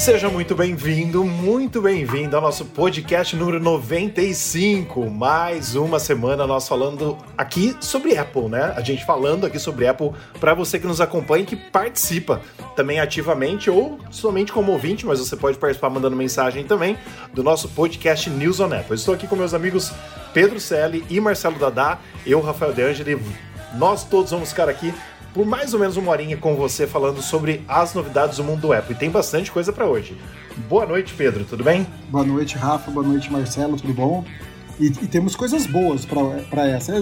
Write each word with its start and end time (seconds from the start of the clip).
Seja 0.00 0.30
muito 0.30 0.54
bem-vindo, 0.54 1.22
muito 1.22 1.82
bem-vindo 1.82 2.34
ao 2.34 2.40
nosso 2.40 2.64
podcast 2.64 3.36
número 3.36 3.60
95. 3.60 5.10
Mais 5.10 5.74
uma 5.76 5.98
semana 5.98 6.46
nós 6.46 6.66
falando 6.66 7.18
aqui 7.36 7.76
sobre 7.82 8.16
Apple, 8.16 8.48
né? 8.48 8.72
A 8.74 8.80
gente 8.80 9.04
falando 9.04 9.44
aqui 9.44 9.58
sobre 9.58 9.86
Apple 9.86 10.12
para 10.40 10.54
você 10.54 10.78
que 10.78 10.86
nos 10.86 11.02
acompanha 11.02 11.42
e 11.42 11.46
que 11.46 11.54
participa 11.54 12.40
também 12.74 12.98
ativamente 12.98 13.68
ou 13.68 13.98
somente 14.10 14.52
como 14.52 14.72
ouvinte, 14.72 15.04
mas 15.04 15.18
você 15.18 15.36
pode 15.36 15.58
participar 15.58 15.90
mandando 15.90 16.16
mensagem 16.16 16.64
também 16.64 16.96
do 17.34 17.42
nosso 17.42 17.68
podcast 17.68 18.30
News 18.30 18.58
on 18.58 18.72
Apple. 18.72 18.94
estou 18.94 19.12
aqui 19.12 19.26
com 19.26 19.36
meus 19.36 19.52
amigos 19.52 19.92
Pedro 20.32 20.58
Selle 20.58 21.04
e 21.10 21.20
Marcelo 21.20 21.58
Dadá, 21.58 21.98
eu, 22.24 22.40
Rafael 22.40 22.72
De 22.72 22.80
Angeli. 22.80 23.20
Nós 23.74 24.02
todos 24.02 24.30
vamos 24.30 24.48
ficar 24.48 24.66
aqui 24.70 24.94
por 25.34 25.46
mais 25.46 25.72
ou 25.74 25.80
menos 25.80 25.96
uma 25.96 26.10
horinha 26.10 26.36
com 26.36 26.56
você 26.56 26.86
falando 26.86 27.22
sobre 27.22 27.62
as 27.68 27.94
novidades 27.94 28.36
do 28.36 28.44
mundo 28.44 28.60
do 28.60 28.72
Apple. 28.72 28.94
E 28.94 28.98
tem 28.98 29.10
bastante 29.10 29.50
coisa 29.50 29.72
para 29.72 29.86
hoje. 29.86 30.16
Boa 30.68 30.86
noite, 30.86 31.14
Pedro, 31.14 31.44
tudo 31.44 31.62
bem? 31.62 31.86
Boa 32.08 32.24
noite, 32.24 32.56
Rafa. 32.56 32.90
Boa 32.90 33.06
noite, 33.06 33.32
Marcelo, 33.32 33.76
tudo 33.76 33.92
bom? 33.92 34.24
E, 34.78 34.86
e 34.86 35.06
temos 35.06 35.36
coisas 35.36 35.66
boas 35.66 36.06
para 36.06 36.66
essa. 36.66 36.94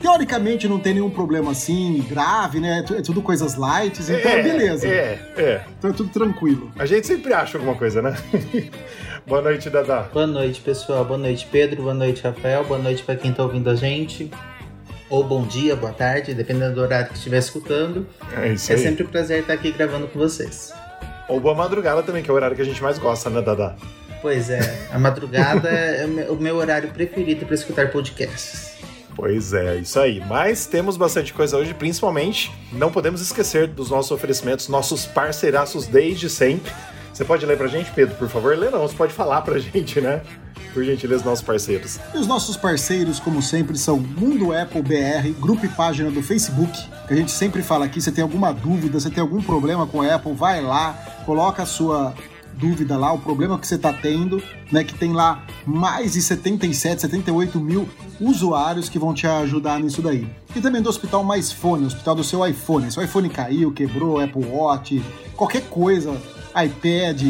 Teoricamente 0.00 0.68
não 0.68 0.78
tem 0.78 0.94
nenhum 0.94 1.10
problema 1.10 1.50
assim 1.50 2.04
grave, 2.08 2.60
né? 2.60 2.84
É 2.96 3.02
tudo 3.02 3.20
coisas 3.20 3.56
light, 3.56 4.00
então 4.00 4.30
é, 4.30 4.42
beleza. 4.42 4.86
É, 4.86 5.18
é. 5.36 5.64
Então 5.76 5.90
é 5.90 5.92
tudo 5.92 6.10
tranquilo. 6.10 6.70
A 6.78 6.86
gente 6.86 7.06
sempre 7.06 7.34
acha 7.34 7.58
alguma 7.58 7.74
coisa, 7.74 8.00
né? 8.00 8.16
Boa 9.26 9.42
noite, 9.42 9.68
Dada. 9.68 10.08
Boa 10.12 10.26
noite, 10.26 10.60
pessoal. 10.60 11.04
Boa 11.04 11.18
noite, 11.18 11.48
Pedro. 11.50 11.82
Boa 11.82 11.94
noite, 11.94 12.22
Rafael. 12.22 12.64
Boa 12.64 12.78
noite 12.78 13.02
para 13.02 13.16
quem 13.16 13.32
tá 13.32 13.42
ouvindo 13.42 13.68
a 13.68 13.74
gente 13.74 14.30
ou 15.14 15.22
bom 15.22 15.46
dia, 15.46 15.76
boa 15.76 15.92
tarde, 15.92 16.34
dependendo 16.34 16.74
do 16.74 16.80
horário 16.80 17.06
que 17.06 17.14
estiver 17.14 17.38
escutando. 17.38 18.04
É 18.36 18.48
isso 18.48 18.72
É 18.72 18.74
aí. 18.74 18.82
sempre 18.82 19.04
um 19.04 19.06
prazer 19.06 19.40
estar 19.42 19.52
aqui 19.52 19.70
gravando 19.70 20.08
com 20.08 20.18
vocês. 20.18 20.72
Ou 21.28 21.38
boa 21.38 21.54
madrugada 21.54 22.02
também, 22.02 22.20
que 22.20 22.28
é 22.28 22.32
o 22.32 22.36
horário 22.36 22.56
que 22.56 22.62
a 22.62 22.64
gente 22.64 22.82
mais 22.82 22.98
gosta, 22.98 23.30
né, 23.30 23.40
Dada? 23.40 23.76
Pois 24.20 24.50
é, 24.50 24.88
a 24.90 24.98
madrugada 24.98 25.68
é 25.70 26.26
o 26.28 26.34
meu 26.34 26.56
horário 26.56 26.90
preferido 26.90 27.46
para 27.46 27.54
escutar 27.54 27.92
podcasts. 27.92 28.74
Pois 29.14 29.52
é, 29.52 29.76
isso 29.76 30.00
aí. 30.00 30.20
Mas 30.26 30.66
temos 30.66 30.96
bastante 30.96 31.32
coisa 31.32 31.56
hoje, 31.56 31.72
principalmente 31.74 32.50
não 32.72 32.90
podemos 32.90 33.20
esquecer 33.20 33.68
dos 33.68 33.90
nossos 33.90 34.10
oferecimentos, 34.10 34.66
nossos 34.66 35.06
parceiraços 35.06 35.86
desde 35.86 36.28
sempre. 36.28 36.72
Você 37.14 37.24
pode 37.24 37.46
ler 37.46 37.56
pra 37.56 37.68
gente, 37.68 37.92
Pedro, 37.92 38.16
por 38.16 38.28
favor? 38.28 38.58
Lê 38.58 38.68
não, 38.70 38.80
você 38.80 38.96
pode 38.96 39.12
falar 39.12 39.40
pra 39.42 39.56
gente, 39.60 40.00
né? 40.00 40.20
por 40.74 40.84
gentileza, 40.84 41.24
nossos 41.24 41.44
parceiros. 41.44 42.00
E 42.12 42.18
os 42.18 42.26
nossos 42.26 42.56
parceiros, 42.56 43.20
como 43.20 43.40
sempre, 43.40 43.78
são 43.78 43.96
Mundo 43.96 44.52
Apple 44.52 44.82
BR, 44.82 45.30
grupo 45.38 45.64
e 45.64 45.68
página 45.68 46.10
do 46.10 46.20
Facebook, 46.20 46.76
que 47.06 47.14
a 47.14 47.16
gente 47.16 47.30
sempre 47.30 47.62
fala 47.62 47.84
aqui, 47.84 48.02
você 48.02 48.10
tem 48.10 48.22
alguma 48.22 48.52
dúvida, 48.52 48.98
você 48.98 49.08
tem 49.08 49.22
algum 49.22 49.40
problema 49.40 49.86
com 49.86 50.02
a 50.02 50.16
Apple, 50.16 50.34
vai 50.34 50.60
lá, 50.60 50.94
coloca 51.24 51.62
a 51.62 51.66
sua 51.66 52.12
dúvida 52.54 52.96
lá, 52.96 53.12
o 53.12 53.18
problema 53.18 53.58
que 53.58 53.66
você 53.66 53.76
está 53.76 53.92
tendo, 53.92 54.42
né? 54.70 54.84
Que 54.84 54.94
tem 54.94 55.12
lá 55.12 55.44
mais 55.64 56.12
de 56.12 56.22
77, 56.22 57.02
78 57.02 57.60
mil 57.60 57.88
usuários 58.20 58.88
que 58.88 58.98
vão 58.98 59.14
te 59.14 59.26
ajudar 59.26 59.78
nisso 59.80 60.02
daí. 60.02 60.28
E 60.54 60.60
também 60.60 60.82
do 60.82 60.88
Hospital 60.88 61.22
Mais 61.24 61.52
Fone, 61.52 61.86
hospital 61.86 62.14
do 62.14 62.24
seu 62.24 62.46
iPhone. 62.46 62.90
Se 62.90 62.98
o 62.98 63.02
iPhone 63.02 63.28
caiu, 63.28 63.72
quebrou, 63.72 64.20
Apple 64.20 64.44
Watch, 64.44 65.02
qualquer 65.36 65.62
coisa, 65.62 66.16
iPad, 66.62 67.22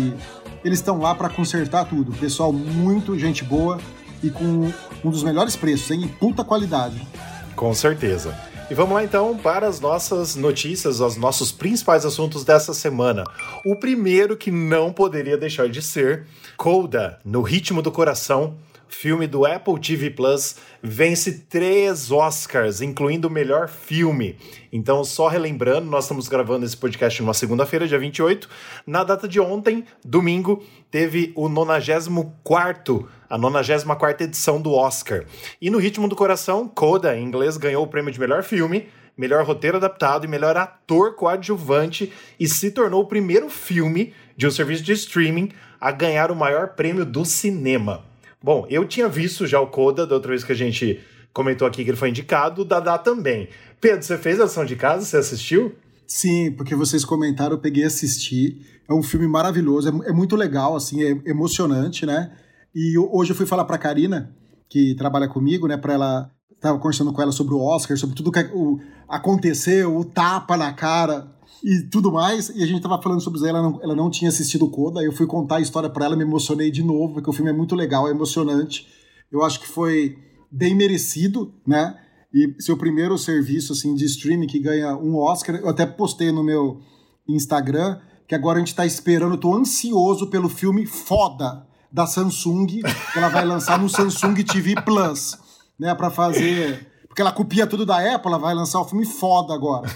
eles 0.64 0.78
estão 0.78 1.00
lá 1.00 1.14
para 1.14 1.28
consertar 1.28 1.84
tudo. 1.86 2.12
Pessoal 2.12 2.52
muito 2.52 3.18
gente 3.18 3.44
boa 3.44 3.78
e 4.22 4.30
com 4.30 4.72
um 5.04 5.10
dos 5.10 5.22
melhores 5.22 5.56
preços, 5.56 5.90
hein? 5.90 6.04
E 6.04 6.08
puta 6.08 6.44
qualidade. 6.44 7.06
Com 7.54 7.72
certeza. 7.74 8.36
E 8.70 8.74
vamos 8.74 8.94
lá 8.94 9.04
então 9.04 9.36
para 9.36 9.66
as 9.66 9.78
nossas 9.78 10.36
notícias, 10.36 11.00
os 11.00 11.16
nossos 11.16 11.52
principais 11.52 12.06
assuntos 12.06 12.44
dessa 12.44 12.72
semana. 12.72 13.24
O 13.64 13.76
primeiro 13.76 14.36
que 14.36 14.50
não 14.50 14.90
poderia 14.90 15.36
deixar 15.36 15.68
de 15.68 15.82
ser 15.82 16.26
Coda, 16.56 17.18
no 17.24 17.42
ritmo 17.42 17.82
do 17.82 17.91
coração, 17.91 18.54
filme 18.94 19.27
do 19.27 19.44
Apple 19.44 19.78
TV 19.78 20.10
Plus, 20.10 20.56
vence 20.82 21.41
três 21.49 22.10
Oscars, 22.10 22.81
incluindo 22.81 23.28
o 23.28 23.31
melhor 23.31 23.69
filme. 23.69 24.37
Então, 24.72 25.05
só 25.05 25.28
relembrando, 25.28 25.91
nós 25.91 26.05
estamos 26.05 26.28
gravando 26.28 26.65
esse 26.65 26.77
podcast 26.77 27.21
numa 27.21 27.34
segunda-feira, 27.34 27.87
dia 27.87 27.99
28. 27.99 28.49
Na 28.87 29.04
data 29.04 29.28
de 29.28 29.38
ontem, 29.41 29.84
domingo, 30.04 30.65
teve 30.91 31.33
o 31.34 31.49
94 31.49 33.09
a 33.28 33.37
94 33.37 34.25
edição 34.25 34.60
do 34.60 34.72
Oscar. 34.72 35.25
E 35.60 35.69
no 35.69 35.78
Ritmo 35.78 36.09
do 36.09 36.16
Coração, 36.16 36.69
Coda, 36.69 37.16
em 37.16 37.25
inglês, 37.25 37.56
ganhou 37.56 37.84
o 37.84 37.88
prêmio 37.88 38.12
de 38.12 38.21
melhor 38.21 38.43
filme, 38.43 38.88
melhor 39.16 39.44
roteiro 39.44 39.77
adaptado 39.77 40.25
e 40.25 40.28
melhor 40.28 40.56
ator 40.56 41.15
coadjuvante 41.15 42.12
e 42.38 42.49
se 42.49 42.71
tornou 42.71 43.03
o 43.03 43.06
primeiro 43.09 43.50
filme 43.50 44.15
de 44.37 44.47
um 44.47 44.50
serviço 44.50 44.83
de 44.83 44.93
streaming 44.93 45.50
a 45.81 45.91
ganhar 45.91 46.31
o 46.31 46.37
maior 46.37 46.69
prêmio 46.69 47.04
do 47.04 47.25
cinema. 47.25 48.13
Bom, 48.44 48.66
eu 48.69 48.87
tinha 48.87 49.09
visto 49.09 49.47
já 49.47 49.59
o 49.59 49.69
Coda 49.69 50.06
da 50.06 50.16
outra 50.16 50.28
vez 50.28 50.44
que 50.44 50.53
a 50.53 50.55
gente 50.55 51.00
comentou 51.32 51.66
aqui 51.66 51.82
que 51.82 51.88
ele 51.88 51.97
foi 51.97 52.10
indicado, 52.10 52.60
o 52.60 52.65
Dadá 52.66 52.99
também. 52.99 53.49
Pedro, 53.81 54.03
você 54.03 54.19
fez 54.19 54.38
a 54.38 54.44
ação 54.44 54.66
de 54.66 54.77
casa? 54.77 55.03
Você 55.03 55.16
assistiu? 55.16 55.75
Sim, 56.06 56.53
porque 56.53 56.75
vocês 56.75 57.06
comentaram, 57.06 57.53
eu 57.53 57.59
peguei 57.59 57.84
assistir. 57.84 58.60
É 58.87 58.93
um 58.93 59.03
filme 59.03 59.27
maravilhoso, 59.27 59.88
é, 59.88 60.10
é 60.10 60.12
muito 60.12 60.37
legal, 60.37 60.77
assim, 60.77 61.03
é 61.03 61.22
emocionante, 61.25 62.04
né? 62.04 62.33
E 62.75 62.99
hoje 62.99 63.31
eu 63.33 63.34
fui 63.34 63.47
falar 63.47 63.65
pra 63.65 63.78
Karina, 63.78 64.37
que 64.69 64.94
trabalha 64.94 65.27
comigo, 65.27 65.66
né, 65.66 65.78
pra 65.78 65.94
ela. 65.94 66.31
Tava 66.60 66.78
conversando 66.78 67.15
com 67.15 67.22
ela 67.22 67.33
sobre 67.33 67.54
o 67.54 67.60
Oscar, 67.60 67.97
sobre 67.97 68.15
tudo 68.15 68.31
que 68.31 68.41
o, 68.53 68.78
aconteceu, 69.09 69.97
o 69.97 70.04
tapa 70.04 70.54
na 70.54 70.71
cara 70.71 71.34
e 71.64 71.82
tudo 71.88 72.12
mais. 72.12 72.50
E 72.50 72.62
a 72.62 72.66
gente 72.66 72.82
tava 72.82 73.00
falando 73.00 73.22
sobre 73.22 73.38
isso, 73.38 73.48
ela 73.48 73.62
não, 73.62 73.80
ela 73.82 73.97
não 73.97 74.10
tinha 74.10 74.28
assistido 74.28 74.66
o 74.66 74.70
Coda. 74.70 75.02
Eu 75.02 75.12
fui 75.12 75.26
contar 75.26 75.56
a 75.56 75.60
história 75.60 75.88
para 75.88 76.04
ela, 76.04 76.14
me 76.14 76.22
emocionei 76.22 76.70
de 76.70 76.82
novo, 76.82 77.14
porque 77.14 77.30
o 77.30 77.32
filme 77.32 77.50
é 77.50 77.54
muito 77.54 77.75
legal, 77.75 78.06
é 78.06 78.10
emocionante. 78.10 78.86
Eu 79.32 79.42
acho 79.42 79.58
que 79.58 79.66
foi 79.66 80.19
bem 80.53 80.74
merecido, 80.74 81.54
né? 81.66 81.98
E 82.32 82.54
seu 82.62 82.76
primeiro 82.76 83.16
serviço 83.16 83.72
assim 83.72 83.94
de 83.94 84.04
streaming 84.04 84.47
que 84.47 84.58
ganha 84.58 84.94
um 84.94 85.16
Oscar. 85.16 85.56
Eu 85.56 85.70
até 85.70 85.86
postei 85.86 86.30
no 86.30 86.44
meu 86.44 86.80
Instagram 87.26 87.98
que 88.28 88.34
agora 88.34 88.56
a 88.56 88.60
gente 88.60 88.74
tá 88.74 88.84
esperando, 88.86 89.34
eu 89.34 89.41
tô 89.41 89.54
ansioso 89.54 90.28
pelo 90.28 90.48
filme 90.48 90.86
foda 90.86 91.66
da 91.92 92.06
Samsung, 92.06 92.66
que 92.66 93.19
ela 93.19 93.28
vai 93.28 93.44
lançar 93.44 93.78
no 93.78 93.86
Samsung 93.86 94.34
TV 94.42 94.74
Plus, 94.82 95.36
né, 95.78 95.94
para 95.94 96.10
fazer, 96.10 96.91
porque 97.06 97.20
ela 97.20 97.30
copia 97.30 97.66
tudo 97.66 97.84
da 97.84 97.98
Apple, 97.98 98.28
ela 98.28 98.38
vai 98.38 98.54
lançar 98.54 98.80
o 98.80 98.84
filme 98.86 99.04
foda 99.04 99.53
agora 99.53 99.88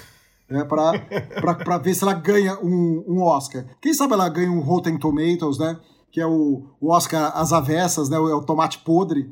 né, 0.48 0.64
para 0.64 1.78
ver 1.78 1.94
se 1.94 2.02
ela 2.02 2.14
ganha 2.14 2.58
um, 2.60 3.04
um, 3.06 3.22
Oscar. 3.22 3.66
Quem 3.80 3.92
sabe 3.92 4.14
ela 4.14 4.28
ganha 4.28 4.50
um 4.50 4.60
Rotten 4.60 4.98
Tomatoes, 4.98 5.58
né? 5.58 5.78
Que 6.10 6.20
é 6.20 6.26
o, 6.26 6.64
o 6.80 6.90
Oscar 6.90 7.36
às 7.36 7.52
avessas, 7.52 8.08
né? 8.08 8.16
É 8.16 8.20
o 8.20 8.42
tomate 8.42 8.78
podre, 8.78 9.30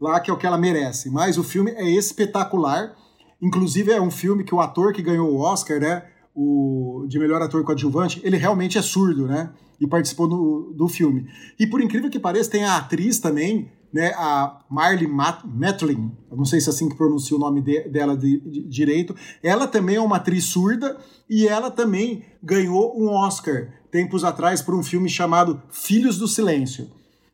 lá 0.00 0.20
que 0.20 0.30
é 0.30 0.34
o 0.34 0.36
que 0.36 0.46
ela 0.46 0.56
merece. 0.56 1.10
Mas 1.10 1.36
o 1.36 1.42
filme 1.42 1.72
é 1.72 1.90
espetacular. 1.90 2.94
Inclusive 3.40 3.90
é 3.90 4.00
um 4.00 4.10
filme 4.10 4.44
que 4.44 4.54
o 4.54 4.60
ator 4.60 4.92
que 4.92 5.02
ganhou 5.02 5.28
o 5.32 5.40
Oscar, 5.40 5.80
né? 5.80 6.04
O 6.34 7.04
de 7.08 7.18
melhor 7.18 7.42
ator 7.42 7.64
coadjuvante, 7.64 8.20
ele 8.22 8.36
realmente 8.36 8.78
é 8.78 8.82
surdo, 8.82 9.26
né? 9.26 9.50
E 9.80 9.86
participou 9.86 10.28
do, 10.28 10.72
do 10.76 10.88
filme. 10.88 11.26
E 11.58 11.66
por 11.66 11.80
incrível 11.80 12.08
que 12.08 12.20
pareça, 12.20 12.52
tem 12.52 12.64
a 12.64 12.76
atriz 12.76 13.18
também, 13.18 13.68
né, 13.92 14.12
a 14.16 14.60
Marley 14.70 15.06
Matlin, 15.06 16.12
não 16.30 16.44
sei 16.44 16.60
se 16.60 16.68
é 16.68 16.72
assim 16.72 16.88
que 16.88 16.96
pronuncia 16.96 17.36
o 17.36 17.40
nome 17.40 17.60
de, 17.60 17.88
dela 17.88 18.16
de, 18.16 18.40
de, 18.40 18.62
direito, 18.62 19.14
ela 19.42 19.66
também 19.66 19.96
é 19.96 20.00
uma 20.00 20.16
atriz 20.16 20.44
surda 20.44 20.96
e 21.28 21.46
ela 21.46 21.70
também 21.70 22.24
ganhou 22.42 22.98
um 22.98 23.08
Oscar 23.08 23.68
tempos 23.90 24.24
atrás 24.24 24.62
por 24.62 24.74
um 24.74 24.82
filme 24.82 25.08
chamado 25.08 25.60
Filhos 25.70 26.16
do 26.16 26.26
Silêncio. 26.26 26.88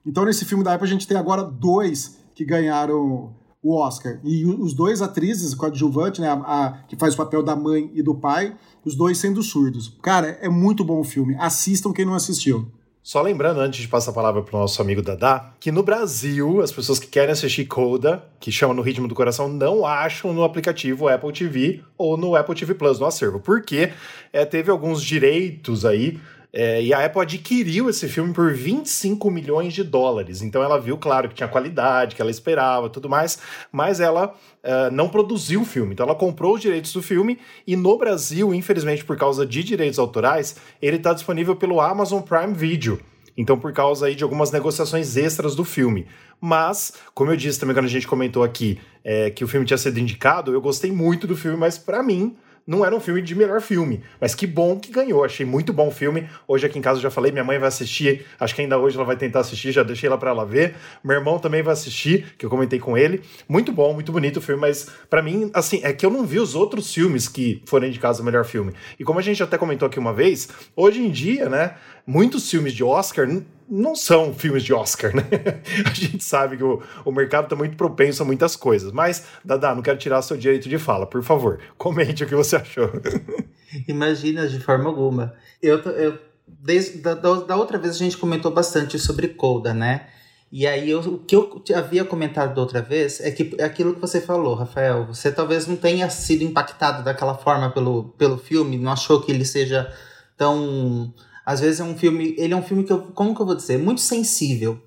Então 0.05 0.25
nesse 0.25 0.45
filme 0.45 0.65
da 0.65 0.73
época 0.73 0.87
a 0.87 0.91
gente 0.91 1.07
tem 1.07 1.17
agora 1.17 1.45
dois 1.45 2.19
que 2.35 2.45
ganharam 2.45 3.37
o 3.63 3.75
Oscar. 3.75 4.21
E 4.25 4.45
os 4.45 4.73
dois 4.75 5.03
atrizes 5.03 5.55
coadjuvantes, 5.55 6.21
né, 6.21 6.29
a, 6.29 6.35
a, 6.35 6.73
que 6.85 6.97
faz 6.97 7.15
o 7.15 7.17
papel 7.17 7.43
da 7.43 7.57
mãe 7.57 7.91
e 7.95 8.03
do 8.03 8.15
pai, 8.15 8.57
os 8.85 8.95
dois 8.95 9.19
sendo 9.19 9.43
surdos. 9.43 9.97
Cara, 10.03 10.39
é 10.41 10.49
muito 10.49 10.85
bom 10.85 11.01
o 11.01 11.05
filme. 11.05 11.37
Assistam 11.39 11.93
quem 11.93 12.05
não 12.05 12.15
assistiu. 12.15 12.71
Só 13.09 13.23
lembrando, 13.23 13.61
antes 13.61 13.81
de 13.81 13.89
passar 13.89 14.11
a 14.11 14.15
palavra 14.15 14.43
para 14.43 14.55
o 14.55 14.61
nosso 14.61 14.83
amigo 14.83 15.01
Dadá, 15.01 15.55
que 15.59 15.73
no 15.73 15.83
Brasil, 15.83 16.61
as 16.61 16.71
pessoas 16.71 16.99
que 16.99 17.07
querem 17.07 17.33
assistir 17.33 17.65
Coda, 17.65 18.23
que 18.39 18.53
chamam 18.53 18.77
no 18.77 18.83
ritmo 18.83 19.09
do 19.09 19.15
coração, 19.15 19.49
não 19.49 19.87
acham 19.87 20.31
no 20.35 20.45
aplicativo 20.45 21.09
Apple 21.09 21.33
TV 21.33 21.81
ou 21.97 22.19
no 22.19 22.37
Apple 22.37 22.55
TV 22.55 22.75
Plus 22.75 23.01
no 23.01 23.07
acervo, 23.07 23.41
porque 23.41 23.95
é, 24.31 24.45
teve 24.45 24.71
alguns 24.71 25.03
direitos 25.03 25.87
aí 25.87 26.21
é, 26.53 26.83
e 26.83 26.95
a 26.95 27.05
Apple 27.05 27.21
adquiriu 27.21 27.91
esse 27.91 28.09
filme 28.09 28.33
por 28.33 28.55
25 28.55 29.31
milhões 29.31 29.75
de 29.75 29.85
dólares. 29.85 30.41
Então 30.41 30.63
ela 30.63 30.81
viu, 30.81 30.97
claro, 30.97 31.29
que 31.29 31.35
tinha 31.35 31.49
qualidade, 31.49 32.17
que 32.17 32.23
ela 32.23 32.31
esperava, 32.31 32.89
tudo 32.89 33.09
mais, 33.09 33.39
mas 33.71 34.01
ela 34.01 34.29
uh, 34.29 34.91
não 34.91 35.09
produziu 35.09 35.63
o 35.63 35.65
filme. 35.65 35.93
Então 35.93 36.07
ela 36.07 36.15
comprou 36.15 36.55
os 36.55 36.61
direitos 36.61 36.93
do 36.93 37.03
filme 37.03 37.39
e 37.67 37.77
no 37.77 37.99
Brasil, 37.99 38.55
infelizmente 38.55 39.05
por 39.05 39.17
causa 39.17 39.45
de 39.45 39.63
direitos 39.63 39.99
autorais, 39.99 40.57
ele 40.81 40.97
está 40.97 41.13
disponível 41.13 41.55
pelo 41.55 41.81
Amazon 41.81 42.23
Prime 42.23 42.55
Video. 42.55 42.99
Então, 43.37 43.57
por 43.57 43.73
causa 43.73 44.07
aí 44.07 44.17
de 44.17 44.25
algumas 44.25 44.51
negociações 44.51 45.17
extras 45.17 45.55
do 45.55 45.65
filme. 45.65 46.09
Mas, 46.41 46.95
como 47.15 47.31
eu 47.31 47.37
disse 47.37 47.61
também 47.61 47.73
quando 47.73 47.85
a 47.85 47.89
gente 47.89 48.07
comentou 48.07 48.43
aqui 48.43 48.81
é, 49.05 49.31
que 49.31 49.45
o 49.45 49.49
filme 49.49 49.65
tinha 49.65 49.79
sido 49.79 50.01
indicado, 50.01 50.53
eu 50.53 50.61
gostei 50.61 50.91
muito 50.91 51.25
do 51.25 51.37
filme, 51.37 51.57
mas 51.57 51.79
para 51.79 52.03
mim 52.03 52.37
não 52.69 52.85
era 52.85 52.95
um 52.95 53.01
filme 53.01 53.23
de 53.23 53.35
melhor 53.35 53.63
filme, 53.63 54.03
mas 54.21 54.35
que 54.35 54.47
bom 54.47 54.79
que 54.79 54.93
ganhou. 54.93 55.25
Achei 55.25 55.47
muito 55.47 55.73
bom 55.73 55.89
o 55.89 55.91
filme. 55.91 56.29
Hoje 56.47 56.67
aqui 56.67 56.79
em 56.79 56.83
casa 56.83 56.99
eu 56.99 57.03
já 57.03 57.11
falei, 57.11 57.33
minha 57.33 57.43
mãe 57.43 57.59
vai 57.59 57.69
assistir, 57.69 58.27
acho 58.39 58.55
que 58.55 58.61
ainda 58.61 58.77
hoje 58.77 58.95
ela 58.95 59.07
vai 59.07 59.17
tentar 59.17 59.41
assistir, 59.41 59.73
já 59.73 59.83
deixei 59.83 60.07
ela 60.07 60.19
para 60.19 60.29
ela 60.29 60.45
ver. 60.45 60.75
Meu 61.03 61.17
irmão 61.17 61.39
também 61.39 61.63
vai 61.63 61.73
assistir, 61.73 62.35
que 62.37 62.45
eu 62.45 62.51
comentei 62.51 62.79
com 62.79 62.99
ele. 62.99 63.23
Muito 63.49 63.73
bom, 63.73 63.95
muito 63.95 64.13
bonito 64.13 64.37
o 64.37 64.43
filme, 64.43 64.61
mas 64.61 64.87
para 65.09 65.23
mim, 65.23 65.51
assim, 65.55 65.81
é 65.83 65.95
que 65.95 66.05
eu 66.05 66.11
não 66.11 66.27
vi 66.27 66.39
os 66.39 66.55
outros 66.55 66.93
filmes 66.93 67.27
que 67.27 67.63
foram 67.65 67.87
indicados 67.87 68.21
ao 68.21 68.27
melhor 68.27 68.45
filme. 68.45 68.75
E 69.01 69.05
como 69.05 69.19
a 69.19 69.23
gente 69.23 69.43
até 69.43 69.57
comentou 69.57 69.87
aqui 69.87 69.99
uma 69.99 70.13
vez, 70.13 70.51
hoje 70.77 71.01
em 71.01 71.11
dia, 71.11 71.49
né, 71.49 71.75
muitos 72.07 72.51
filmes 72.51 72.75
de 72.75 72.85
Oscar 72.85 73.27
não 73.71 73.95
são 73.95 74.33
filmes 74.33 74.63
de 74.63 74.73
Oscar, 74.73 75.15
né? 75.15 75.25
A 75.85 75.93
gente 75.93 76.25
sabe 76.25 76.57
que 76.57 76.65
o, 76.65 76.83
o 77.05 77.13
mercado 77.13 77.45
está 77.45 77.57
muito 77.57 77.77
propenso 77.77 78.23
a 78.23 78.27
muitas 78.27 78.57
coisas. 78.57 78.93
Mas, 78.93 79.25
Dada, 79.45 79.75
não 79.75 79.83
quero 79.83 79.99
tirar 79.99 80.23
seu 80.23 80.37
direito 80.37 80.69
de 80.69 80.79
fala. 80.79 81.07
Por 81.07 81.23
favor, 81.23 81.61
comente 81.77 82.25
o 82.25 82.27
que 82.27 82.35
você 82.35 82.57
achou. 82.57 82.91
Imagina, 83.87 84.49
de 84.49 84.59
forma 84.59 84.89
alguma. 84.89 85.35
Eu, 85.63 85.79
eu 85.79 86.19
desde 86.47 86.99
da, 86.99 87.15
da 87.15 87.57
outra 87.57 87.79
vez 87.79 87.95
a 87.95 87.99
gente 87.99 88.17
comentou 88.17 88.51
bastante 88.51 88.99
sobre 88.99 89.29
Coda, 89.29 89.75
né? 89.75 90.07
E 90.51 90.67
aí, 90.67 90.89
eu, 90.89 91.01
o 91.01 91.19
que 91.19 91.37
eu 91.37 91.63
havia 91.77 92.07
comentado 92.07 92.55
da 92.55 92.61
outra 92.63 92.81
vez 92.81 93.21
é 93.21 93.31
que 93.31 93.55
é 93.59 93.65
aquilo 93.65 93.95
que 93.95 94.01
você 94.01 94.19
falou, 94.19 94.55
Rafael. 94.55 95.07
Você 95.07 95.31
talvez 95.31 95.67
não 95.67 95.77
tenha 95.77 96.09
sido 96.09 96.43
impactado 96.43 97.05
daquela 97.05 97.35
forma 97.35 97.71
pelo, 97.71 98.05
pelo 98.17 98.39
filme, 98.39 98.79
não 98.79 98.91
achou 98.91 99.21
que 99.21 99.31
ele 99.31 99.45
seja 99.45 99.93
tão 100.39 101.13
às 101.49 101.61
vezes 101.61 101.81
é 101.81 101.83
um 101.83 101.97
filme, 101.97 102.35
ele 102.37 102.53
é 102.53 102.57
um 102.59 102.63
filme 102.63 102.85
que 102.85 102.93
eu, 102.93 103.01
como 103.01 103.35
que 103.35 103.41
eu 103.41 103.47
vou 103.47 103.55
dizer, 103.55 103.79
muito 103.79 104.03
sensível. 104.03 104.79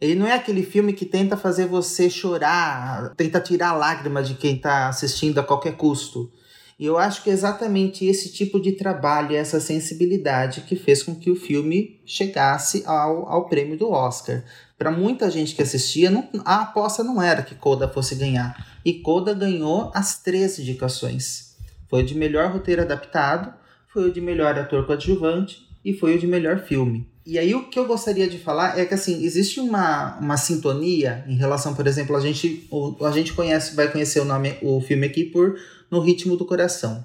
Ele 0.00 0.14
não 0.14 0.28
é 0.28 0.34
aquele 0.34 0.62
filme 0.62 0.92
que 0.92 1.04
tenta 1.04 1.36
fazer 1.36 1.66
você 1.66 2.08
chorar, 2.08 3.12
tenta 3.16 3.40
tirar 3.40 3.70
a 3.70 3.76
lágrima 3.76 4.22
de 4.22 4.34
quem 4.34 4.54
está 4.54 4.86
assistindo 4.86 5.40
a 5.40 5.42
qualquer 5.42 5.76
custo. 5.76 6.30
E 6.78 6.86
eu 6.86 6.96
acho 6.98 7.20
que 7.20 7.30
é 7.30 7.32
exatamente 7.32 8.06
esse 8.06 8.32
tipo 8.32 8.60
de 8.60 8.72
trabalho, 8.76 9.34
essa 9.34 9.58
sensibilidade 9.58 10.60
que 10.60 10.76
fez 10.76 11.02
com 11.02 11.16
que 11.16 11.32
o 11.32 11.36
filme 11.36 12.00
chegasse 12.06 12.84
ao, 12.86 13.28
ao 13.28 13.48
prêmio 13.48 13.76
do 13.76 13.90
Oscar. 13.90 14.44
Para 14.78 14.92
muita 14.92 15.28
gente 15.28 15.52
que 15.52 15.62
assistia, 15.62 16.12
não, 16.12 16.28
a 16.44 16.62
aposta 16.62 17.02
não 17.02 17.20
era 17.20 17.42
que 17.42 17.56
Coda 17.56 17.88
fosse 17.88 18.14
ganhar. 18.14 18.54
E 18.84 19.00
Coda 19.00 19.34
ganhou 19.34 19.90
as 19.92 20.22
três 20.22 20.60
indicações. 20.60 21.56
Foi 21.90 22.04
de 22.04 22.14
melhor 22.14 22.52
roteiro 22.52 22.82
adaptado, 22.82 23.52
foi 23.92 24.08
o 24.10 24.12
de 24.12 24.20
melhor 24.20 24.56
ator 24.56 24.86
coadjuvante 24.86 25.63
e 25.84 25.92
foi 25.92 26.16
o 26.16 26.18
de 26.18 26.26
melhor 26.26 26.60
filme. 26.60 27.06
E 27.26 27.38
aí 27.38 27.54
o 27.54 27.68
que 27.68 27.78
eu 27.78 27.86
gostaria 27.86 28.28
de 28.28 28.38
falar 28.38 28.78
é 28.78 28.84
que 28.84 28.94
assim, 28.94 29.24
existe 29.24 29.58
uma, 29.58 30.18
uma 30.18 30.36
sintonia 30.36 31.24
em 31.26 31.36
relação, 31.36 31.74
por 31.74 31.86
exemplo, 31.86 32.14
a 32.16 32.20
gente, 32.20 32.66
o, 32.70 33.04
a 33.04 33.10
gente 33.10 33.32
conhece, 33.32 33.74
vai 33.74 33.90
conhecer 33.90 34.20
o 34.20 34.24
nome, 34.24 34.56
o 34.62 34.80
filme 34.80 35.06
aqui 35.06 35.24
por 35.24 35.58
No 35.90 36.00
Ritmo 36.00 36.36
do 36.36 36.44
Coração. 36.44 37.04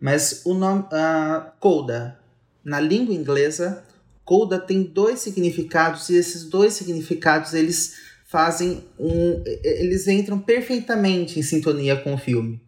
Mas 0.00 0.42
o 0.44 0.54
nome 0.54 0.82
uh, 0.82 1.50
Coda, 1.58 2.18
na 2.62 2.78
língua 2.78 3.14
inglesa, 3.14 3.84
Coda 4.24 4.58
tem 4.58 4.82
dois 4.82 5.20
significados 5.20 6.08
e 6.10 6.16
esses 6.16 6.44
dois 6.44 6.74
significados 6.74 7.54
eles 7.54 7.94
fazem 8.26 8.84
um 8.98 9.42
eles 9.62 10.08
entram 10.08 10.38
perfeitamente 10.38 11.38
em 11.38 11.42
sintonia 11.42 11.96
com 11.96 12.14
o 12.14 12.18
filme. 12.18 12.60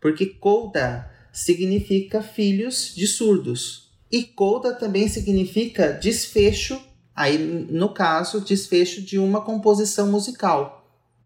Porque 0.00 0.24
Coda 0.24 1.10
significa 1.32 2.22
filhos 2.22 2.94
de 2.94 3.06
surdos. 3.06 3.89
E 4.10 4.24
coda 4.24 4.74
também 4.74 5.08
significa 5.08 5.92
desfecho, 5.92 6.80
aí 7.14 7.38
no 7.38 7.94
caso, 7.94 8.40
desfecho 8.40 9.00
de 9.02 9.18
uma 9.18 9.42
composição 9.42 10.10
musical. 10.10 10.80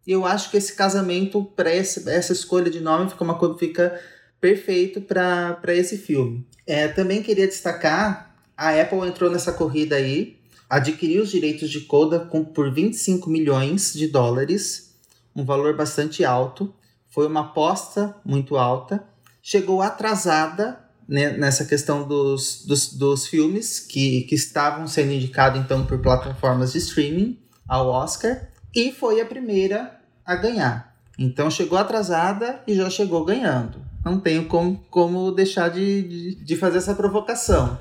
E 0.06 0.12
eu 0.12 0.26
acho 0.26 0.50
que 0.50 0.56
esse 0.56 0.75
casamento, 0.75 1.42
para 1.56 1.70
essa 1.70 2.32
escolha 2.32 2.70
de 2.70 2.81
nome, 2.81 3.08
fica, 3.08 3.25
uma, 3.25 3.58
fica 3.58 4.00
perfeito 4.38 5.00
para 5.00 5.75
esse 5.75 5.96
filme. 5.96 6.46
É, 6.66 6.88
também 6.88 7.22
queria 7.22 7.46
destacar, 7.46 8.36
a 8.56 8.78
Apple 8.78 9.06
entrou 9.08 9.31
nessa 9.31 9.52
corrida 9.52 9.96
aí, 9.96 10.36
adquiriu 10.69 11.22
os 11.22 11.31
direitos 11.31 11.70
de 11.70 11.81
Coda 11.81 12.20
com, 12.20 12.44
por 12.44 12.72
25 12.72 13.31
milhões 13.31 13.94
de 13.94 14.06
dólares, 14.06 14.94
um 15.34 15.44
valor 15.44 15.75
bastante 15.75 16.25
alto. 16.25 16.75
Foi 17.08 17.26
uma 17.26 17.40
aposta 17.40 18.14
muito 18.25 18.56
alta. 18.56 19.02
Chegou 19.42 19.81
atrasada 19.81 20.83
nessa 21.09 21.65
questão 21.65 22.06
dos, 22.06 22.65
dos, 22.65 22.93
dos 22.95 23.27
filmes 23.27 23.81
que, 23.81 24.23
que 24.23 24.35
estavam 24.35 24.87
sendo 24.87 25.12
indicados 25.12 25.61
então 25.61 25.85
por 25.85 25.99
plataformas 25.99 26.73
de 26.73 26.79
streaming 26.79 27.39
ao 27.69 27.89
Oscar 27.89 28.49
e 28.75 28.93
foi 28.93 29.21
a 29.21 29.27
primeira 29.27 30.01
a 30.25 30.35
ganhar. 30.35 30.95
Então 31.19 31.51
chegou 31.51 31.79
atrasada 31.79 32.61
e 32.67 32.75
já 32.75 32.91
chegou 32.91 33.25
ganhando. 33.25 33.83
Não 34.05 34.19
tenho 34.19 34.47
como, 34.47 34.85
como 34.91 35.31
deixar 35.31 35.69
de, 35.69 36.03
de, 36.03 36.35
de 36.35 36.56
fazer 36.56 36.79
essa 36.79 36.95
provocação. 36.95 37.79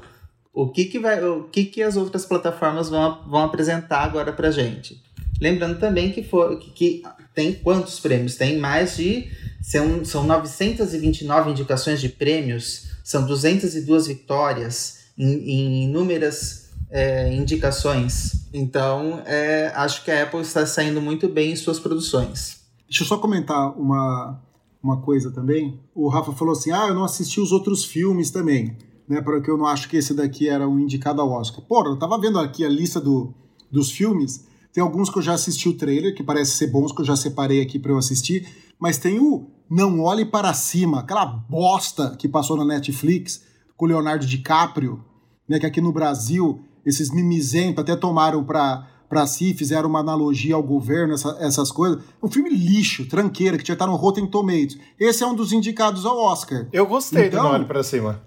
O 0.53 0.69
que, 0.69 0.85
que, 0.85 0.99
vai, 0.99 1.23
o 1.23 1.45
que, 1.45 1.65
que 1.65 1.81
as 1.81 1.97
outras 1.97 2.25
plataformas 2.25 2.89
vão, 2.89 3.23
vão 3.27 3.43
apresentar 3.43 4.03
agora 4.03 4.31
pra 4.31 4.51
gente? 4.51 5.01
Lembrando 5.41 5.79
também 5.79 6.11
que, 6.11 6.21
for, 6.21 6.57
que, 6.59 6.71
que 6.71 7.03
tem 7.33 7.53
quantos 7.53 7.99
prêmios? 7.99 8.35
Tem 8.35 8.57
mais 8.57 8.95
de. 8.95 9.29
São, 9.61 10.05
são 10.05 10.23
929 10.25 11.49
indicações 11.49 11.99
de 11.99 12.09
prêmios 12.09 12.92
são 13.03 13.25
202 13.25 14.07
vitórias 14.07 14.99
em, 15.17 15.27
em 15.27 15.83
inúmeras 15.83 16.69
é, 16.89 17.33
indicações. 17.33 18.47
Então, 18.53 19.21
é, 19.25 19.71
acho 19.75 20.03
que 20.03 20.11
a 20.11 20.23
Apple 20.23 20.41
está 20.41 20.65
saindo 20.65 21.01
muito 21.01 21.27
bem 21.27 21.51
em 21.51 21.55
suas 21.55 21.79
produções. 21.79 22.61
Deixa 22.87 23.03
eu 23.03 23.07
só 23.07 23.17
comentar 23.17 23.77
uma, 23.77 24.39
uma 24.81 25.01
coisa 25.01 25.31
também. 25.31 25.79
O 25.95 26.07
Rafa 26.07 26.31
falou 26.31 26.53
assim: 26.53 26.71
ah, 26.71 26.87
eu 26.87 26.93
não 26.93 27.03
assisti 27.03 27.41
os 27.41 27.51
outros 27.51 27.83
filmes 27.83 28.29
também, 28.29 28.77
né? 29.07 29.21
Porque 29.21 29.49
eu 29.49 29.57
não 29.57 29.65
acho 29.65 29.89
que 29.89 29.97
esse 29.97 30.13
daqui 30.13 30.47
era 30.47 30.67
um 30.67 30.79
indicado 30.79 31.19
ao 31.19 31.31
Oscar. 31.31 31.65
Porra, 31.65 31.89
eu 31.89 31.97
tava 31.97 32.19
vendo 32.19 32.37
aqui 32.37 32.63
a 32.63 32.69
lista 32.69 33.01
do, 33.01 33.33
dos 33.71 33.91
filmes. 33.91 34.45
Tem 34.73 34.81
alguns 34.81 35.09
que 35.09 35.19
eu 35.19 35.21
já 35.21 35.33
assisti 35.33 35.69
o 35.69 35.77
trailer, 35.77 36.15
que 36.15 36.23
parece 36.23 36.51
ser 36.51 36.67
bons, 36.67 36.91
que 36.91 37.01
eu 37.01 37.05
já 37.05 37.15
separei 37.15 37.61
aqui 37.61 37.77
para 37.77 37.91
eu 37.91 37.97
assistir. 37.97 38.47
Mas 38.79 38.97
tem 38.97 39.19
o 39.19 39.47
não 39.69 40.01
Olhe 40.01 40.25
Para 40.25 40.53
Cima, 40.53 41.01
aquela 41.01 41.25
bosta 41.25 42.15
que 42.17 42.27
passou 42.27 42.57
na 42.57 42.65
Netflix 42.65 43.43
com 43.77 43.85
o 43.85 43.87
Leonardo 43.87 44.25
DiCaprio, 44.25 45.03
né, 45.47 45.59
que 45.59 45.65
aqui 45.65 45.79
no 45.79 45.91
Brasil 45.91 46.61
esses 46.85 47.11
mimizentos 47.11 47.81
até 47.81 47.95
tomaram 47.95 48.43
para 48.43 48.89
para 49.13 49.27
si, 49.27 49.53
fizeram 49.53 49.87
uma 49.87 49.99
analogia 49.99 50.55
ao 50.55 50.63
governo, 50.63 51.13
essa, 51.13 51.37
essas 51.39 51.71
coisas. 51.71 52.03
Um 52.21 52.27
filme 52.27 52.49
lixo, 52.49 53.07
tranqueira, 53.07 53.59
que 53.59 53.63
tinha 53.63 53.73
estar 53.73 53.85
no 53.85 53.95
Rotten 53.95 54.25
Tomatoes. 54.25 54.79
Esse 54.99 55.23
é 55.23 55.27
um 55.27 55.35
dos 55.35 55.53
indicados 55.53 56.03
ao 56.03 56.17
Oscar. 56.17 56.67
Eu 56.73 56.87
gostei 56.87 57.27
então, 57.27 57.43
do 57.43 57.43
Não 57.43 57.53
Olhe 57.53 57.65
Para 57.65 57.83
Cima. 57.83 58.23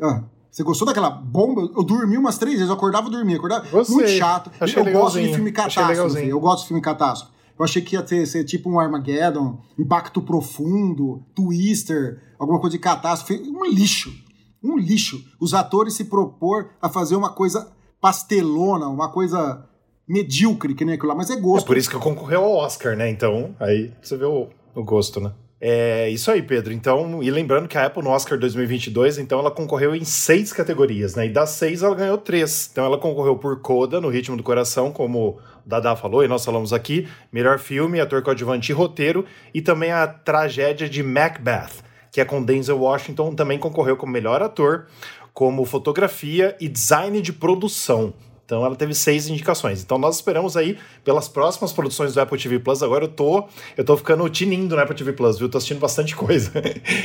Ah, 0.00 0.24
você 0.50 0.62
gostou 0.64 0.86
daquela 0.86 1.10
bomba? 1.10 1.70
Eu 1.76 1.84
dormi 1.84 2.18
umas 2.18 2.36
três 2.36 2.54
vezes, 2.54 2.68
eu 2.68 2.74
acordava 2.74 3.08
e 3.08 3.10
dormia. 3.10 3.36
Acordava, 3.36 3.68
Gostei. 3.68 3.94
muito 3.94 4.10
chato. 4.10 4.50
Achei 4.60 4.82
eu 4.82 4.92
gosto 4.92 5.20
de 5.20 5.32
filme 5.32 5.52
catástrofe. 5.52 6.28
Eu 6.28 6.40
gosto 6.40 6.62
de 6.62 6.68
filme 6.68 6.82
catástrofe. 6.82 7.32
Eu 7.56 7.64
achei 7.64 7.82
que 7.82 7.94
ia 7.94 8.02
ter, 8.02 8.26
ser 8.26 8.42
tipo 8.44 8.70
um 8.70 8.80
Armageddon, 8.80 9.60
Impacto 9.78 10.22
Profundo, 10.22 11.22
Twister, 11.34 12.20
alguma 12.38 12.58
coisa 12.58 12.76
de 12.76 12.82
catástrofe. 12.82 13.40
Um 13.48 13.64
lixo. 13.66 14.12
Um 14.62 14.76
lixo. 14.76 15.22
Os 15.38 15.54
atores 15.54 15.94
se 15.94 16.06
propor 16.06 16.70
a 16.82 16.88
fazer 16.88 17.16
uma 17.16 17.30
coisa 17.30 17.70
pastelona, 18.00 18.88
uma 18.88 19.10
coisa 19.10 19.68
medíocre, 20.08 20.74
que 20.74 20.84
nem 20.84 20.96
aquilo 20.96 21.10
lá, 21.10 21.14
mas 21.14 21.30
é 21.30 21.36
gosto. 21.36 21.64
É 21.64 21.66
por 21.66 21.76
isso 21.76 21.88
que 21.88 21.96
concorreu 21.98 22.42
ao 22.42 22.56
Oscar, 22.56 22.96
né? 22.96 23.08
Então, 23.08 23.54
aí 23.60 23.92
você 24.02 24.16
vê 24.16 24.24
o, 24.24 24.48
o 24.74 24.82
gosto, 24.82 25.20
né? 25.20 25.32
É 25.62 26.08
isso 26.08 26.30
aí, 26.30 26.40
Pedro. 26.40 26.72
Então, 26.72 27.22
e 27.22 27.30
lembrando 27.30 27.68
que 27.68 27.76
a 27.76 27.84
Apple 27.84 28.02
no 28.02 28.08
Oscar 28.08 28.38
2022, 28.38 29.18
então 29.18 29.38
ela 29.38 29.50
concorreu 29.50 29.94
em 29.94 30.04
seis 30.04 30.54
categorias, 30.54 31.14
né? 31.14 31.26
E 31.26 31.28
das 31.28 31.50
seis 31.50 31.82
ela 31.82 31.94
ganhou 31.94 32.16
três. 32.16 32.70
Então 32.72 32.86
ela 32.86 32.96
concorreu 32.96 33.36
por 33.36 33.60
Coda, 33.60 34.00
no 34.00 34.08
Ritmo 34.08 34.38
do 34.38 34.42
Coração, 34.42 34.90
como 34.90 35.38
o 35.38 35.38
Dada 35.66 35.94
falou 35.94 36.24
e 36.24 36.28
nós 36.28 36.42
falamos 36.42 36.72
aqui, 36.72 37.06
melhor 37.30 37.58
filme, 37.58 38.00
ator 38.00 38.22
coadjuvante 38.22 38.72
e 38.72 38.74
roteiro, 38.74 39.26
e 39.52 39.60
também 39.60 39.92
a 39.92 40.06
tragédia 40.06 40.88
de 40.88 41.02
Macbeth, 41.02 41.84
que 42.10 42.22
é 42.22 42.24
com 42.24 42.42
Denzel 42.42 42.78
Washington, 42.78 43.34
também 43.34 43.58
concorreu 43.58 43.98
como 43.98 44.10
melhor 44.10 44.40
ator, 44.40 44.86
como 45.34 45.66
fotografia 45.66 46.56
e 46.58 46.68
design 46.68 47.20
de 47.20 47.34
produção. 47.34 48.14
Então 48.50 48.66
ela 48.66 48.74
teve 48.74 48.92
seis 48.94 49.28
indicações. 49.28 49.80
Então 49.80 49.96
nós 49.96 50.16
esperamos 50.16 50.56
aí 50.56 50.76
pelas 51.04 51.28
próximas 51.28 51.72
produções 51.72 52.14
do 52.14 52.20
Apple 52.20 52.36
TV 52.36 52.58
Plus. 52.58 52.82
Agora 52.82 53.04
eu 53.04 53.08
tô, 53.08 53.46
eu 53.76 53.84
tô 53.84 53.96
ficando 53.96 54.28
tinindo 54.28 54.74
no 54.74 54.82
Apple 54.82 54.96
TV 54.96 55.12
Plus, 55.12 55.38
viu? 55.38 55.48
Tô 55.48 55.58
assistindo 55.58 55.78
bastante 55.78 56.16
coisa. 56.18 56.50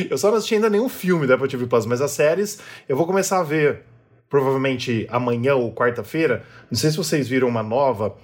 eu 0.09 0.17
só 0.17 0.31
não 0.31 0.37
assisti 0.37 0.55
ainda 0.55 0.71
nenhum 0.71 0.89
filme 0.89 1.27
do 1.27 1.33
Apple 1.35 1.47
TV 1.47 1.67
Plus, 1.67 1.85
mas 1.85 2.01
as 2.01 2.09
séries 2.09 2.57
eu 2.89 2.97
vou 2.97 3.05
começar 3.05 3.41
a 3.41 3.43
ver 3.43 3.83
provavelmente 4.27 5.05
amanhã 5.11 5.53
ou 5.53 5.71
quarta-feira. 5.71 6.43
Não 6.71 6.79
sei 6.79 6.89
se 6.89 6.97
vocês 6.97 7.27
viram 7.27 7.47
uma 7.47 7.61
nova 7.61 8.15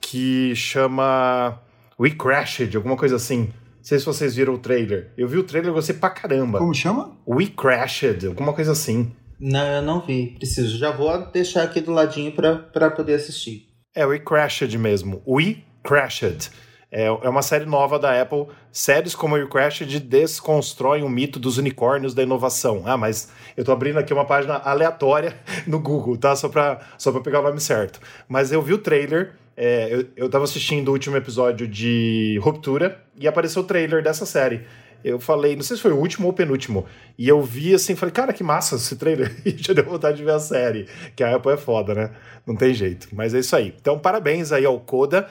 que 0.00 0.56
chama 0.56 1.60
We 2.00 2.12
Crashed, 2.12 2.74
alguma 2.74 2.96
coisa 2.96 3.16
assim. 3.16 3.40
Não 3.40 3.84
sei 3.84 3.98
se 3.98 4.06
vocês 4.06 4.34
viram 4.34 4.54
o 4.54 4.58
trailer. 4.58 5.10
Eu 5.18 5.28
vi 5.28 5.36
o 5.36 5.44
trailer 5.44 5.70
e 5.70 5.74
gostei 5.74 5.94
pra 5.94 6.08
caramba. 6.08 6.60
Como 6.60 6.72
chama? 6.72 7.12
We 7.28 7.48
Crashed, 7.48 8.26
alguma 8.26 8.54
coisa 8.54 8.72
assim. 8.72 9.12
Não, 9.38 9.66
eu 9.66 9.82
não 9.82 10.00
vi. 10.00 10.34
Preciso. 10.36 10.78
Já 10.78 10.90
vou 10.90 11.30
deixar 11.30 11.62
aqui 11.62 11.80
do 11.80 11.92
ladinho 11.92 12.32
para 12.32 12.90
poder 12.90 13.14
assistir. 13.14 13.68
É 13.94 14.04
We 14.04 14.18
Crashed 14.18 14.76
mesmo. 14.78 15.22
We 15.26 15.58
Crashed. 15.82 16.50
É, 16.96 17.06
é 17.06 17.28
uma 17.28 17.42
série 17.42 17.64
nova 17.64 17.98
da 17.98 18.20
Apple. 18.20 18.46
Séries 18.70 19.16
como 19.16 19.36
o 19.36 19.48
Crashed 19.48 19.98
desconstroem 19.98 21.02
o 21.02 21.08
mito 21.08 21.40
dos 21.40 21.58
unicórnios 21.58 22.14
da 22.14 22.22
inovação. 22.22 22.82
Ah, 22.86 22.96
mas 22.96 23.32
eu 23.56 23.64
tô 23.64 23.72
abrindo 23.72 23.98
aqui 23.98 24.12
uma 24.12 24.24
página 24.24 24.58
aleatória 24.58 25.36
no 25.66 25.80
Google, 25.80 26.16
tá? 26.16 26.36
Só 26.36 26.48
pra, 26.48 26.80
só 26.96 27.10
pra 27.10 27.20
pegar 27.20 27.40
o 27.40 27.42
nome 27.42 27.60
certo. 27.60 28.00
Mas 28.28 28.52
eu 28.52 28.62
vi 28.62 28.74
o 28.74 28.78
trailer. 28.78 29.34
É, 29.56 29.88
eu, 29.92 30.06
eu 30.16 30.28
tava 30.28 30.44
assistindo 30.44 30.88
o 30.88 30.92
último 30.92 31.16
episódio 31.16 31.66
de 31.66 32.38
Ruptura 32.40 33.00
e 33.16 33.26
apareceu 33.26 33.62
o 33.62 33.64
trailer 33.64 34.02
dessa 34.02 34.26
série 34.26 34.64
eu 35.04 35.20
falei, 35.20 35.54
não 35.54 35.62
sei 35.62 35.76
se 35.76 35.82
foi 35.82 35.92
o 35.92 35.98
último 35.98 36.26
ou 36.26 36.32
o 36.32 36.34
penúltimo, 36.34 36.86
e 37.18 37.28
eu 37.28 37.42
vi 37.42 37.74
assim, 37.74 37.94
falei, 37.94 38.12
cara, 38.12 38.32
que 38.32 38.42
massa 38.42 38.76
esse 38.76 38.96
trailer, 38.96 39.36
e 39.44 39.54
já 39.56 39.74
deu 39.74 39.84
vontade 39.84 40.16
de 40.16 40.24
ver 40.24 40.32
a 40.32 40.40
série, 40.40 40.88
que 41.14 41.22
a 41.22 41.36
Apple 41.36 41.52
é 41.52 41.56
foda, 41.58 41.94
né? 41.94 42.10
Não 42.46 42.56
tem 42.56 42.72
jeito, 42.72 43.08
mas 43.12 43.34
é 43.34 43.38
isso 43.38 43.54
aí. 43.54 43.74
Então, 43.78 43.98
parabéns 43.98 44.50
aí 44.50 44.64
ao 44.64 44.80
Coda, 44.80 45.28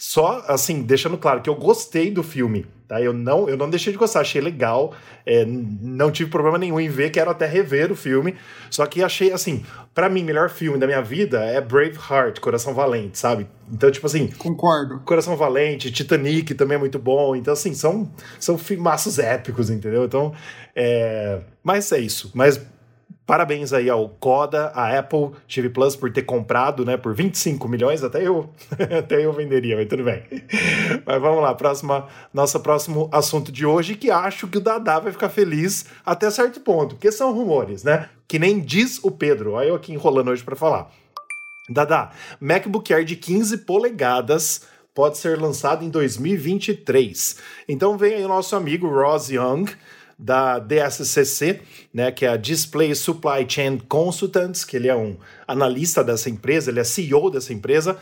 só, 0.00 0.44
assim, 0.46 0.82
deixando 0.82 1.18
claro 1.18 1.42
que 1.42 1.50
eu 1.50 1.56
gostei 1.56 2.08
do 2.08 2.22
filme, 2.22 2.64
tá? 2.86 3.02
Eu 3.02 3.12
não, 3.12 3.48
eu 3.48 3.56
não 3.56 3.68
deixei 3.68 3.92
de 3.92 3.98
gostar, 3.98 4.20
achei 4.20 4.40
legal, 4.40 4.94
é, 5.26 5.44
não 5.44 6.12
tive 6.12 6.30
problema 6.30 6.56
nenhum 6.56 6.78
em 6.78 6.88
ver, 6.88 7.10
quero 7.10 7.28
até 7.28 7.46
rever 7.46 7.90
o 7.90 7.96
filme, 7.96 8.36
só 8.70 8.86
que 8.86 9.02
achei, 9.02 9.32
assim, 9.32 9.64
para 9.92 10.08
mim, 10.08 10.22
melhor 10.22 10.50
filme 10.50 10.78
da 10.78 10.86
minha 10.86 11.02
vida 11.02 11.40
é 11.44 11.60
Braveheart, 11.60 12.38
Coração 12.38 12.72
Valente, 12.72 13.18
sabe? 13.18 13.48
Então, 13.68 13.90
tipo 13.90 14.06
assim... 14.06 14.28
Concordo. 14.28 15.00
Coração 15.00 15.36
Valente, 15.36 15.90
Titanic 15.90 16.54
também 16.54 16.76
é 16.76 16.78
muito 16.78 17.00
bom, 17.00 17.34
então, 17.34 17.52
assim, 17.52 17.74
são, 17.74 18.08
são 18.38 18.56
filmaços 18.56 19.18
épicos, 19.18 19.68
entendeu? 19.68 20.04
Então, 20.04 20.32
é... 20.76 21.40
Mas 21.64 21.90
é 21.90 21.98
isso, 21.98 22.30
mas 22.34 22.64
Parabéns 23.28 23.74
aí 23.74 23.90
ao 23.90 24.08
Coda, 24.08 24.68
a 24.68 24.98
Apple 24.98 25.32
TV 25.46 25.68
Plus 25.68 25.94
por 25.94 26.10
ter 26.10 26.22
comprado, 26.22 26.82
né, 26.82 26.96
por 26.96 27.14
25 27.14 27.68
milhões, 27.68 28.02
até 28.02 28.26
eu, 28.26 28.48
até 28.98 29.22
eu 29.22 29.30
venderia, 29.34 29.76
mas 29.76 29.86
tudo 29.86 30.02
bem. 30.02 30.22
Mas 31.04 31.20
vamos 31.20 31.42
lá, 31.42 31.54
próxima, 31.54 32.08
nosso 32.32 32.58
próximo 32.60 33.06
assunto 33.12 33.52
de 33.52 33.66
hoje, 33.66 33.96
que 33.96 34.10
acho 34.10 34.48
que 34.48 34.56
o 34.56 34.60
Dadá 34.62 34.98
vai 34.98 35.12
ficar 35.12 35.28
feliz 35.28 35.84
até 36.06 36.30
certo 36.30 36.60
ponto, 36.60 36.94
porque 36.94 37.12
são 37.12 37.30
rumores, 37.34 37.84
né? 37.84 38.08
Que 38.26 38.38
nem 38.38 38.60
diz 38.60 38.98
o 39.04 39.10
Pedro, 39.10 39.52
olha 39.52 39.68
eu 39.68 39.74
aqui 39.74 39.92
enrolando 39.92 40.30
hoje 40.30 40.42
para 40.42 40.56
falar. 40.56 40.90
Dadá, 41.68 42.12
MacBook 42.40 42.94
Air 42.94 43.04
de 43.04 43.14
15 43.14 43.58
polegadas 43.58 44.62
pode 44.94 45.18
ser 45.18 45.38
lançado 45.38 45.84
em 45.84 45.90
2023. 45.90 47.36
Então 47.68 47.98
vem 47.98 48.14
aí 48.14 48.24
o 48.24 48.28
nosso 48.28 48.56
amigo 48.56 48.88
Ross 48.88 49.28
Young, 49.28 49.66
da 50.18 50.58
DSCC, 50.58 51.60
né, 51.94 52.10
que 52.10 52.26
é 52.26 52.28
a 52.28 52.36
Display 52.36 52.94
Supply 52.94 53.46
Chain 53.48 53.78
Consultants, 53.78 54.64
que 54.64 54.76
ele 54.76 54.88
é 54.88 54.96
um 54.96 55.16
analista 55.46 56.02
dessa 56.02 56.28
empresa, 56.28 56.70
ele 56.70 56.80
é 56.80 56.84
CEO 56.84 57.30
dessa 57.30 57.52
empresa, 57.52 57.96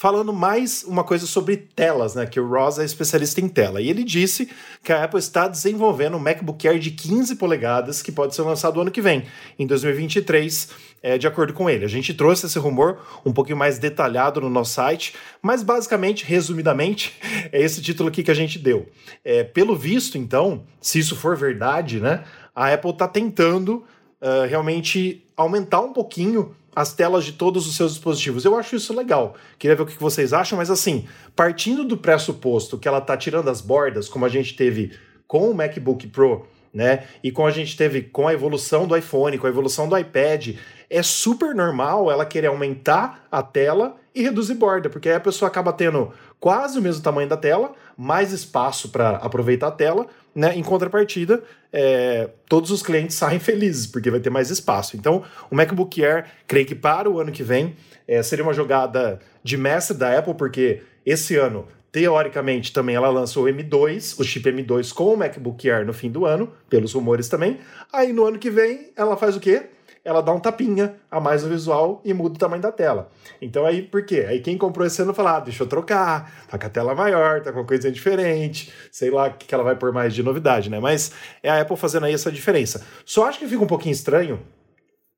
falando 0.00 0.32
mais 0.32 0.82
uma 0.84 1.04
coisa 1.04 1.26
sobre 1.26 1.58
telas, 1.58 2.14
né? 2.14 2.24
Que 2.24 2.40
o 2.40 2.48
Ross 2.48 2.78
é 2.78 2.84
especialista 2.86 3.38
em 3.38 3.46
tela. 3.46 3.82
E 3.82 3.90
ele 3.90 4.02
disse 4.02 4.48
que 4.82 4.94
a 4.94 5.04
Apple 5.04 5.18
está 5.18 5.46
desenvolvendo 5.46 6.16
um 6.16 6.18
MacBook 6.18 6.66
Air 6.66 6.78
de 6.78 6.90
15 6.90 7.36
polegadas 7.36 8.00
que 8.00 8.10
pode 8.10 8.34
ser 8.34 8.40
lançado 8.40 8.80
ano 8.80 8.90
que 8.90 9.02
vem, 9.02 9.26
em 9.58 9.66
2023, 9.66 10.70
é, 11.02 11.18
de 11.18 11.26
acordo 11.26 11.52
com 11.52 11.68
ele. 11.68 11.84
A 11.84 11.88
gente 11.88 12.14
trouxe 12.14 12.46
esse 12.46 12.58
rumor 12.58 12.98
um 13.26 13.32
pouquinho 13.34 13.58
mais 13.58 13.78
detalhado 13.78 14.40
no 14.40 14.48
nosso 14.48 14.72
site, 14.72 15.14
mas 15.42 15.62
basicamente, 15.62 16.24
resumidamente, 16.24 17.12
é 17.52 17.60
esse 17.60 17.82
título 17.82 18.08
aqui 18.08 18.22
que 18.22 18.30
a 18.30 18.34
gente 18.34 18.58
deu. 18.58 18.88
É, 19.22 19.44
pelo 19.44 19.76
visto, 19.76 20.16
então, 20.16 20.62
se 20.80 20.98
isso 20.98 21.14
for 21.14 21.36
verdade, 21.36 22.00
né? 22.00 22.24
A 22.56 22.72
Apple 22.72 22.92
está 22.92 23.06
tentando 23.06 23.84
uh, 24.22 24.48
realmente 24.48 25.22
aumentar 25.36 25.82
um 25.82 25.92
pouquinho 25.92 26.54
as 26.74 26.92
telas 26.92 27.24
de 27.24 27.32
todos 27.32 27.66
os 27.66 27.76
seus 27.76 27.92
dispositivos. 27.92 28.44
Eu 28.44 28.56
acho 28.56 28.76
isso 28.76 28.94
legal. 28.94 29.34
Queria 29.58 29.76
ver 29.76 29.82
o 29.82 29.86
que 29.86 30.00
vocês 30.00 30.32
acham, 30.32 30.56
mas 30.56 30.70
assim, 30.70 31.06
partindo 31.34 31.84
do 31.84 31.96
pressuposto 31.96 32.78
que 32.78 32.86
ela 32.86 32.98
está 32.98 33.16
tirando 33.16 33.48
as 33.48 33.60
bordas, 33.60 34.08
como 34.08 34.24
a 34.24 34.28
gente 34.28 34.54
teve 34.54 34.92
com 35.26 35.50
o 35.50 35.54
MacBook 35.54 36.06
Pro, 36.08 36.46
né? 36.72 37.04
E 37.22 37.30
com 37.30 37.46
a 37.46 37.50
gente 37.50 37.76
teve 37.76 38.02
com 38.02 38.28
a 38.28 38.32
evolução 38.32 38.86
do 38.86 38.96
iPhone, 38.96 39.38
com 39.38 39.46
a 39.46 39.50
evolução 39.50 39.88
do 39.88 39.98
iPad, 39.98 40.56
é 40.88 41.02
super 41.02 41.54
normal 41.54 42.10
ela 42.10 42.24
querer 42.24 42.48
aumentar 42.48 43.26
a 43.30 43.42
tela 43.42 43.96
e 44.14 44.22
reduzir 44.22 44.54
borda, 44.54 44.90
porque 44.90 45.08
aí 45.08 45.14
a 45.14 45.20
pessoa 45.20 45.48
acaba 45.48 45.72
tendo 45.72 46.12
quase 46.40 46.78
o 46.78 46.82
mesmo 46.82 47.02
tamanho 47.02 47.28
da 47.28 47.36
tela, 47.36 47.72
mais 47.96 48.32
espaço 48.32 48.88
para 48.88 49.10
aproveitar 49.16 49.68
a 49.68 49.72
tela, 49.72 50.06
né? 50.34 50.56
Em 50.56 50.62
contrapartida, 50.62 51.42
é, 51.72 52.30
todos 52.48 52.70
os 52.70 52.82
clientes 52.82 53.16
saem 53.16 53.38
felizes, 53.38 53.86
porque 53.86 54.10
vai 54.10 54.20
ter 54.20 54.30
mais 54.30 54.50
espaço. 54.50 54.96
Então, 54.96 55.22
o 55.50 55.54
MacBook 55.54 56.04
Air, 56.04 56.26
creio 56.46 56.66
que 56.66 56.74
para 56.74 57.08
o 57.08 57.20
ano 57.20 57.32
que 57.32 57.42
vem, 57.42 57.76
é, 58.06 58.22
seria 58.22 58.44
uma 58.44 58.54
jogada 58.54 59.20
de 59.42 59.56
mestre 59.56 59.96
da 59.96 60.18
Apple, 60.18 60.34
porque 60.34 60.82
esse 61.04 61.36
ano, 61.36 61.66
teoricamente, 61.92 62.72
também 62.72 62.96
ela 62.96 63.10
lançou 63.10 63.44
o 63.44 63.48
M2, 63.48 64.18
o 64.18 64.24
chip 64.24 64.50
M2 64.50 64.92
com 64.92 65.14
o 65.14 65.16
MacBook 65.16 65.70
Air 65.70 65.86
no 65.86 65.92
fim 65.92 66.10
do 66.10 66.24
ano, 66.26 66.52
pelos 66.68 66.92
rumores 66.92 67.28
também. 67.28 67.58
Aí 67.92 68.12
no 68.12 68.24
ano 68.24 68.38
que 68.38 68.50
vem, 68.50 68.90
ela 68.96 69.16
faz 69.16 69.36
o 69.36 69.40
quê? 69.40 69.66
Ela 70.04 70.22
dá 70.22 70.32
um 70.32 70.40
tapinha 70.40 70.94
a 71.10 71.20
mais 71.20 71.42
no 71.42 71.50
visual 71.50 72.00
e 72.04 72.14
muda 72.14 72.34
o 72.34 72.38
tamanho 72.38 72.62
da 72.62 72.72
tela. 72.72 73.10
Então 73.40 73.66
aí, 73.66 73.82
por 73.82 74.04
quê? 74.04 74.26
Aí 74.28 74.40
quem 74.40 74.56
comprou 74.56 74.86
esse 74.86 75.00
ano 75.02 75.12
fala, 75.12 75.36
ah, 75.36 75.40
deixa 75.40 75.62
eu 75.62 75.66
trocar, 75.66 76.46
tá 76.48 76.58
com 76.58 76.66
a 76.66 76.70
tela 76.70 76.94
maior, 76.94 77.42
tá 77.42 77.52
com 77.52 77.60
uma 77.60 77.66
coisa 77.66 77.90
diferente, 77.90 78.72
sei 78.90 79.10
lá 79.10 79.28
o 79.28 79.34
que 79.34 79.54
ela 79.54 79.64
vai 79.64 79.76
pôr 79.76 79.92
mais 79.92 80.14
de 80.14 80.22
novidade, 80.22 80.70
né? 80.70 80.80
Mas 80.80 81.12
é 81.42 81.50
a 81.50 81.60
Apple 81.60 81.76
fazendo 81.76 82.06
aí 82.06 82.14
essa 82.14 82.32
diferença. 82.32 82.84
Só 83.04 83.28
acho 83.28 83.38
que 83.38 83.46
fica 83.46 83.62
um 83.62 83.66
pouquinho 83.66 83.92
estranho, 83.92 84.40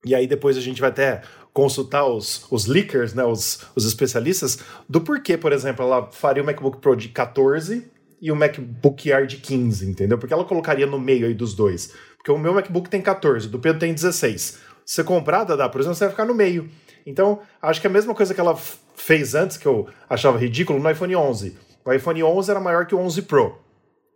e 0.05 0.15
aí 0.15 0.27
depois 0.27 0.57
a 0.57 0.61
gente 0.61 0.81
vai 0.81 0.91
até 0.91 1.23
consultar 1.53 2.07
os, 2.07 2.47
os 2.51 2.67
leakers, 2.67 3.15
né, 3.15 3.25
os, 3.25 3.67
os 3.77 3.85
especialistas, 3.85 4.59
do 4.89 5.01
porquê, 5.01 5.37
por 5.37 5.53
exemplo, 5.53 5.85
ela 5.85 6.11
faria 6.11 6.43
o 6.43 6.47
MacBook 6.47 6.79
Pro 6.79 6.97
de 6.97 7.11
14 7.11 7.91
e 8.21 8.33
o 8.33 8.37
MacBook 8.37 9.13
Air 9.13 9.27
de 9.27 9.37
15, 9.37 9.89
entendeu? 9.89 10.17
Porque 10.17 10.33
ela 10.33 10.45
colocaria 10.45 10.87
no 10.87 10.99
meio 10.99 11.27
aí 11.27 11.35
dos 11.35 11.55
dois. 11.55 11.93
Porque 12.17 12.31
o 12.31 12.39
meu 12.39 12.55
MacBook 12.55 12.89
tem 12.89 13.03
14, 13.03 13.49
do 13.49 13.59
Pedro 13.59 13.81
tem 13.81 13.93
16 13.93 14.72
você 14.85 15.03
comprar, 15.05 15.45
Dada, 15.45 15.69
por 15.69 15.81
exemplo, 15.81 15.95
você 15.95 16.05
vai 16.05 16.11
ficar 16.11 16.25
no 16.25 16.35
meio. 16.35 16.69
Então, 17.07 17.41
acho 17.61 17.81
que 17.81 17.87
a 17.87 17.91
mesma 17.91 18.15
coisa 18.15 18.35
que 18.35 18.41
ela 18.41 18.57
fez 18.95 19.35
antes, 19.35 19.57
que 19.57 19.67
eu 19.67 19.89
achava 20.09 20.39
ridículo, 20.39 20.79
no 20.79 20.91
iPhone 20.91 21.17
11. 21.17 21.57
O 21.85 21.93
iPhone 21.93 22.23
11 22.23 22.51
era 22.51 22.61
maior 22.61 22.87
que 22.87 22.95
o 22.95 22.99
11 22.99 23.23
Pro. 23.23 23.59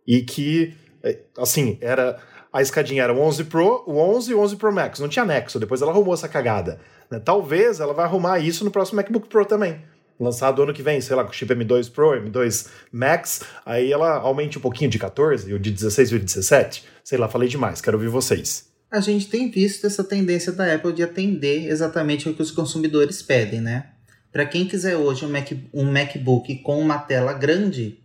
E 0.07 0.21
que, 0.21 0.73
é, 1.03 1.19
assim, 1.37 1.77
era 1.81 2.17
a 2.51 2.61
escadinha 2.61 3.03
era 3.03 3.13
o 3.13 3.19
11 3.19 3.43
Pro, 3.45 3.83
o 3.85 3.97
11 3.97 4.31
e 4.31 4.33
o 4.33 4.39
11 4.39 4.55
Pro 4.55 4.71
Max. 4.71 4.99
Não 4.99 5.09
tinha 5.09 5.25
nexo, 5.25 5.59
depois 5.59 5.81
ela 5.81 5.91
arrumou 5.91 6.13
essa 6.13 6.29
cagada. 6.29 6.79
Né? 7.11 7.19
Talvez 7.19 7.79
ela 7.79 7.93
vai 7.93 8.05
arrumar 8.05 8.39
isso 8.39 8.63
no 8.63 8.71
próximo 8.71 8.97
MacBook 8.97 9.27
Pro 9.27 9.45
também. 9.45 9.81
Lançado 10.19 10.63
ano 10.63 10.73
que 10.73 10.81
vem, 10.81 10.99
sei 10.99 11.15
lá, 11.15 11.23
com 11.23 11.31
chip 11.31 11.53
M2 11.53 11.91
Pro, 11.91 12.11
M2 12.11 12.69
Max, 12.91 13.43
aí 13.63 13.91
ela 13.91 14.15
aumente 14.15 14.57
um 14.57 14.61
pouquinho 14.61 14.89
de 14.89 14.97
14, 14.97 15.53
o 15.53 15.59
de 15.59 15.69
16 15.69 16.11
e 16.11 16.15
o 16.15 16.19
de 16.19 16.25
17. 16.25 16.85
Sei 17.03 17.17
lá, 17.19 17.27
falei 17.27 17.47
demais, 17.47 17.81
quero 17.81 17.97
ouvir 17.97 18.09
vocês 18.09 18.66
a 18.89 18.99
gente 18.99 19.27
tem 19.27 19.49
visto 19.49 19.85
essa 19.85 20.03
tendência 20.03 20.51
da 20.51 20.73
Apple 20.73 20.93
de 20.93 21.03
atender 21.03 21.69
exatamente 21.69 22.27
o 22.29 22.33
que 22.33 22.41
os 22.41 22.51
consumidores 22.51 23.21
pedem, 23.21 23.61
né? 23.61 23.87
Para 24.31 24.45
quem 24.45 24.67
quiser 24.67 24.95
hoje 24.95 25.25
um, 25.25 25.29
Mac, 25.29 25.51
um 25.73 25.91
MacBook 25.91 26.55
com 26.57 26.79
uma 26.79 26.97
tela 26.97 27.33
grande, 27.33 27.99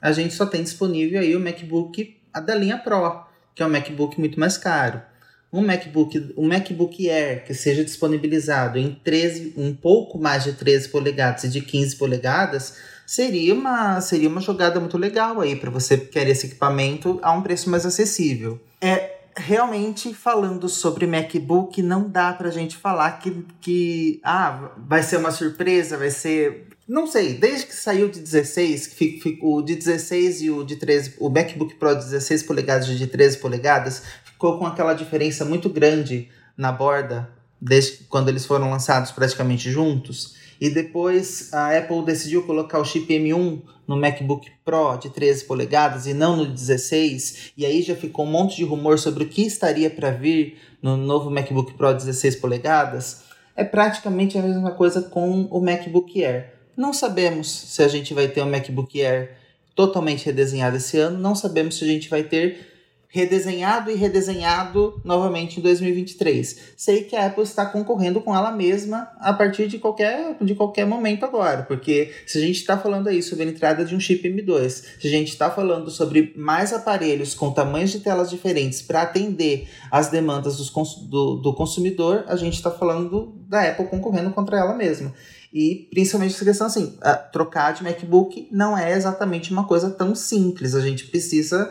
a 0.00 0.12
gente 0.12 0.34
só 0.34 0.46
tem 0.46 0.62
disponível 0.62 1.20
aí 1.20 1.34
o 1.34 1.40
MacBook 1.40 2.20
a 2.32 2.40
da 2.40 2.54
linha 2.54 2.78
Pro, 2.78 3.24
que 3.54 3.62
é 3.62 3.66
um 3.66 3.70
MacBook 3.70 4.18
muito 4.18 4.38
mais 4.38 4.56
caro. 4.56 5.02
Um 5.52 5.62
MacBook, 5.62 6.32
um 6.36 6.46
MacBook 6.46 7.10
Air 7.10 7.44
que 7.44 7.52
seja 7.54 7.84
disponibilizado 7.84 8.78
em 8.78 8.94
13, 9.02 9.54
um 9.56 9.74
pouco 9.74 10.16
mais 10.16 10.44
de 10.44 10.52
13 10.52 10.90
polegadas 10.90 11.42
e 11.42 11.48
de 11.48 11.60
15 11.60 11.96
polegadas, 11.96 12.76
seria 13.04 13.52
uma, 13.52 14.00
seria 14.00 14.28
uma 14.28 14.40
jogada 14.40 14.78
muito 14.78 14.96
legal 14.96 15.40
aí 15.40 15.56
para 15.56 15.68
você 15.68 15.96
querer 15.96 16.30
esse 16.30 16.46
equipamento 16.46 17.18
a 17.20 17.32
um 17.32 17.42
preço 17.42 17.68
mais 17.68 17.84
acessível. 17.84 18.60
É, 18.80 19.19
realmente 19.40 20.14
falando 20.14 20.68
sobre 20.68 21.06
MacBook, 21.06 21.82
não 21.82 22.08
dá 22.08 22.32
pra 22.32 22.50
gente 22.50 22.76
falar 22.76 23.12
que, 23.12 23.44
que 23.60 24.20
ah, 24.22 24.72
vai 24.78 25.02
ser 25.02 25.16
uma 25.16 25.30
surpresa, 25.30 25.96
vai 25.96 26.10
ser. 26.10 26.68
Não 26.86 27.06
sei, 27.06 27.34
desde 27.34 27.66
que 27.66 27.74
saiu 27.74 28.08
de 28.08 28.20
16, 28.20 28.88
que 28.88 29.20
ficou 29.20 29.58
o 29.58 29.62
de 29.62 29.76
16 29.76 30.42
e 30.42 30.50
o 30.50 30.64
de 30.64 30.76
13, 30.76 31.14
o 31.18 31.30
MacBook 31.30 31.76
Pro 31.76 31.94
de 31.94 32.04
16 32.04 32.42
polegadas 32.42 32.88
e 32.88 32.96
de 32.96 33.06
13 33.06 33.38
polegadas, 33.38 34.02
ficou 34.24 34.58
com 34.58 34.66
aquela 34.66 34.92
diferença 34.92 35.44
muito 35.44 35.68
grande 35.68 36.28
na 36.56 36.72
borda, 36.72 37.30
desde 37.60 38.04
quando 38.04 38.28
eles 38.28 38.44
foram 38.44 38.70
lançados 38.70 39.12
praticamente 39.12 39.70
juntos. 39.70 40.34
E 40.60 40.68
depois 40.68 41.52
a 41.54 41.76
Apple 41.76 42.04
decidiu 42.04 42.42
colocar 42.42 42.78
o 42.78 42.84
chip 42.84 43.06
M1 43.12 43.62
no 43.88 43.96
MacBook 43.96 44.50
Pro 44.64 44.96
de 44.98 45.08
13 45.08 45.44
polegadas 45.44 46.06
e 46.06 46.12
não 46.12 46.36
no 46.36 46.46
16, 46.46 47.52
e 47.56 47.64
aí 47.64 47.80
já 47.82 47.96
ficou 47.96 48.26
um 48.26 48.30
monte 48.30 48.56
de 48.56 48.64
rumor 48.64 48.98
sobre 48.98 49.24
o 49.24 49.28
que 49.28 49.42
estaria 49.42 49.88
para 49.88 50.10
vir 50.10 50.58
no 50.82 50.96
novo 50.96 51.30
MacBook 51.30 51.72
Pro 51.72 51.94
16 51.94 52.36
polegadas. 52.36 53.22
É 53.56 53.64
praticamente 53.64 54.38
a 54.38 54.42
mesma 54.42 54.72
coisa 54.72 55.02
com 55.02 55.48
o 55.50 55.60
MacBook 55.60 56.22
Air. 56.22 56.52
Não 56.76 56.92
sabemos 56.92 57.50
se 57.50 57.82
a 57.82 57.88
gente 57.88 58.14
vai 58.14 58.28
ter 58.28 58.42
um 58.42 58.50
MacBook 58.50 59.02
Air 59.02 59.36
totalmente 59.74 60.26
redesenhado 60.26 60.76
esse 60.76 60.98
ano, 60.98 61.18
não 61.18 61.34
sabemos 61.34 61.76
se 61.76 61.84
a 61.84 61.86
gente 61.86 62.08
vai 62.08 62.22
ter 62.22 62.69
redesenhado 63.12 63.90
e 63.90 63.94
redesenhado 63.94 65.00
novamente 65.04 65.58
em 65.58 65.62
2023. 65.62 66.74
Sei 66.76 67.02
que 67.02 67.16
a 67.16 67.26
Apple 67.26 67.42
está 67.42 67.66
concorrendo 67.66 68.20
com 68.20 68.34
ela 68.34 68.52
mesma 68.52 69.10
a 69.18 69.32
partir 69.32 69.66
de 69.66 69.78
qualquer, 69.78 70.36
de 70.40 70.54
qualquer 70.54 70.86
momento 70.86 71.24
agora, 71.24 71.64
porque 71.64 72.12
se 72.24 72.38
a 72.38 72.40
gente 72.40 72.56
está 72.60 72.78
falando 72.78 73.08
aí 73.08 73.20
sobre 73.20 73.44
a 73.44 73.48
entrada 73.48 73.84
de 73.84 73.96
um 73.96 74.00
chip 74.00 74.26
M2, 74.28 74.84
se 75.00 75.08
a 75.08 75.10
gente 75.10 75.28
está 75.28 75.50
falando 75.50 75.90
sobre 75.90 76.32
mais 76.36 76.72
aparelhos 76.72 77.34
com 77.34 77.50
tamanhos 77.50 77.90
de 77.90 77.98
telas 77.98 78.30
diferentes 78.30 78.80
para 78.80 79.02
atender 79.02 79.68
as 79.90 80.08
demandas 80.08 80.56
dos, 80.56 80.70
do, 81.08 81.34
do 81.34 81.52
consumidor, 81.54 82.24
a 82.28 82.36
gente 82.36 82.54
está 82.54 82.70
falando 82.70 83.34
da 83.48 83.68
Apple 83.68 83.88
concorrendo 83.88 84.30
contra 84.30 84.56
ela 84.56 84.74
mesma. 84.74 85.12
E 85.52 85.88
principalmente 85.90 86.34
essa 86.34 86.44
questão 86.44 86.68
assim, 86.68 86.96
trocar 87.32 87.74
de 87.74 87.82
MacBook 87.82 88.48
não 88.52 88.78
é 88.78 88.92
exatamente 88.92 89.50
uma 89.50 89.66
coisa 89.66 89.90
tão 89.90 90.14
simples. 90.14 90.76
A 90.76 90.80
gente 90.80 91.08
precisa 91.08 91.68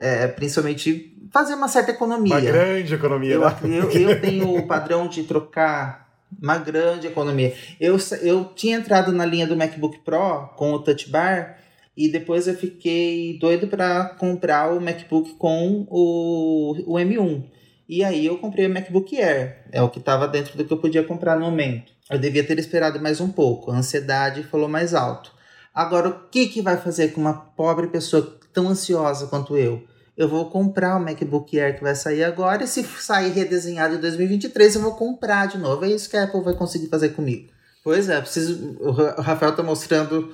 é, 0.00 0.26
principalmente 0.26 1.16
fazer 1.30 1.54
uma 1.54 1.68
certa 1.68 1.92
economia. 1.92 2.34
Uma 2.34 2.40
grande 2.40 2.94
economia. 2.94 3.34
Eu, 3.34 3.40
né? 3.40 3.56
eu, 3.64 3.90
eu 3.90 4.20
tenho 4.20 4.56
o 4.56 4.66
padrão 4.66 5.06
de 5.06 5.22
trocar 5.22 6.08
uma 6.40 6.58
grande 6.58 7.06
economia. 7.06 7.54
Eu, 7.78 7.96
eu 8.22 8.44
tinha 8.54 8.76
entrado 8.76 9.12
na 9.12 9.24
linha 9.24 9.46
do 9.46 9.56
MacBook 9.56 9.98
Pro 10.04 10.48
com 10.56 10.72
o 10.72 10.78
Touch 10.78 11.08
Bar 11.10 11.58
e 11.96 12.08
depois 12.10 12.48
eu 12.48 12.54
fiquei 12.54 13.38
doido 13.38 13.68
para 13.68 14.06
comprar 14.18 14.72
o 14.72 14.80
MacBook 14.80 15.34
com 15.34 15.86
o, 15.88 16.74
o 16.86 16.94
M1. 16.94 17.44
E 17.88 18.04
aí 18.04 18.24
eu 18.24 18.38
comprei 18.38 18.66
o 18.66 18.70
MacBook 18.70 19.20
Air, 19.20 19.64
é 19.72 19.82
o 19.82 19.88
que 19.88 19.98
estava 19.98 20.28
dentro 20.28 20.56
do 20.56 20.64
que 20.64 20.72
eu 20.72 20.78
podia 20.78 21.02
comprar 21.02 21.36
no 21.36 21.44
momento. 21.44 21.92
Eu 22.08 22.18
devia 22.18 22.44
ter 22.44 22.58
esperado 22.58 23.00
mais 23.00 23.20
um 23.20 23.28
pouco, 23.28 23.70
a 23.70 23.76
ansiedade 23.76 24.44
falou 24.44 24.68
mais 24.68 24.94
alto. 24.94 25.32
Agora, 25.74 26.08
o 26.08 26.28
que, 26.30 26.46
que 26.46 26.62
vai 26.62 26.76
fazer 26.76 27.08
com 27.08 27.20
uma 27.20 27.34
pobre 27.34 27.88
pessoa 27.88 28.38
tão 28.52 28.68
ansiosa 28.68 29.26
quanto 29.26 29.56
eu? 29.56 29.84
Eu 30.20 30.28
vou 30.28 30.50
comprar 30.50 30.98
o 30.98 31.00
MacBook 31.00 31.58
Air 31.58 31.76
que 31.76 31.82
vai 31.82 31.94
sair 31.94 32.24
agora, 32.24 32.62
e 32.62 32.66
se 32.66 32.84
sair 32.84 33.32
redesenhado 33.32 33.94
em 33.94 33.98
2023, 33.98 34.74
eu 34.74 34.82
vou 34.82 34.92
comprar 34.92 35.48
de 35.48 35.56
novo. 35.56 35.82
É 35.86 35.88
isso 35.88 36.10
que 36.10 36.16
a 36.16 36.24
Apple 36.24 36.42
vai 36.42 36.52
conseguir 36.52 36.88
fazer 36.88 37.08
comigo. 37.10 37.50
Pois 37.82 38.06
é, 38.10 38.20
preciso. 38.20 38.76
O 38.80 38.90
Rafael 38.92 39.56
tá 39.56 39.62
mostrando 39.62 40.30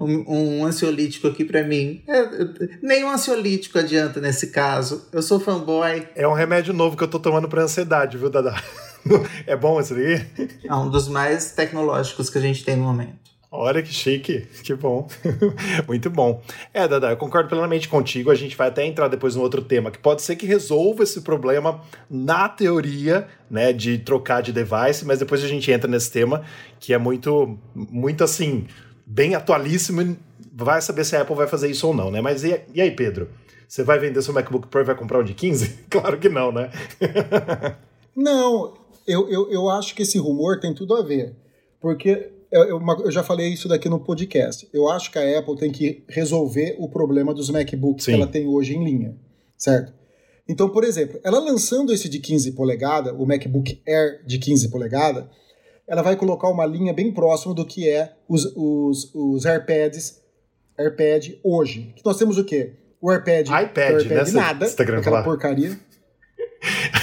um, 0.00 0.60
um 0.62 0.64
ansiolítico 0.64 1.28
aqui 1.28 1.44
para 1.44 1.62
mim. 1.62 2.02
É, 2.08 2.30
nem 2.82 3.04
um 3.04 3.10
ansiolítico 3.10 3.78
adianta 3.78 4.22
nesse 4.22 4.46
caso. 4.46 5.06
Eu 5.12 5.20
sou 5.20 5.38
fanboy. 5.38 6.08
É 6.16 6.26
um 6.26 6.32
remédio 6.32 6.72
novo 6.72 6.96
que 6.96 7.04
eu 7.04 7.08
tô 7.08 7.20
tomando 7.20 7.46
pra 7.46 7.62
ansiedade, 7.62 8.16
viu, 8.16 8.30
Dada? 8.30 8.54
É 9.46 9.54
bom 9.54 9.78
esse 9.78 9.94
aí? 9.94 10.26
É 10.64 10.74
um 10.74 10.90
dos 10.90 11.06
mais 11.06 11.52
tecnológicos 11.52 12.28
que 12.28 12.38
a 12.38 12.40
gente 12.40 12.64
tem 12.64 12.74
no 12.74 12.82
momento. 12.82 13.25
Olha 13.58 13.82
que 13.82 13.92
chique, 13.92 14.46
que 14.62 14.74
bom. 14.74 15.08
Muito 15.88 16.10
bom. 16.10 16.42
É, 16.74 16.86
Dada, 16.86 17.10
eu 17.10 17.16
concordo 17.16 17.48
plenamente 17.48 17.88
contigo. 17.88 18.30
A 18.30 18.34
gente 18.34 18.56
vai 18.56 18.68
até 18.68 18.84
entrar 18.84 19.08
depois 19.08 19.34
no 19.34 19.42
outro 19.42 19.62
tema, 19.62 19.90
que 19.90 19.98
pode 19.98 20.22
ser 20.22 20.36
que 20.36 20.44
resolva 20.44 21.02
esse 21.02 21.22
problema 21.22 21.80
na 22.08 22.48
teoria, 22.48 23.26
né, 23.50 23.72
de 23.72 23.98
trocar 23.98 24.42
de 24.42 24.52
device, 24.52 25.04
mas 25.04 25.18
depois 25.18 25.42
a 25.42 25.48
gente 25.48 25.70
entra 25.72 25.90
nesse 25.90 26.10
tema, 26.10 26.44
que 26.78 26.92
é 26.92 26.98
muito, 26.98 27.58
muito 27.74 28.22
assim, 28.22 28.66
bem 29.06 29.34
atualíssimo. 29.34 30.16
Vai 30.52 30.82
saber 30.82 31.04
se 31.04 31.16
a 31.16 31.22
Apple 31.22 31.36
vai 31.36 31.46
fazer 31.46 31.70
isso 31.70 31.86
ou 31.86 31.94
não, 31.94 32.10
né? 32.10 32.20
Mas 32.20 32.44
e, 32.44 32.60
e 32.74 32.80
aí, 32.80 32.90
Pedro? 32.90 33.28
Você 33.68 33.82
vai 33.82 33.98
vender 33.98 34.22
seu 34.22 34.32
MacBook 34.32 34.68
Pro 34.68 34.80
e 34.80 34.84
vai 34.84 34.94
comprar 34.94 35.18
um 35.18 35.24
de 35.24 35.34
15? 35.34 35.86
claro 35.90 36.18
que 36.18 36.28
não, 36.28 36.52
né? 36.52 36.70
não, 38.14 38.74
eu, 39.06 39.28
eu, 39.28 39.50
eu 39.50 39.68
acho 39.68 39.94
que 39.94 40.02
esse 40.02 40.18
rumor 40.18 40.60
tem 40.60 40.74
tudo 40.74 40.94
a 40.94 41.02
ver. 41.02 41.34
Porque 41.80 42.32
eu, 42.50 42.80
eu, 42.80 43.10
já 43.10 43.22
falei 43.22 43.48
isso 43.48 43.68
daqui 43.68 43.88
no 43.88 44.00
podcast. 44.00 44.68
Eu 44.72 44.88
acho 44.88 45.10
que 45.10 45.18
a 45.18 45.38
Apple 45.38 45.56
tem 45.56 45.70
que 45.70 46.04
resolver 46.08 46.76
o 46.78 46.88
problema 46.88 47.34
dos 47.34 47.50
MacBooks 47.50 48.04
Sim. 48.04 48.12
que 48.12 48.16
ela 48.16 48.26
tem 48.26 48.46
hoje 48.46 48.74
em 48.74 48.84
linha, 48.84 49.16
certo? 49.56 49.92
Então, 50.48 50.68
por 50.68 50.84
exemplo, 50.84 51.20
ela 51.24 51.40
lançando 51.40 51.92
esse 51.92 52.08
de 52.08 52.20
15 52.20 52.52
polegadas, 52.52 53.12
o 53.16 53.26
MacBook 53.26 53.80
Air 53.86 54.24
de 54.24 54.38
15 54.38 54.68
polegadas, 54.70 55.24
ela 55.88 56.02
vai 56.02 56.16
colocar 56.16 56.48
uma 56.48 56.64
linha 56.64 56.92
bem 56.92 57.12
próxima 57.12 57.54
do 57.54 57.64
que 57.64 57.88
é 57.88 58.12
os, 58.28 58.44
os, 58.56 59.12
os 59.14 59.44
AirPads 59.44 60.20
AirPad 60.78 61.38
hoje. 61.42 61.92
Que 61.96 62.04
nós 62.04 62.16
temos 62.16 62.38
o 62.38 62.44
quê? 62.44 62.74
O 63.00 63.10
AirPad, 63.10 63.46
iPad, 63.46 63.92
o 63.94 63.96
AirPad 63.96 64.28
né? 64.28 64.32
nada, 64.32 64.70
tá 64.70 64.82
aquela 64.82 65.02
falar. 65.02 65.22
porcaria. 65.22 65.78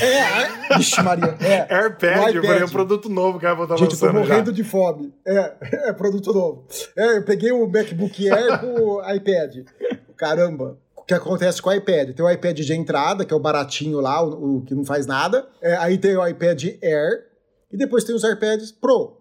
É, 0.02 0.76
vixe 0.78 1.02
Maria. 1.02 1.38
É, 1.40 1.74
AirPad, 1.74 2.36
eu 2.36 2.44
falei 2.44 2.64
um 2.64 2.70
produto 2.70 3.10
novo 3.10 3.40
que 3.40 3.46
a 3.46 3.52
Apple 3.52 3.68
tá 3.68 3.76
Gente, 3.78 3.92
lançando 3.92 4.10
eu 4.10 4.14
tô 4.14 4.28
morrendo 4.28 4.46
já. 4.48 4.52
de 4.52 4.64
fome. 4.64 5.14
É, 5.26 5.54
é 5.90 5.94
produto 5.94 6.34
novo. 6.34 6.66
É, 6.96 7.18
eu 7.18 7.24
peguei 7.24 7.52
o 7.52 7.68
MacBook 7.68 8.30
Air 8.30 8.60
com 8.60 8.74
o 8.80 9.12
iPad. 9.14 9.66
Caramba. 10.18 10.78
O 10.96 11.04
que 11.04 11.14
acontece 11.14 11.62
com 11.62 11.70
o 11.70 11.74
iPad? 11.74 12.16
Tem 12.16 12.26
o 12.26 12.30
iPad 12.30 12.60
de 12.60 12.74
entrada, 12.74 13.26
que 13.26 13.34
é 13.34 13.38
o 13.38 13.40
baratinho 13.40 14.00
lá, 14.00 14.24
o, 14.24 14.58
o 14.58 14.62
que 14.62 14.74
não 14.74 14.86
faz 14.86 15.06
nada. 15.06 15.48
É, 15.62 15.76
aí 15.76 15.98
tem 15.98 16.16
o 16.16 16.26
iPad 16.26 16.64
Air. 16.82 17.26
E 17.72 17.78
depois 17.78 18.04
tem 18.04 18.16
os 18.16 18.24
iPads 18.24 18.72
Pro. 18.72 19.18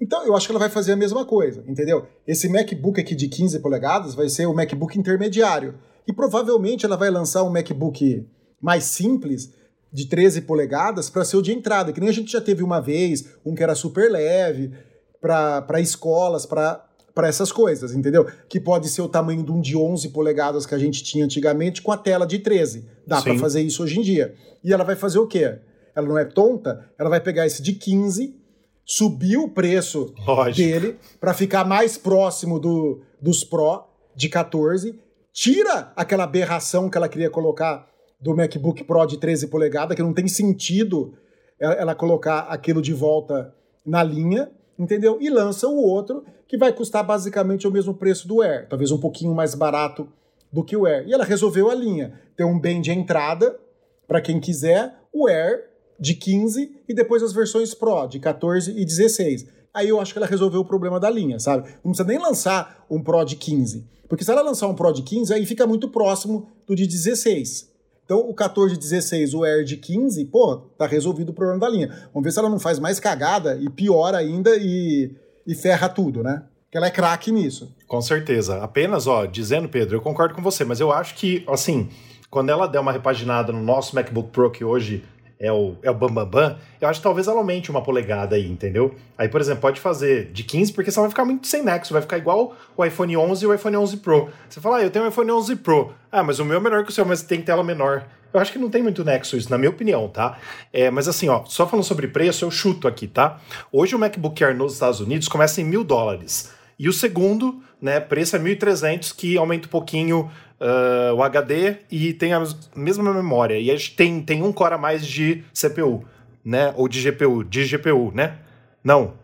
Então, 0.00 0.24
eu 0.24 0.36
acho 0.36 0.46
que 0.46 0.52
ela 0.52 0.60
vai 0.60 0.68
fazer 0.68 0.92
a 0.92 0.96
mesma 0.96 1.24
coisa, 1.24 1.64
entendeu? 1.66 2.06
Esse 2.26 2.48
MacBook 2.48 3.00
aqui 3.00 3.16
de 3.16 3.26
15 3.26 3.58
polegadas 3.58 4.14
vai 4.14 4.28
ser 4.28 4.46
o 4.46 4.54
MacBook 4.54 4.96
intermediário. 4.96 5.74
E 6.06 6.12
provavelmente 6.12 6.86
ela 6.86 6.96
vai 6.96 7.10
lançar 7.10 7.42
um 7.42 7.50
MacBook 7.50 8.24
mais 8.60 8.84
simples, 8.84 9.52
de 9.92 10.06
13 10.06 10.42
polegadas 10.42 11.08
para 11.08 11.24
ser 11.24 11.36
o 11.36 11.42
de 11.42 11.52
entrada, 11.52 11.92
que 11.92 12.00
nem 12.00 12.08
a 12.08 12.12
gente 12.12 12.30
já 12.30 12.40
teve 12.40 12.62
uma 12.62 12.80
vez, 12.80 13.24
um 13.44 13.54
que 13.54 13.62
era 13.62 13.74
super 13.74 14.10
leve, 14.10 14.72
para 15.20 15.80
escolas, 15.80 16.46
para 16.46 16.88
essas 17.24 17.50
coisas, 17.50 17.92
entendeu? 17.92 18.26
Que 18.48 18.60
pode 18.60 18.88
ser 18.88 19.02
o 19.02 19.08
tamanho 19.08 19.42
de 19.42 19.50
um 19.50 19.60
de 19.60 19.76
11 19.76 20.10
polegadas 20.10 20.66
que 20.66 20.74
a 20.74 20.78
gente 20.78 21.02
tinha 21.02 21.24
antigamente 21.24 21.82
com 21.82 21.90
a 21.90 21.96
tela 21.96 22.26
de 22.26 22.38
13. 22.38 22.88
Dá 23.06 23.20
para 23.20 23.38
fazer 23.38 23.62
isso 23.62 23.82
hoje 23.82 23.98
em 23.98 24.02
dia. 24.02 24.34
E 24.62 24.72
ela 24.72 24.84
vai 24.84 24.96
fazer 24.96 25.18
o 25.18 25.26
quê? 25.26 25.58
Ela 25.94 26.06
não 26.06 26.18
é 26.18 26.24
tonta, 26.24 26.84
ela 26.98 27.10
vai 27.10 27.20
pegar 27.20 27.46
esse 27.46 27.60
de 27.60 27.72
15, 27.72 28.36
subir 28.84 29.36
o 29.36 29.48
preço 29.48 30.14
Lógico. 30.26 30.56
dele 30.56 30.96
para 31.20 31.34
ficar 31.34 31.64
mais 31.64 31.98
próximo 31.98 32.58
do, 32.58 33.00
dos 33.20 33.42
Pro 33.42 33.84
de 34.14 34.28
14, 34.28 34.98
tira 35.32 35.92
aquela 35.96 36.24
aberração 36.24 36.88
que 36.88 36.96
ela 36.96 37.08
queria 37.08 37.30
colocar 37.30 37.88
do 38.20 38.34
MacBook 38.34 38.84
Pro 38.84 39.06
de 39.06 39.18
13 39.18 39.46
polegadas, 39.48 39.96
que 39.96 40.02
não 40.02 40.12
tem 40.12 40.26
sentido 40.26 41.14
ela 41.58 41.94
colocar 41.94 42.40
aquilo 42.40 42.80
de 42.80 42.92
volta 42.92 43.54
na 43.84 44.02
linha, 44.02 44.50
entendeu? 44.78 45.18
E 45.20 45.28
lança 45.28 45.66
o 45.66 45.76
outro, 45.76 46.24
que 46.46 46.56
vai 46.56 46.72
custar 46.72 47.04
basicamente 47.04 47.66
o 47.66 47.70
mesmo 47.70 47.94
preço 47.94 48.28
do 48.28 48.42
Air, 48.42 48.68
talvez 48.68 48.90
um 48.90 48.98
pouquinho 48.98 49.34
mais 49.34 49.54
barato 49.54 50.08
do 50.52 50.64
que 50.64 50.76
o 50.76 50.86
Air. 50.86 51.06
E 51.06 51.12
ela 51.12 51.24
resolveu 51.24 51.70
a 51.70 51.74
linha. 51.74 52.20
Tem 52.36 52.46
um 52.46 52.58
bem 52.58 52.80
de 52.80 52.90
entrada, 52.90 53.58
para 54.06 54.20
quem 54.20 54.40
quiser, 54.40 54.94
o 55.12 55.28
Air 55.28 55.68
de 55.98 56.14
15 56.14 56.82
e 56.88 56.94
depois 56.94 57.22
as 57.22 57.32
versões 57.32 57.74
Pro 57.74 58.06
de 58.06 58.20
14 58.20 58.70
e 58.70 58.84
16. 58.84 59.46
Aí 59.74 59.88
eu 59.88 60.00
acho 60.00 60.12
que 60.12 60.18
ela 60.18 60.26
resolveu 60.26 60.60
o 60.60 60.64
problema 60.64 60.98
da 60.98 61.10
linha, 61.10 61.38
sabe? 61.38 61.68
Não 61.84 61.92
precisa 61.92 62.08
nem 62.08 62.18
lançar 62.18 62.86
um 62.88 63.02
Pro 63.02 63.24
de 63.24 63.36
15. 63.36 63.86
Porque 64.08 64.24
se 64.24 64.30
ela 64.30 64.42
lançar 64.42 64.68
um 64.68 64.74
Pro 64.74 64.92
de 64.92 65.02
15, 65.02 65.34
aí 65.34 65.44
fica 65.44 65.66
muito 65.66 65.88
próximo 65.88 66.48
do 66.66 66.74
de 66.74 66.86
16. 66.86 67.68
Então, 68.08 68.20
o 68.20 68.32
14 68.32 68.72
de 68.72 68.80
16, 68.80 69.34
o 69.34 69.44
Air 69.44 69.64
de 69.64 69.76
15, 69.76 70.24
pô, 70.24 70.56
tá 70.78 70.86
resolvido 70.86 71.28
o 71.28 71.34
problema 71.34 71.60
da 71.60 71.68
linha. 71.68 71.88
Vamos 72.10 72.24
ver 72.24 72.32
se 72.32 72.38
ela 72.38 72.48
não 72.48 72.58
faz 72.58 72.78
mais 72.78 72.98
cagada 72.98 73.58
e 73.60 73.68
pior 73.68 74.14
ainda 74.14 74.56
e, 74.56 75.14
e 75.46 75.54
ferra 75.54 75.90
tudo, 75.90 76.22
né? 76.22 76.42
Que 76.70 76.78
ela 76.78 76.86
é 76.86 76.90
craque 76.90 77.30
nisso. 77.30 77.70
Com 77.86 78.00
certeza. 78.00 78.62
Apenas, 78.62 79.06
ó, 79.06 79.26
dizendo, 79.26 79.68
Pedro, 79.68 79.94
eu 79.94 80.00
concordo 80.00 80.34
com 80.34 80.40
você, 80.40 80.64
mas 80.64 80.80
eu 80.80 80.90
acho 80.90 81.16
que, 81.16 81.44
assim, 81.46 81.90
quando 82.30 82.48
ela 82.48 82.66
der 82.66 82.80
uma 82.80 82.92
repaginada 82.92 83.52
no 83.52 83.62
nosso 83.62 83.94
MacBook 83.94 84.30
Pro, 84.30 84.50
que 84.50 84.64
hoje 84.64 85.04
é 85.40 85.52
o, 85.52 85.76
é 85.82 85.90
o 85.90 85.94
Bambambam, 85.94 86.26
Bam, 86.26 86.48
Bam, 86.50 86.58
eu 86.80 86.88
acho 86.88 87.00
que 87.00 87.04
talvez 87.04 87.28
ela 87.28 87.38
aumente 87.38 87.70
uma 87.70 87.82
polegada 87.82 88.34
aí, 88.34 88.48
entendeu? 88.48 88.94
Aí, 89.16 89.28
por 89.28 89.40
exemplo, 89.40 89.60
pode 89.60 89.80
fazer 89.80 90.32
de 90.32 90.42
15, 90.42 90.72
porque 90.72 90.90
senão 90.90 91.04
vai 91.04 91.10
ficar 91.10 91.24
muito 91.24 91.46
sem 91.46 91.62
nexo, 91.62 91.92
vai 91.92 92.02
ficar 92.02 92.18
igual 92.18 92.56
o 92.76 92.84
iPhone 92.84 93.16
11 93.16 93.44
e 93.44 93.46
o 93.46 93.54
iPhone 93.54 93.76
11 93.76 93.96
Pro. 93.98 94.28
Você 94.48 94.60
fala, 94.60 94.78
ah, 94.78 94.82
eu 94.82 94.90
tenho 94.90 95.04
um 95.04 95.08
iPhone 95.08 95.30
11 95.30 95.56
Pro. 95.56 95.92
Ah, 96.10 96.22
mas 96.22 96.38
o 96.38 96.44
meu 96.44 96.56
é 96.56 96.60
menor 96.60 96.84
que 96.84 96.90
o 96.90 96.92
seu, 96.92 97.04
mas 97.04 97.22
tem 97.22 97.40
tela 97.40 97.62
menor. 97.62 98.04
Eu 98.32 98.40
acho 98.40 98.52
que 98.52 98.58
não 98.58 98.68
tem 98.68 98.82
muito 98.82 99.04
nexo 99.04 99.36
isso, 99.36 99.50
na 99.50 99.56
minha 99.56 99.70
opinião, 99.70 100.06
tá? 100.08 100.38
É, 100.72 100.90
mas 100.90 101.08
assim, 101.08 101.28
ó, 101.28 101.44
só 101.46 101.66
falando 101.66 101.84
sobre 101.84 102.08
preço, 102.08 102.44
eu 102.44 102.50
chuto 102.50 102.86
aqui, 102.86 103.06
tá? 103.06 103.40
Hoje 103.72 103.94
o 103.94 103.98
MacBook 103.98 104.42
Air 104.44 104.54
nos 104.54 104.74
Estados 104.74 105.00
Unidos 105.00 105.28
começa 105.28 105.60
em 105.60 105.64
mil 105.64 105.82
dólares. 105.82 106.52
E 106.78 106.88
o 106.88 106.92
segundo, 106.92 107.60
né, 107.80 107.98
preço 107.98 108.36
é 108.36 108.38
1.300, 108.38 109.14
que 109.14 109.36
aumenta 109.36 109.66
um 109.66 109.70
pouquinho 109.70 110.30
uh, 110.60 111.14
o 111.14 111.22
HD 111.22 111.76
e 111.90 112.12
tem 112.12 112.32
a 112.32 112.42
mesma 112.76 113.12
memória. 113.12 113.58
E 113.58 113.70
a 113.70 113.76
gente 113.76 113.96
tem, 113.96 114.22
tem 114.22 114.42
um 114.42 114.52
core 114.52 114.74
a 114.74 114.78
mais 114.78 115.06
de 115.06 115.42
CPU, 115.52 116.04
né? 116.44 116.72
Ou 116.76 116.88
de 116.88 117.10
GPU, 117.10 117.42
de 117.42 117.64
GPU, 117.64 118.12
né? 118.14 118.38
Não, 118.84 119.14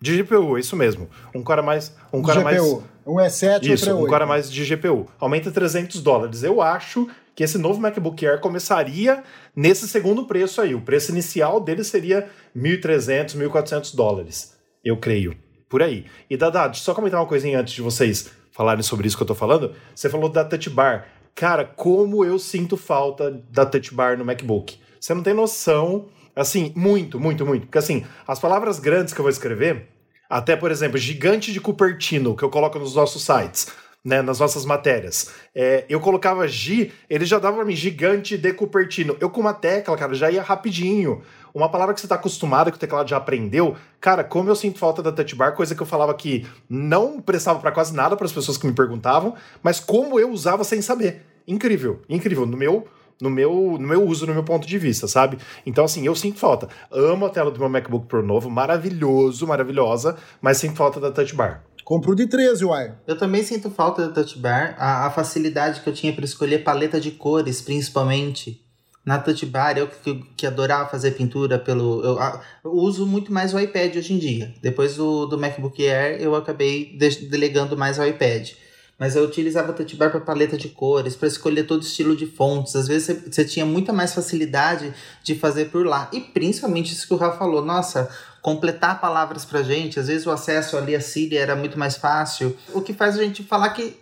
de 0.00 0.22
GPU, 0.22 0.56
é 0.56 0.60
isso 0.60 0.74
mesmo. 0.74 1.08
Um 1.34 1.42
core 1.42 1.60
a 1.60 1.62
mais, 1.62 1.94
um 2.12 2.22
core 2.22 2.38
GPU. 2.38 2.44
mais 2.44 2.62
um 3.06 3.16
E7 3.16 3.66
Isso, 3.66 3.90
outro 3.90 4.04
um 4.04 4.08
core 4.08 4.22
a 4.22 4.26
mais 4.26 4.50
de 4.50 4.64
GPU. 4.64 5.06
Aumenta 5.18 5.50
300 5.50 6.02
dólares. 6.02 6.42
Eu 6.42 6.60
acho 6.60 7.08
que 7.34 7.44
esse 7.44 7.58
novo 7.58 7.80
MacBook 7.80 8.26
Air 8.26 8.40
começaria 8.40 9.22
nesse 9.54 9.88
segundo 9.88 10.24
preço 10.26 10.60
aí. 10.60 10.74
O 10.74 10.80
preço 10.80 11.12
inicial 11.12 11.60
dele 11.60 11.84
seria 11.84 12.28
1.300, 12.56 13.36
1.400 13.36 13.94
dólares. 13.94 14.56
Eu 14.84 14.96
creio. 14.96 15.36
Por 15.72 15.82
aí. 15.82 16.04
E 16.28 16.36
Dada, 16.36 16.66
deixa 16.66 16.82
eu 16.82 16.84
só 16.84 16.92
comentar 16.92 17.18
uma 17.18 17.26
coisinha 17.26 17.58
antes 17.58 17.72
de 17.72 17.80
vocês 17.80 18.30
falarem 18.50 18.82
sobre 18.82 19.08
isso 19.08 19.16
que 19.16 19.22
eu 19.22 19.26
tô 19.26 19.34
falando. 19.34 19.74
Você 19.94 20.10
falou 20.10 20.28
da 20.28 20.44
Touch 20.44 20.68
Bar. 20.68 21.08
Cara, 21.34 21.64
como 21.64 22.26
eu 22.26 22.38
sinto 22.38 22.76
falta 22.76 23.42
da 23.50 23.64
touch 23.64 23.94
bar 23.94 24.18
no 24.18 24.22
MacBook. 24.22 24.78
Você 25.00 25.14
não 25.14 25.22
tem 25.22 25.32
noção, 25.32 26.10
assim, 26.36 26.74
muito, 26.76 27.18
muito, 27.18 27.46
muito. 27.46 27.62
Porque 27.62 27.78
assim, 27.78 28.04
as 28.28 28.38
palavras 28.38 28.78
grandes 28.78 29.14
que 29.14 29.20
eu 29.20 29.22
vou 29.22 29.30
escrever, 29.30 29.88
até, 30.28 30.54
por 30.56 30.70
exemplo, 30.70 30.98
gigante 30.98 31.54
de 31.54 31.58
Cupertino, 31.58 32.36
que 32.36 32.42
eu 32.42 32.50
coloco 32.50 32.78
nos 32.78 32.94
nossos 32.94 33.22
sites, 33.22 33.68
né, 34.04 34.20
nas 34.20 34.40
nossas 34.40 34.64
matérias. 34.64 35.30
É, 35.54 35.84
eu 35.88 36.00
colocava 36.00 36.46
G, 36.48 36.90
ele 37.08 37.24
já 37.24 37.38
dava 37.38 37.56
pra 37.56 37.64
mim 37.64 37.76
gigante 37.76 38.36
de 38.36 38.52
Cupertino. 38.52 39.16
Eu 39.20 39.30
com 39.30 39.40
uma 39.40 39.54
tecla, 39.54 39.96
cara, 39.96 40.14
já 40.14 40.30
ia 40.30 40.42
rapidinho. 40.42 41.22
Uma 41.54 41.68
palavra 41.68 41.94
que 41.94 42.00
você 42.00 42.08
tá 42.08 42.14
acostumado, 42.14 42.70
que 42.70 42.76
o 42.76 42.80
teclado 42.80 43.08
já 43.08 43.18
aprendeu. 43.18 43.76
Cara, 44.00 44.24
como 44.24 44.48
eu 44.48 44.56
sinto 44.56 44.78
falta 44.78 45.02
da 45.02 45.12
touch 45.12 45.34
bar, 45.34 45.54
coisa 45.54 45.74
que 45.74 45.82
eu 45.82 45.86
falava 45.86 46.14
que 46.14 46.46
não 46.68 47.20
prestava 47.20 47.58
para 47.58 47.70
quase 47.70 47.94
nada 47.94 48.16
para 48.16 48.26
as 48.26 48.32
pessoas 48.32 48.56
que 48.56 48.66
me 48.66 48.72
perguntavam, 48.72 49.34
mas 49.62 49.78
como 49.78 50.18
eu 50.18 50.30
usava 50.30 50.64
sem 50.64 50.80
saber. 50.80 51.24
Incrível, 51.46 52.00
incrível. 52.08 52.46
No 52.46 52.56
meu 52.56 52.88
no 53.20 53.30
meu, 53.30 53.76
no 53.78 53.86
meu 53.86 54.04
uso, 54.04 54.26
no 54.26 54.34
meu 54.34 54.42
ponto 54.42 54.66
de 54.66 54.76
vista, 54.78 55.06
sabe? 55.06 55.38
Então, 55.64 55.84
assim, 55.84 56.04
eu 56.04 56.14
sinto 56.16 56.40
falta. 56.40 56.68
Amo 56.90 57.26
a 57.26 57.30
tela 57.30 57.52
do 57.52 57.60
meu 57.60 57.68
MacBook 57.68 58.06
Pro 58.06 58.20
novo, 58.20 58.50
maravilhoso, 58.50 59.46
maravilhosa, 59.46 60.16
mas 60.40 60.56
sinto 60.56 60.74
falta 60.74 60.98
da 60.98 61.12
touch 61.12 61.32
bar. 61.32 61.62
Compro 61.84 62.14
de 62.14 62.26
13, 62.26 62.64
uai. 62.64 62.94
Eu 63.06 63.16
também 63.16 63.42
sinto 63.42 63.70
falta 63.70 64.06
da 64.06 64.14
touch 64.14 64.38
bar, 64.38 64.76
a, 64.78 65.06
a 65.06 65.10
facilidade 65.10 65.80
que 65.80 65.88
eu 65.88 65.92
tinha 65.92 66.12
para 66.12 66.24
escolher 66.24 66.62
paleta 66.62 67.00
de 67.00 67.10
cores, 67.10 67.60
principalmente. 67.60 68.60
Na 69.04 69.18
touch 69.18 69.44
bar, 69.46 69.76
eu 69.76 69.88
que, 69.88 70.14
que 70.36 70.46
adorava 70.46 70.88
fazer 70.88 71.10
pintura 71.12 71.58
pelo. 71.58 72.04
Eu, 72.04 72.18
eu, 72.64 72.70
uso 72.70 73.04
muito 73.04 73.32
mais 73.32 73.52
o 73.52 73.58
iPad 73.58 73.96
hoje 73.96 74.14
em 74.14 74.18
dia. 74.18 74.54
Depois 74.62 74.94
do, 74.94 75.26
do 75.26 75.36
MacBook 75.36 75.84
Air, 75.84 76.22
eu 76.22 76.36
acabei 76.36 76.96
de, 76.96 77.26
delegando 77.26 77.76
mais 77.76 77.98
ao 77.98 78.06
iPad. 78.06 78.50
Mas 78.96 79.16
eu 79.16 79.24
utilizava 79.24 79.72
a 79.72 79.74
touch 79.74 79.96
bar 79.96 80.12
para 80.12 80.20
paleta 80.20 80.56
de 80.56 80.68
cores, 80.68 81.16
para 81.16 81.26
escolher 81.26 81.64
todo 81.64 81.82
estilo 81.82 82.14
de 82.14 82.26
fontes. 82.26 82.76
Às 82.76 82.86
vezes 82.86 83.24
você 83.28 83.44
tinha 83.44 83.66
muita 83.66 83.92
mais 83.92 84.14
facilidade 84.14 84.94
de 85.24 85.34
fazer 85.34 85.70
por 85.70 85.84
lá. 85.84 86.08
E 86.12 86.20
principalmente 86.20 86.92
isso 86.92 87.08
que 87.08 87.14
o 87.14 87.16
Rafa 87.16 87.38
falou: 87.38 87.64
nossa, 87.64 88.08
completar 88.42 89.00
palavras 89.00 89.44
pra 89.44 89.62
gente. 89.62 89.98
Às 89.98 90.08
vezes 90.08 90.26
o 90.26 90.30
acesso 90.30 90.76
ali 90.76 90.94
a 90.94 91.00
Siri 91.00 91.38
era 91.38 91.56
muito 91.56 91.78
mais 91.78 91.96
fácil. 91.96 92.54
O 92.74 92.82
que 92.82 92.92
faz 92.92 93.18
a 93.18 93.22
gente 93.22 93.42
falar 93.42 93.70
que 93.70 93.96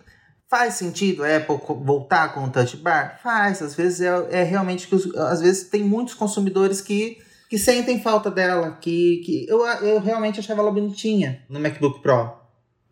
faz 0.49 0.73
sentido 0.73 1.23
a 1.23 1.37
Apple 1.37 1.57
voltar 1.83 2.33
com 2.33 2.43
o 2.43 2.49
Touch 2.49 2.75
Bar? 2.77 3.19
Faz. 3.21 3.61
Às 3.61 3.75
vezes 3.75 4.01
é, 4.01 4.41
é 4.41 4.43
realmente 4.43 4.87
que 4.87 4.95
os, 4.95 5.15
às 5.15 5.39
vezes 5.39 5.69
tem 5.69 5.83
muitos 5.83 6.15
consumidores 6.15 6.81
que 6.81 7.21
que 7.51 7.57
sentem 7.57 7.99
falta 7.99 8.31
dela, 8.31 8.77
que, 8.79 9.17
que 9.25 9.45
eu, 9.45 9.67
eu 9.83 9.99
realmente 9.99 10.39
achava 10.39 10.61
ela 10.61 10.71
bonitinha 10.71 11.43
no 11.49 11.59
MacBook 11.59 12.01
Pro. 12.01 12.31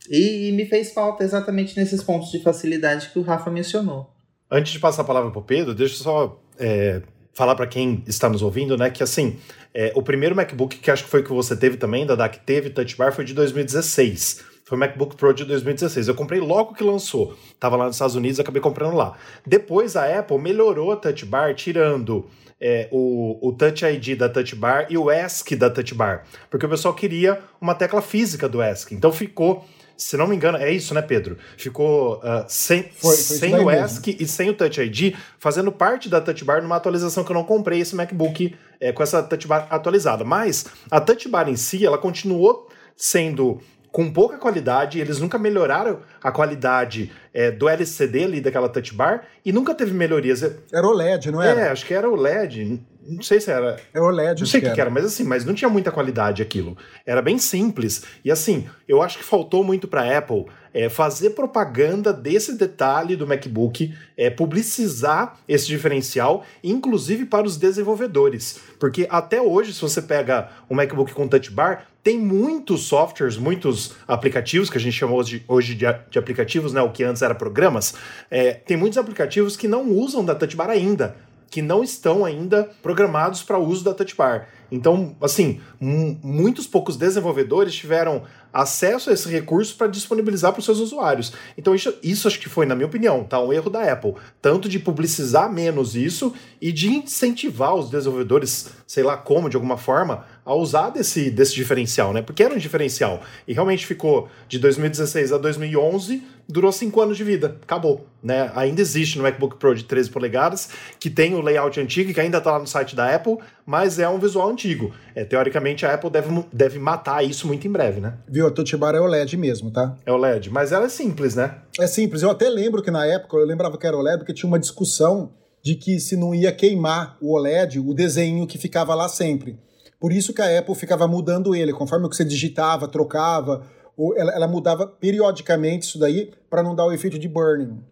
E, 0.10 0.50
e, 0.50 0.52
me 0.52 0.66
fez 0.66 0.92
falta 0.92 1.24
exatamente 1.24 1.78
nesses 1.78 2.04
pontos 2.04 2.30
de 2.30 2.44
facilidade 2.44 3.10
que 3.10 3.20
o 3.20 3.22
Rafa 3.22 3.50
mencionou. 3.50 4.14
Antes 4.52 4.74
de 4.74 4.80
passar 4.80 5.04
a 5.04 5.06
palavra 5.06 5.32
para 5.32 5.40
o 5.40 5.44
Pedro, 5.44 5.74
deixa 5.74 5.96
eu 5.96 6.00
só 6.00 6.42
é, 6.60 7.02
falar 7.34 7.56
para 7.56 7.68
quem 7.68 8.04
está 8.08 8.28
nos 8.30 8.42
ouvindo, 8.42 8.78
né, 8.78 8.89
que 8.89 9.04
assim, 9.04 9.38
é, 9.74 9.92
o 9.96 10.02
primeiro 10.02 10.36
MacBook 10.36 10.78
que 10.78 10.92
acho 10.92 11.04
que 11.04 11.10
foi 11.10 11.24
que 11.24 11.30
você 11.30 11.56
teve 11.56 11.78
também, 11.78 12.06
da 12.06 12.15
DAC 12.15 12.39
teve 12.39 12.70
Touch 12.70 12.96
Bar, 12.96 13.13
foi 13.13 13.26
de 13.26 13.34
2016. 13.34 14.50
Foi 14.70 14.78
o 14.78 14.80
MacBook 14.80 15.15
Pro 15.15 15.34
de 15.34 15.46
2016. 15.46 16.08
Eu 16.08 16.13
comprei 16.13 16.39
logo 16.39 16.76
que 16.76 16.84
lançou. 16.84 17.36
Tava 17.60 17.76
lá 17.76 17.88
nos 17.88 17.96
Estados 17.96 18.15
Unidos, 18.15 18.39
acabei 18.39 18.62
comprando 18.62 18.96
lá. 18.96 19.18
Depois 19.44 19.96
a 19.96 20.20
Apple 20.20 20.38
melhorou 20.38 20.92
a 20.92 20.96
Touch 20.96 21.26
Bar, 21.26 21.56
tirando 21.56 22.30
é, 22.62 22.88
o, 22.92 23.48
o 23.48 23.52
Touch 23.54 23.84
ID 23.84 24.15
da 24.15 24.30
Touch 24.30 24.56
Bar 24.56 24.86
e 24.88 24.96
o 24.96 25.12
ESC 25.12 25.56
da 25.56 25.72
Touch 25.72 25.96
Bar. 25.96 26.24
Porque 26.52 26.68
o 26.68 26.70
pessoal 26.70 26.94
queria 26.94 27.39
uma 27.60 27.74
tecla 27.74 28.00
física 28.00 28.48
do 28.48 28.62
ESC. 28.62 28.94
Então 28.94 29.12
ficou 29.12 29.65
se 30.00 30.16
não 30.16 30.26
me 30.26 30.36
engano, 30.36 30.58
é 30.58 30.72
isso, 30.72 30.94
né, 30.94 31.02
Pedro? 31.02 31.38
Ficou 31.58 32.20
uh, 32.20 32.46
sem, 32.48 32.84
foi, 32.84 33.16
foi 33.18 33.38
sem 33.38 33.54
o 33.56 33.70
ESC 33.70 34.16
e 34.18 34.26
sem 34.26 34.50
o 34.50 34.54
Touch 34.54 34.80
ID, 34.82 35.14
fazendo 35.38 35.74
parte 35.74 36.08
da 36.08 36.22
Touch 36.22 36.44
Bar 36.46 36.62
numa 36.62 36.78
atualização 36.78 37.24
que 37.24 37.32
eu 37.32 37.34
não 37.34 37.44
comprei 37.44 37.82
esse 37.82 37.94
MacBook 37.96 38.56
é, 38.80 38.94
com 38.94 39.04
essa 39.04 39.22
Touch 39.22 39.46
Bar 39.46 39.68
atualizada. 39.70 40.24
Mas 40.24 40.66
a 40.90 41.02
Touch 41.02 41.28
Bar 41.28 41.50
em 41.50 41.58
si, 41.58 41.86
ela 41.86 41.98
continuou 41.98 42.70
sendo 42.96 43.60
com 43.92 44.10
pouca 44.12 44.38
qualidade, 44.38 45.00
eles 45.00 45.20
nunca 45.20 45.38
melhoraram 45.38 46.00
a 46.24 46.32
qualidade 46.32 47.12
é, 47.34 47.52
do 47.52 47.68
LCD 47.68 48.24
ali 48.24 48.42
daquela 48.42 48.70
touch 48.70 48.94
bar 48.94 49.26
e 49.44 49.52
nunca 49.52 49.74
teve 49.74 49.94
melhorias. 49.94 50.44
Era 50.72 50.88
o 50.88 50.94
LED, 50.94 51.32
não 51.32 51.42
era? 51.42 51.62
É, 51.62 51.70
acho 51.70 51.86
que 51.86 51.94
era 51.94 52.10
o 52.10 52.16
LED. 52.16 52.82
Não 53.02 53.22
sei 53.22 53.40
se 53.40 53.50
era. 53.50 53.80
É 53.94 54.00
o 54.00 54.10
LED. 54.10 54.42
Não 54.42 54.48
sei 54.48 54.60
o 54.60 54.64
que, 54.64 54.72
que, 54.72 54.82
era, 54.82 54.90
mas 54.90 55.06
assim, 55.06 55.24
mas 55.24 55.46
não 55.46 55.54
tinha 55.54 55.70
muita 55.70 55.92
qualidade 55.92 56.42
aquilo. 56.42 56.78
Era 57.06 57.22
bem 57.22 57.38
simples. 57.38 58.04
E 58.24 58.32
assim, 58.32 58.68
eu 58.88 59.02
acho 59.02 59.18
que 59.18 59.24
faltou 59.24 59.64
muito 59.64 59.88
para 59.88 60.18
Apple 60.18 60.46
é, 60.74 60.90
fazer 60.90 61.32
propaganda 61.32 62.14
desse 62.14 62.58
detalhe 62.58 63.16
do 63.16 63.28
MacBook, 63.28 63.94
é, 64.18 64.30
publicizar 64.30 65.38
esse 65.48 65.68
diferencial, 65.68 66.46
inclusive 66.64 67.26
para 67.26 67.48
os 67.48 67.58
desenvolvedores. 67.58 68.60
Porque 68.80 69.08
até 69.10 69.42
hoje, 69.42 69.74
se 69.74 69.82
você 69.82 70.02
pega 70.02 70.50
um 70.70 70.76
MacBook 70.76 71.14
com 71.14 71.28
Touch 71.28 71.52
Bar, 71.52 71.88
tem 72.04 72.18
muitos 72.18 72.84
softwares, 72.84 73.38
muitos 73.38 73.94
aplicativos, 74.08 74.70
que 74.70 74.78
a 74.78 74.82
gente 74.82 74.94
chama 74.94 75.14
hoje, 75.14 75.44
hoje 75.48 75.76
de, 75.76 75.86
de 76.10 76.18
aplicativos, 76.18 76.72
né, 76.74 76.82
o 76.82 76.92
que 76.92 77.04
antes 77.04 77.22
era 77.22 77.36
programas, 77.36 77.94
é, 78.32 78.54
tem 78.54 78.78
muitos 78.78 78.98
aplicativos 78.98 79.58
que 79.58 79.68
não 79.68 79.90
usam 79.92 80.24
da 80.24 80.34
Touch 80.34 80.56
Bar 80.56 80.70
ainda, 80.70 81.16
que 81.50 81.62
não 81.62 81.84
estão 81.84 82.24
ainda 82.24 82.70
programados 82.82 83.44
para 83.44 83.58
uso 83.58 83.84
da 83.84 83.94
Touch 83.94 84.16
Bar. 84.16 84.48
Então, 84.72 85.16
assim, 85.22 85.60
muitos 85.80 86.68
poucos 86.68 86.96
desenvolvedores 86.96 87.74
tiveram 87.74 88.24
acesso 88.54 89.10
a 89.10 89.14
esse 89.14 89.30
recurso 89.30 89.76
para 89.76 89.88
disponibilizar 89.88 90.52
para 90.52 90.60
os 90.60 90.66
seus 90.66 90.80
usuários. 90.80 91.34
Então, 91.58 91.74
isso, 91.74 91.94
isso 92.04 92.28
acho 92.28 92.40
que 92.40 92.50
foi, 92.50 92.66
na 92.66 92.76
minha 92.76 92.88
opinião, 92.88 93.24
tá, 93.24 93.42
um 93.42 93.54
erro 93.54 93.70
da 93.70 93.92
Apple. 93.92 94.16
Tanto 94.42 94.70
de 94.70 94.80
publicizar 94.80 95.52
menos 95.52 95.96
isso 95.96 96.34
e 96.62 96.72
de 96.72 96.90
incentivar 96.90 97.76
os 97.76 97.90
desenvolvedores, 97.90 98.70
sei 98.86 99.04
lá 99.04 99.18
como, 99.18 99.50
de 99.50 99.56
alguma 99.56 99.78
forma, 99.78 100.26
a 100.50 100.56
usar 100.56 100.90
desse, 100.90 101.30
desse 101.30 101.54
diferencial, 101.54 102.12
né? 102.12 102.24
Porque 102.24 102.42
era 102.42 102.52
um 102.52 102.58
diferencial. 102.58 103.22
E 103.48 103.54
realmente 103.54 103.86
ficou 103.86 104.28
de 104.48 104.58
2016 104.58 105.32
a 105.32 105.38
2011, 105.38 106.24
durou 106.48 106.72
cinco 106.72 107.00
anos 107.00 107.16
de 107.16 107.24
vida. 107.24 107.56
Acabou, 107.62 108.08
né? 108.24 108.52
Ainda 108.56 108.82
existe 108.82 109.16
no 109.20 109.24
MacBook 109.24 109.58
Pro 109.58 109.76
de 109.76 109.84
13 109.84 110.10
polegadas, 110.10 110.70
que 111.00 111.08
tem 111.08 111.36
o 111.36 111.42
layout 111.42 111.80
antigo, 111.80 112.12
que 112.12 112.20
ainda 112.20 112.40
está 112.40 112.54
lá 112.54 112.58
no 112.58 112.66
site 112.66 112.96
da 112.96 113.14
Apple, 113.14 113.38
mas 113.64 114.00
é 114.00 114.10
um 114.10 114.18
visual 114.18 114.50
antigo. 114.50 114.92
É, 115.14 115.24
teoricamente, 115.24 115.86
a 115.86 115.94
Apple 115.94 116.10
deve, 116.10 116.44
deve 116.52 116.80
matar 116.80 117.24
isso 117.24 117.46
muito 117.46 117.68
em 117.68 117.72
breve, 117.72 118.02
né? 118.02 118.16
Viu? 118.28 118.48
A 118.48 118.52
Touch 118.52 118.76
Bar 118.76 118.96
é 118.96 119.00
OLED 119.00 119.38
mesmo, 119.38 119.70
tá? 119.70 119.96
É 120.04 120.12
OLED, 120.12 120.50
mas 120.50 120.72
ela 120.72 120.88
é 120.88 120.90
simples, 120.90 121.36
né? 121.36 121.58
É 121.80 121.86
simples. 121.86 122.24
Eu 122.24 122.32
até 122.32 122.50
lembro 122.50 122.82
que 122.82 122.90
na 122.90 123.06
época, 123.06 123.38
eu 123.38 123.46
lembrava 123.46 123.78
que 123.78 123.86
era 123.86 123.96
OLED, 123.96 124.18
porque 124.18 124.34
tinha 124.34 124.48
uma 124.48 124.58
discussão 124.58 125.32
de 125.62 125.76
que 125.76 126.00
se 126.00 126.18
não 126.18 126.34
ia 126.34 126.52
queimar 126.52 127.18
o 127.22 127.36
OLED, 127.36 127.80
o 127.80 127.94
desenho 127.94 128.48
que 128.48 128.58
ficava 128.58 128.96
lá 128.96 129.08
sempre. 129.08 129.60
Por 130.00 130.14
isso 130.14 130.34
que 130.34 130.42
a 130.42 130.60
Apple 130.60 130.76
ficava 130.76 131.08
mudando 131.08 131.54
ele, 131.54 131.74
conforme 131.74 132.06
o 132.06 132.10
que 132.10 132.16
você 132.16 132.24
digitava, 132.24 132.88
trocava, 132.88 133.66
ou 133.98 134.18
ela, 134.18 134.32
ela 134.32 134.48
mudava 134.48 134.88
periodicamente 134.88 135.86
isso 135.86 136.00
daí 136.00 136.32
para 136.50 136.64
não 136.64 136.74
dar 136.74 136.86
o 136.86 136.94
efeito 136.94 137.20
de 137.20 137.28
burning 137.28 137.84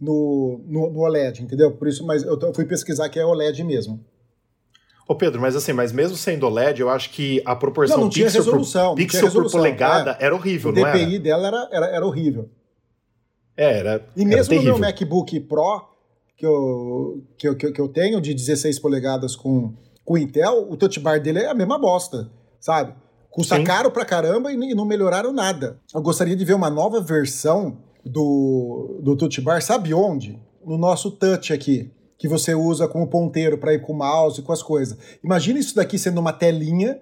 no, 0.00 0.60
no, 0.66 0.90
no, 0.90 1.00
OLED, 1.00 1.44
entendeu? 1.44 1.70
Por 1.70 1.86
isso, 1.86 2.04
mas 2.04 2.24
eu, 2.24 2.36
eu 2.36 2.52
fui 2.52 2.64
pesquisar 2.64 3.08
que 3.08 3.20
é 3.20 3.24
OLED 3.24 3.62
mesmo. 3.62 4.04
Ô 5.06 5.14
Pedro, 5.14 5.40
mas 5.40 5.54
assim, 5.54 5.72
mas 5.72 5.92
mesmo 5.92 6.16
sendo 6.16 6.46
OLED, 6.46 6.80
eu 6.80 6.90
acho 6.90 7.10
que 7.10 7.40
a 7.44 7.54
proporção 7.54 7.98
não, 7.98 8.04
não 8.04 8.10
pixel, 8.10 8.44
por, 8.44 8.94
pixel 8.96 9.30
por 9.30 9.50
polegada 9.50 10.16
é. 10.18 10.26
era 10.26 10.34
horrível, 10.34 10.72
o 10.72 10.74
não 10.74 10.84
era? 10.84 10.96
O 10.96 11.00
DPI 11.00 11.18
dela 11.20 11.46
era, 11.46 11.68
era, 11.70 11.86
era 11.86 12.06
horrível. 12.06 12.50
É, 13.56 13.78
era. 13.78 14.04
E 14.16 14.24
mesmo 14.24 14.56
no 14.56 14.62
meu 14.62 14.78
MacBook 14.78 15.38
Pro, 15.40 15.88
que 16.36 16.44
eu, 16.44 17.22
que, 17.38 17.48
eu, 17.48 17.56
que 17.56 17.80
eu 17.80 17.88
tenho, 17.88 18.20
de 18.20 18.34
16 18.34 18.80
polegadas 18.80 19.36
com 19.36 19.74
com 20.04 20.14
o 20.14 20.18
Intel, 20.18 20.66
o 20.70 20.76
touch 20.76 20.98
bar 21.00 21.20
dele 21.20 21.40
é 21.40 21.48
a 21.48 21.54
mesma 21.54 21.78
bosta, 21.78 22.30
sabe? 22.60 22.94
Custa 23.30 23.56
Sim. 23.56 23.64
caro 23.64 23.90
pra 23.90 24.04
caramba 24.04 24.52
e 24.52 24.74
não 24.74 24.84
melhoraram 24.84 25.32
nada. 25.32 25.80
Eu 25.94 26.02
gostaria 26.02 26.36
de 26.36 26.44
ver 26.44 26.54
uma 26.54 26.68
nova 26.68 27.00
versão 27.00 27.78
do, 28.04 29.00
do 29.02 29.16
touch 29.16 29.40
bar, 29.40 29.62
sabe 29.62 29.94
onde? 29.94 30.38
No 30.64 30.76
nosso 30.76 31.10
touch 31.10 31.52
aqui, 31.52 31.90
que 32.18 32.28
você 32.28 32.54
usa 32.54 32.86
como 32.86 33.06
ponteiro 33.06 33.56
para 33.58 33.72
ir 33.72 33.80
com 33.80 33.92
o 33.92 33.96
mouse 33.96 34.40
e 34.40 34.42
com 34.42 34.52
as 34.52 34.62
coisas. 34.62 34.98
Imagina 35.24 35.58
isso 35.58 35.74
daqui 35.74 35.98
sendo 35.98 36.20
uma 36.20 36.32
telinha 36.32 37.00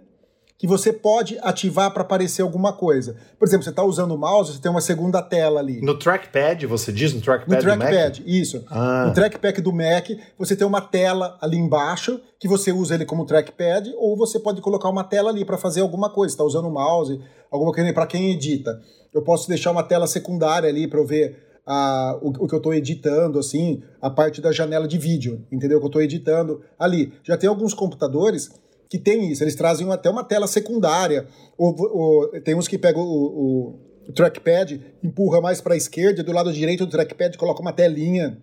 que 0.60 0.66
você 0.66 0.92
pode 0.92 1.38
ativar 1.40 1.90
para 1.90 2.02
aparecer 2.02 2.42
alguma 2.42 2.70
coisa. 2.70 3.16
Por 3.38 3.48
exemplo, 3.48 3.64
você 3.64 3.70
está 3.70 3.82
usando 3.82 4.12
o 4.12 4.18
mouse, 4.18 4.52
você 4.52 4.60
tem 4.60 4.70
uma 4.70 4.82
segunda 4.82 5.22
tela 5.22 5.58
ali. 5.58 5.80
No 5.80 5.98
trackpad, 5.98 6.66
você 6.66 6.92
diz 6.92 7.14
no 7.14 7.22
trackpad 7.22 7.56
no 7.56 7.62
trackpad, 7.62 8.22
isso. 8.26 8.62
Ah. 8.68 9.06
No 9.06 9.14
trackpad 9.14 9.62
do 9.62 9.72
Mac, 9.72 10.10
você 10.38 10.54
tem 10.54 10.66
uma 10.66 10.82
tela 10.82 11.38
ali 11.40 11.56
embaixo 11.56 12.20
que 12.38 12.46
você 12.46 12.72
usa 12.72 12.94
ele 12.94 13.06
como 13.06 13.24
trackpad, 13.24 13.90
ou 13.96 14.14
você 14.18 14.38
pode 14.38 14.60
colocar 14.60 14.90
uma 14.90 15.02
tela 15.02 15.30
ali 15.30 15.46
para 15.46 15.56
fazer 15.56 15.80
alguma 15.80 16.10
coisa. 16.10 16.34
Está 16.34 16.44
usando 16.44 16.68
o 16.68 16.70
mouse, 16.70 17.18
alguma 17.50 17.72
coisa 17.72 17.90
para 17.94 18.06
quem 18.06 18.30
edita. 18.30 18.82
Eu 19.14 19.22
posso 19.22 19.48
deixar 19.48 19.70
uma 19.70 19.82
tela 19.82 20.06
secundária 20.06 20.68
ali 20.68 20.86
para 20.86 21.00
eu 21.00 21.06
ver 21.06 21.38
a, 21.66 22.18
o, 22.20 22.28
o, 22.44 22.46
que 22.46 22.54
eu 22.54 22.58
estou 22.58 22.74
editando, 22.74 23.38
assim, 23.38 23.82
a 23.98 24.10
parte 24.10 24.42
da 24.42 24.52
janela 24.52 24.86
de 24.86 24.98
vídeo, 24.98 25.42
entendeu? 25.50 25.78
Que 25.78 25.86
eu 25.86 25.88
estou 25.88 26.02
editando 26.02 26.60
ali. 26.78 27.14
Já 27.22 27.38
tem 27.38 27.48
alguns 27.48 27.72
computadores 27.72 28.50
que 28.90 28.98
tem 28.98 29.30
isso. 29.30 29.44
Eles 29.44 29.54
trazem 29.54 29.90
até 29.92 30.10
uma 30.10 30.24
tela 30.24 30.48
secundária. 30.48 31.28
Ou, 31.56 31.74
ou 31.78 32.40
tem 32.40 32.56
uns 32.56 32.66
que 32.66 32.76
pegam 32.76 33.02
o, 33.02 33.78
o 34.08 34.12
trackpad, 34.12 34.84
empurra 35.02 35.40
mais 35.40 35.60
para 35.60 35.74
a 35.74 35.76
esquerda, 35.76 36.20
e 36.20 36.24
do 36.24 36.32
lado 36.32 36.52
direito 36.52 36.84
do 36.84 36.90
trackpad 36.90 37.38
coloca 37.38 37.62
uma 37.62 37.72
telinha 37.72 38.36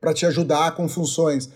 para 0.00 0.12
te 0.12 0.26
ajudar 0.26 0.74
com 0.74 0.88
funções. 0.88 1.48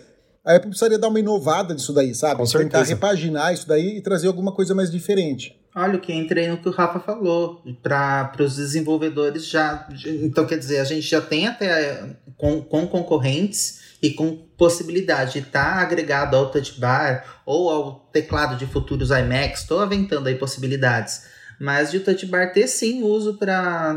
A 0.45 0.55
Apple 0.55 0.69
precisaria 0.69 0.97
dar 0.97 1.09
uma 1.09 1.19
inovada 1.19 1.75
disso 1.75 1.91
daí, 1.91 2.15
sabe? 2.15 2.37
Com 2.37 2.45
Tentar 2.45 2.77
certeza. 2.77 2.85
repaginar 2.85 3.53
isso 3.53 3.67
daí 3.67 3.97
e 3.97 4.01
trazer 4.01 4.27
alguma 4.27 4.53
coisa 4.53 4.73
mais 4.73 4.89
diferente. 4.89 5.59
Olha, 5.75 5.97
o 5.97 5.99
que 5.99 6.13
entrei 6.13 6.47
no 6.47 6.57
que 6.57 6.69
o 6.69 6.71
Rafa 6.71 7.01
falou, 7.01 7.61
para 7.83 8.31
os 8.39 8.55
desenvolvedores 8.55 9.45
já. 9.45 9.87
Então, 10.23 10.45
quer 10.47 10.57
dizer, 10.57 10.79
a 10.79 10.85
gente 10.85 11.01
já 11.01 11.19
tem 11.19 11.47
até 11.47 12.15
com, 12.37 12.61
com 12.61 12.87
concorrentes 12.87 13.86
e 14.01 14.11
com 14.11 14.35
possibilidade 14.57 15.33
de 15.33 15.39
estar 15.39 15.75
tá 15.75 15.81
agregado 15.81 16.35
ao 16.35 16.51
touch 16.51 16.79
bar 16.79 17.41
ou 17.45 17.69
ao 17.69 17.99
teclado 18.11 18.55
de 18.55 18.65
futuros 18.65 19.09
iMacs. 19.09 19.61
Estou 19.61 19.79
aventando 19.79 20.27
aí 20.27 20.35
possibilidades. 20.35 21.23
Mas 21.59 21.89
de 21.89 21.97
o 21.97 22.03
touch 22.03 22.25
bar 22.27 22.53
ter 22.53 22.67
sim 22.67 23.01
uso 23.01 23.35
para 23.37 23.95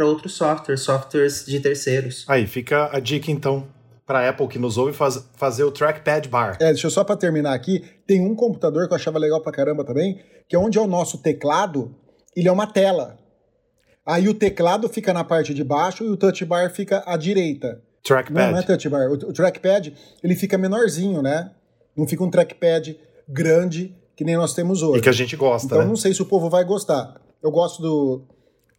outros 0.00 0.34
softwares, 0.34 0.80
softwares 0.80 1.44
de 1.44 1.60
terceiros. 1.60 2.24
Aí 2.28 2.46
fica 2.46 2.88
a 2.90 2.98
dica 2.98 3.30
então 3.30 3.68
para 4.06 4.28
Apple 4.28 4.46
que 4.46 4.58
nos 4.58 4.78
ouve 4.78 4.92
faz, 4.92 5.28
fazer 5.34 5.64
o 5.64 5.72
trackpad 5.72 6.28
bar. 6.28 6.56
É, 6.60 6.66
deixa 6.66 6.86
eu 6.86 6.90
só 6.90 7.02
para 7.02 7.16
terminar 7.16 7.52
aqui, 7.52 7.84
tem 8.06 8.20
um 8.20 8.34
computador 8.34 8.86
que 8.86 8.92
eu 8.92 8.96
achava 8.96 9.18
legal 9.18 9.42
pra 9.42 9.52
caramba 9.52 9.84
também, 9.84 10.22
que 10.48 10.54
é 10.54 10.58
onde 10.58 10.78
é 10.78 10.80
o 10.80 10.86
nosso 10.86 11.18
teclado, 11.18 11.94
ele 12.34 12.48
é 12.48 12.52
uma 12.52 12.68
tela. 12.68 13.18
Aí 14.06 14.28
o 14.28 14.34
teclado 14.34 14.88
fica 14.88 15.12
na 15.12 15.24
parte 15.24 15.52
de 15.52 15.64
baixo 15.64 16.04
e 16.04 16.08
o 16.08 16.16
touch 16.16 16.44
bar 16.44 16.70
fica 16.70 17.02
à 17.04 17.16
direita. 17.16 17.82
Trackpad. 18.06 18.46
Não, 18.46 18.52
não 18.52 18.58
é 18.58 18.62
touch 18.62 18.88
bar. 18.88 19.10
O, 19.10 19.14
o 19.14 19.32
trackpad, 19.32 19.92
ele 20.22 20.36
fica 20.36 20.56
menorzinho, 20.56 21.20
né? 21.20 21.50
Não 21.96 22.06
fica 22.06 22.22
um 22.22 22.30
trackpad 22.30 22.98
grande 23.28 23.94
que 24.14 24.24
nem 24.24 24.36
nós 24.36 24.54
temos 24.54 24.82
hoje. 24.82 24.98
E 24.98 25.02
que 25.02 25.08
a 25.08 25.12
gente 25.12 25.34
gosta, 25.36 25.66
Então 25.66 25.78
né? 25.78 25.84
não 25.84 25.96
sei 25.96 26.14
se 26.14 26.22
o 26.22 26.26
povo 26.26 26.48
vai 26.48 26.64
gostar. 26.64 27.20
Eu 27.42 27.50
gosto 27.50 27.82
do 27.82 28.22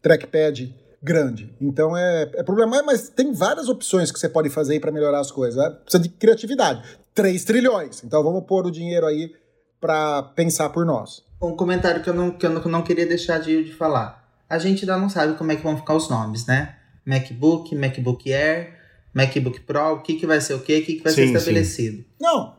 trackpad 0.02 0.74
grande. 1.02 1.54
Então 1.62 1.96
é, 1.96 2.24
é 2.36 2.44
problema, 2.44 2.82
mas 2.84 3.10
tem 3.10 3.34
várias 3.34 3.70
opções 3.70 4.12
que 4.12 4.20
você 4.20 4.30
pode 4.30 4.50
fazer 4.50 4.74
aí 4.74 4.80
para 4.80 4.92
melhorar 4.92 5.20
as 5.20 5.30
coisas. 5.30 5.62
Né? 5.62 5.70
Precisa 5.84 6.02
de 6.02 6.10
criatividade. 6.10 6.82
3 7.14 7.44
trilhões. 7.44 8.04
Então 8.04 8.24
vamos 8.24 8.46
pôr 8.46 8.66
o 8.66 8.72
dinheiro 8.72 9.06
aí 9.06 9.34
para 9.80 10.24
pensar 10.24 10.70
por 10.70 10.86
nós. 10.86 11.24
Um 11.42 11.56
comentário 11.56 12.02
que 12.02 12.10
eu 12.10 12.14
não, 12.14 12.32
que 12.32 12.46
eu 12.46 12.50
não, 12.50 12.62
não 12.64 12.82
queria 12.82 13.06
deixar 13.06 13.40
de, 13.40 13.64
de 13.64 13.74
falar. 13.74 14.26
A 14.50 14.58
gente 14.58 14.82
ainda 14.82 14.98
não 14.98 15.10
sabe 15.10 15.34
como 15.34 15.52
é 15.52 15.56
que 15.56 15.64
vão 15.64 15.78
ficar 15.78 15.94
os 15.94 16.10
nomes, 16.10 16.46
né? 16.48 16.76
MacBook, 17.06 17.76
MacBook 17.76 18.34
Air, 18.34 18.77
MacBook 19.18 19.62
Pro, 19.62 19.94
o 19.94 20.02
que, 20.04 20.14
que 20.14 20.28
vai 20.28 20.40
ser 20.40 20.54
o 20.54 20.60
quê? 20.60 20.78
O 20.78 20.86
que, 20.86 20.94
que 20.98 21.04
vai 21.04 21.12
Sim, 21.12 21.28
ser 21.28 21.38
estabelecido? 21.38 22.06
Não. 22.22 22.56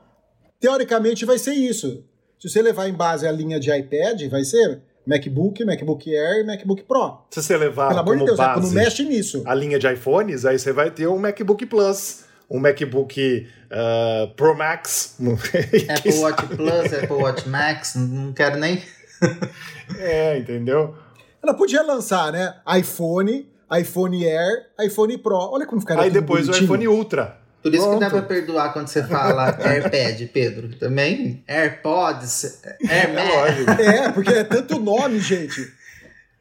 Teoricamente 0.58 1.24
vai 1.24 1.38
ser 1.38 1.52
isso. 1.52 2.04
Se 2.36 2.48
você 2.48 2.60
levar 2.60 2.88
em 2.88 2.92
base 2.92 3.28
a 3.28 3.30
linha 3.30 3.60
de 3.60 3.70
iPad, 3.70 4.22
vai 4.28 4.42
ser 4.42 4.82
MacBook, 5.06 5.64
MacBook 5.64 6.12
Air 6.12 6.40
e 6.40 6.44
MacBook 6.44 6.82
Pro. 6.82 7.20
Se 7.30 7.40
você 7.40 7.56
levar 7.56 7.88
Pelo 7.88 8.00
amor 8.00 8.14
de 8.14 8.18
como 8.18 8.26
Deus, 8.26 8.40
Apple, 8.40 8.62
base 8.62 8.74
não 8.74 8.82
mexe 8.82 9.04
nisso. 9.04 9.42
a 9.46 9.54
linha 9.54 9.78
de 9.78 9.86
iPhones, 9.86 10.44
aí 10.44 10.58
você 10.58 10.72
vai 10.72 10.90
ter 10.90 11.06
um 11.06 11.16
MacBook 11.16 11.64
Plus, 11.66 12.24
um 12.50 12.58
MacBook 12.58 13.46
uh, 13.70 14.34
Pro 14.34 14.56
Max. 14.56 15.16
Apple 15.88 16.14
Watch 16.18 16.46
Plus, 16.48 16.92
Apple 16.92 17.16
Watch 17.16 17.48
Max, 17.48 17.94
não 17.94 18.32
quero 18.32 18.58
nem. 18.58 18.82
é, 19.96 20.38
entendeu? 20.38 20.96
Ela 21.40 21.54
podia 21.54 21.82
lançar, 21.82 22.32
né? 22.32 22.56
iPhone, 22.76 23.48
iPhone 23.76 24.24
Air, 24.26 24.66
iPhone 24.80 25.16
Pro. 25.18 25.36
Olha 25.36 25.66
como 25.66 25.80
ficaria 25.80 26.04
Aí 26.04 26.10
depois 26.10 26.46
bonitinho. 26.46 26.70
o 26.70 26.74
iPhone 26.74 26.88
Ultra. 26.88 27.36
Por 27.62 27.74
isso 27.74 27.90
que 27.92 27.98
dá 27.98 28.08
Pronto. 28.08 28.24
pra 28.26 28.36
perdoar 28.36 28.72
quando 28.72 28.86
você 28.86 29.02
fala 29.04 29.56
AirPad, 29.60 30.22
Pedro. 30.32 30.68
Também 30.76 31.42
AirPods, 31.48 32.60
É 32.88 33.00
AirMac. 33.00 33.28
lógico. 33.28 33.70
É, 33.82 34.12
porque 34.12 34.30
é 34.30 34.44
tanto 34.44 34.78
nome, 34.78 35.18
gente. 35.20 35.76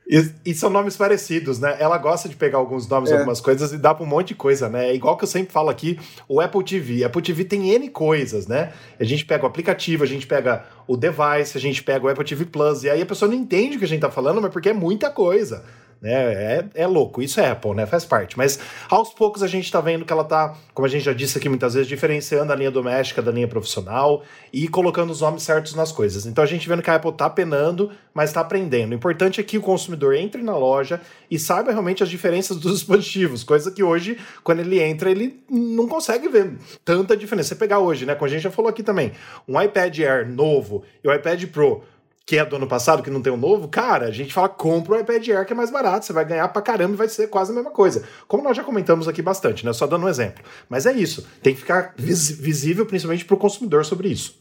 E, 0.10 0.26
e 0.46 0.54
são 0.54 0.70
nomes 0.70 0.96
parecidos, 0.96 1.60
né? 1.60 1.76
Ela 1.80 1.98
gosta 1.98 2.30
de 2.30 2.36
pegar 2.38 2.60
alguns 2.60 2.88
nomes, 2.88 3.12
É. 3.12 3.16
algumas 3.16 3.42
coisas 3.42 3.74
e 3.74 3.78
dá 3.78 3.94
pra 3.94 4.06
um 4.06 4.08
monte 4.08 4.30
de 4.30 4.36
coisa, 4.36 4.70
né? 4.70 4.90
É 4.90 4.96
igual 4.96 5.18
que 5.18 5.24
eu 5.26 5.28
sempre 5.28 5.52
falo 5.52 5.70
aqui, 5.70 6.00
o 6.30 6.40
Apple 6.40 6.64
TV. 6.64 7.04
Apple 7.04 7.22
TV 7.22 7.44
tem 7.44 7.72
N 7.72 7.90
coisas, 7.90 8.48
né? 8.48 8.72
A 8.98 9.04
gente 9.04 9.26
pega 9.26 9.44
o 9.44 9.48
aplicativo, 9.48 10.06
a 10.06 10.08
gente 10.08 10.26
pega 10.26 10.64
o 10.88 10.96
device, 10.96 11.58
a 11.58 11.60
gente 11.60 11.84
pega 11.84 12.06
o 12.06 12.10
Apple 12.10 12.24
TV 12.24 12.46
Plus, 12.46 12.86
e 12.86 12.90
aí 12.90 13.02
a 13.02 13.06
pessoa 13.06 13.28
não 13.30 13.36
entende 13.38 13.76
o 13.76 13.80
que 13.80 13.86
a 13.86 13.88
gente 13.88 14.00
tá 14.00 14.10
falando, 14.10 14.42
mas 14.42 14.50
porque 14.54 14.70
é 14.70 14.74
muita 14.74 15.10
coisa. 15.10 15.66
Né? 16.02 16.12
É, 16.12 16.66
é 16.76 16.88
louco, 16.88 17.22
isso 17.22 17.40
é 17.40 17.50
Apple, 17.50 17.74
né? 17.74 17.86
Faz 17.86 18.06
parte. 18.06 18.38
Mas 18.38 18.60
aos 18.90 19.14
poucos 19.14 19.42
a 19.42 19.48
gente 19.48 19.72
tá 19.72 19.82
vendo 19.82 20.06
que 20.06 20.14
ela 20.14 20.24
tá, 20.24 20.56
como 20.74 20.86
a 20.86 20.90
gente 20.90 21.04
já 21.04 21.14
disse 21.14 21.38
aqui 21.38 21.50
muitas 21.50 21.74
vezes, 21.74 21.88
diferenciando 21.88 22.54
a 22.54 22.56
linha 22.56 22.70
doméstica 22.70 23.22
da 23.22 23.32
linha 23.32 23.48
profissional 23.48 24.24
e 24.54 24.68
colocando 24.68 25.10
os 25.10 25.22
nomes 25.22 25.44
certos 25.44 25.74
nas 25.74 25.92
coisas. 25.92 26.26
Então 26.26 26.44
a 26.44 26.48
gente 26.48 26.68
vendo 26.68 26.82
que 26.84 26.90
a 26.90 26.96
Apple 26.96 27.12
tá 27.14 27.30
penando, 27.30 27.92
mas 28.14 28.32
tá 28.32 28.42
aprendendo. 28.42 28.92
O 28.92 28.96
importante 28.96 29.42
é 29.42 29.44
que 29.44 29.58
o 29.58 29.62
consumidor 29.62 30.14
entre 30.14 30.42
na 30.42 30.56
loja 30.56 31.02
e 31.30 31.40
saiba 31.40 31.72
realmente 31.72 32.04
as 32.04 32.10
diferenças 32.10 32.58
dos 32.58 32.74
dispositivos, 32.80 33.44
coisa 33.44 33.72
que 33.72 33.82
hoje, 33.82 34.18
quando 34.44 34.60
ele 34.60 34.80
entra, 34.80 35.10
ele 35.10 35.44
não 35.50 35.88
consegue 35.88 36.28
ver 36.30 36.58
tanta 36.86 37.18
diferença. 37.18 37.50
Você 37.50 37.56
pegar 37.56 37.80
hoje, 37.80 38.06
né? 38.06 38.14
Como 38.14 38.26
a 38.26 38.30
gente 38.30 38.42
já 38.42 38.52
falou 38.52 38.70
aqui 38.70 38.84
também, 38.84 39.14
um 39.48 39.60
iPad 39.60 40.00
Air 40.00 40.30
novo 40.30 40.84
e 41.04 41.08
o 41.08 41.14
iPad 41.14 41.44
Pro 41.46 41.84
que 42.28 42.38
é 42.38 42.44
do 42.46 42.58
ano 42.58 42.68
passado, 42.68 43.02
que 43.02 43.10
não 43.10 43.22
tem 43.22 43.32
um 43.32 43.38
novo, 43.38 43.70
cara, 43.70 44.08
a 44.08 44.12
gente 44.12 44.34
fala, 44.34 44.50
compra 44.50 44.96
o 44.96 45.00
iPad 45.00 45.26
Air 45.30 45.46
que 45.46 45.54
é 45.54 45.56
mais 45.56 45.72
barato, 45.72 46.06
você 46.06 46.12
vai 46.12 46.26
ganhar 46.26 46.46
pra 46.50 46.62
caramba 46.62 46.94
e 46.94 46.98
vai 46.98 47.08
ser 47.08 47.28
quase 47.30 47.54
a 47.54 47.56
mesma 47.56 47.72
coisa. 47.72 48.04
Como 48.28 48.44
nós 48.44 48.56
já 48.58 48.66
comentamos 48.66 49.08
aqui 49.08 49.22
bastante, 49.22 49.66
né? 49.66 49.72
Só 49.72 49.88
dando 49.88 50.06
um 50.06 50.10
exemplo. 50.10 50.44
Mas 50.70 50.86
é 50.86 50.92
isso, 50.92 51.26
tem 51.42 51.54
que 51.54 51.62
ficar 51.62 51.94
vis- 51.96 52.30
visível 52.32 52.86
principalmente 52.86 53.24
pro 53.24 53.38
consumidor 53.38 53.86
sobre 53.86 54.10
isso. 54.10 54.36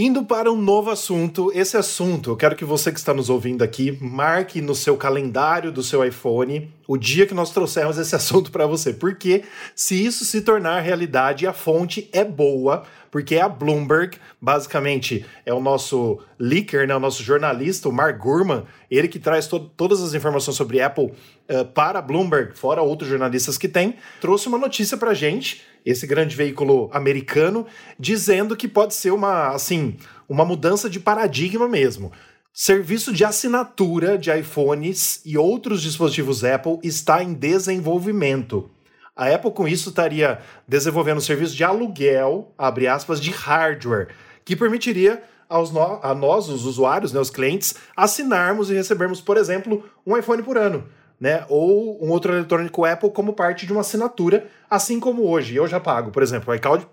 Indo 0.00 0.24
para 0.24 0.52
um 0.52 0.62
novo 0.62 0.90
assunto, 0.90 1.50
esse 1.52 1.76
assunto, 1.76 2.30
eu 2.30 2.36
quero 2.36 2.54
que 2.54 2.64
você 2.64 2.92
que 2.92 3.00
está 3.00 3.12
nos 3.12 3.28
ouvindo 3.28 3.64
aqui 3.64 3.98
marque 4.00 4.60
no 4.60 4.72
seu 4.72 4.96
calendário 4.96 5.72
do 5.72 5.82
seu 5.82 6.04
iPhone 6.04 6.72
o 6.86 6.96
dia 6.96 7.26
que 7.26 7.34
nós 7.34 7.50
trouxermos 7.50 7.98
esse 7.98 8.14
assunto 8.16 8.52
para 8.52 8.64
você. 8.64 8.92
Porque 8.92 9.42
se 9.74 10.06
isso 10.06 10.24
se 10.24 10.42
tornar 10.42 10.78
realidade, 10.78 11.48
a 11.48 11.52
fonte 11.52 12.08
é 12.12 12.22
boa, 12.22 12.84
porque 13.10 13.34
é 13.34 13.40
a 13.40 13.48
Bloomberg, 13.48 14.16
basicamente 14.40 15.26
é 15.44 15.52
o 15.52 15.60
nosso 15.60 16.20
leaker, 16.38 16.86
né, 16.86 16.94
o 16.94 17.00
nosso 17.00 17.24
jornalista, 17.24 17.88
o 17.88 17.92
Mark 17.92 18.18
Gurman, 18.18 18.62
ele 18.88 19.08
que 19.08 19.18
traz 19.18 19.48
to 19.48 19.58
todas 19.58 20.00
as 20.00 20.14
informações 20.14 20.56
sobre 20.56 20.80
Apple 20.80 21.12
eh, 21.48 21.64
para 21.64 21.98
a 21.98 22.02
Bloomberg, 22.02 22.56
fora 22.56 22.82
outros 22.82 23.10
jornalistas 23.10 23.58
que 23.58 23.66
tem, 23.66 23.96
trouxe 24.20 24.46
uma 24.46 24.58
notícia 24.58 24.96
para 24.96 25.12
gente, 25.12 25.62
esse 25.90 26.06
grande 26.06 26.36
veículo 26.36 26.90
americano, 26.92 27.66
dizendo 27.98 28.56
que 28.56 28.68
pode 28.68 28.94
ser 28.94 29.10
uma, 29.10 29.48
assim, 29.48 29.96
uma 30.28 30.44
mudança 30.44 30.90
de 30.90 31.00
paradigma 31.00 31.66
mesmo. 31.66 32.12
Serviço 32.52 33.12
de 33.12 33.24
assinatura 33.24 34.18
de 34.18 34.30
iPhones 34.30 35.22
e 35.24 35.38
outros 35.38 35.80
dispositivos 35.80 36.44
Apple 36.44 36.78
está 36.82 37.22
em 37.22 37.32
desenvolvimento. 37.32 38.68
A 39.16 39.28
Apple, 39.34 39.50
com 39.50 39.66
isso, 39.66 39.88
estaria 39.88 40.40
desenvolvendo 40.66 41.18
um 41.18 41.22
serviço 41.22 41.56
de 41.56 41.64
aluguel, 41.64 42.52
abre 42.58 42.86
aspas, 42.86 43.20
de 43.20 43.30
hardware, 43.30 44.08
que 44.44 44.54
permitiria 44.54 45.22
aos 45.48 45.72
no- 45.72 46.00
a 46.02 46.14
nós, 46.14 46.48
os 46.48 46.66
usuários, 46.66 47.12
né, 47.12 47.18
os 47.18 47.30
clientes, 47.30 47.74
assinarmos 47.96 48.70
e 48.70 48.74
recebermos, 48.74 49.20
por 49.20 49.36
exemplo, 49.38 49.82
um 50.06 50.16
iPhone 50.16 50.42
por 50.42 50.58
ano. 50.58 50.84
Né, 51.20 51.44
ou 51.48 51.98
um 52.00 52.10
outro 52.10 52.32
eletrônico 52.32 52.84
Apple 52.84 53.10
como 53.10 53.32
parte 53.32 53.66
de 53.66 53.72
uma 53.72 53.80
assinatura, 53.80 54.46
assim 54.70 55.00
como 55.00 55.28
hoje. 55.28 55.56
Eu 55.56 55.66
já 55.66 55.80
pago, 55.80 56.12
por 56.12 56.22
exemplo, 56.22 56.54
iCloud, 56.54 56.86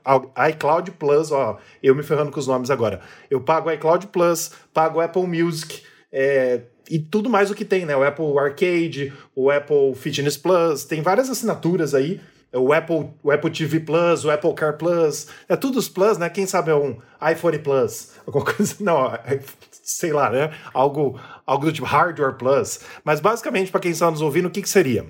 iCloud 0.49 0.91
Plus, 0.93 1.31
ó, 1.31 1.59
eu 1.83 1.93
me 1.93 2.01
ferrando 2.01 2.31
com 2.31 2.39
os 2.39 2.47
nomes 2.47 2.71
agora. 2.71 3.01
Eu 3.29 3.39
pago 3.39 3.71
iCloud 3.71 4.07
Plus, 4.07 4.51
pago 4.73 4.99
Apple 4.99 5.27
Music, 5.27 5.83
é, 6.11 6.61
e 6.89 6.97
tudo 6.97 7.29
mais 7.29 7.51
o 7.51 7.55
que 7.55 7.63
tem, 7.65 7.85
né? 7.85 7.95
O 7.95 8.03
Apple 8.03 8.37
Arcade, 8.39 9.13
o 9.35 9.51
Apple 9.51 9.93
Fitness 9.95 10.37
Plus, 10.37 10.85
tem 10.85 11.01
várias 11.03 11.29
assinaturas 11.29 11.93
aí. 11.93 12.19
O 12.53 12.71
Apple, 12.71 13.09
o 13.21 13.31
Apple 13.31 13.51
TV 13.51 13.81
Plus, 13.81 14.23
o 14.23 14.31
Apple 14.31 14.53
Car 14.53 14.77
Plus, 14.77 15.27
é 15.49 15.55
tudo 15.55 15.77
os 15.77 15.89
Plus, 15.89 16.17
né? 16.17 16.29
Quem 16.29 16.45
sabe 16.47 16.71
é 16.71 16.75
um 16.75 16.97
iPhone 17.31 17.59
Plus, 17.59 18.11
alguma 18.25 18.45
coisa, 18.45 18.75
não, 18.79 19.13
é- 19.13 19.39
sei 19.85 20.11
lá, 20.11 20.29
né? 20.29 20.51
Algo, 20.73 21.19
algo 21.45 21.65
do 21.65 21.71
tipo 21.71 21.85
Hardware 21.85 22.37
Plus. 22.37 22.79
Mas 23.03 23.19
basicamente, 23.19 23.71
para 23.71 23.79
quem 23.79 23.91
está 23.91 24.09
nos 24.09 24.21
ouvindo, 24.21 24.47
o 24.47 24.51
que, 24.51 24.61
que 24.61 24.69
seria? 24.69 25.05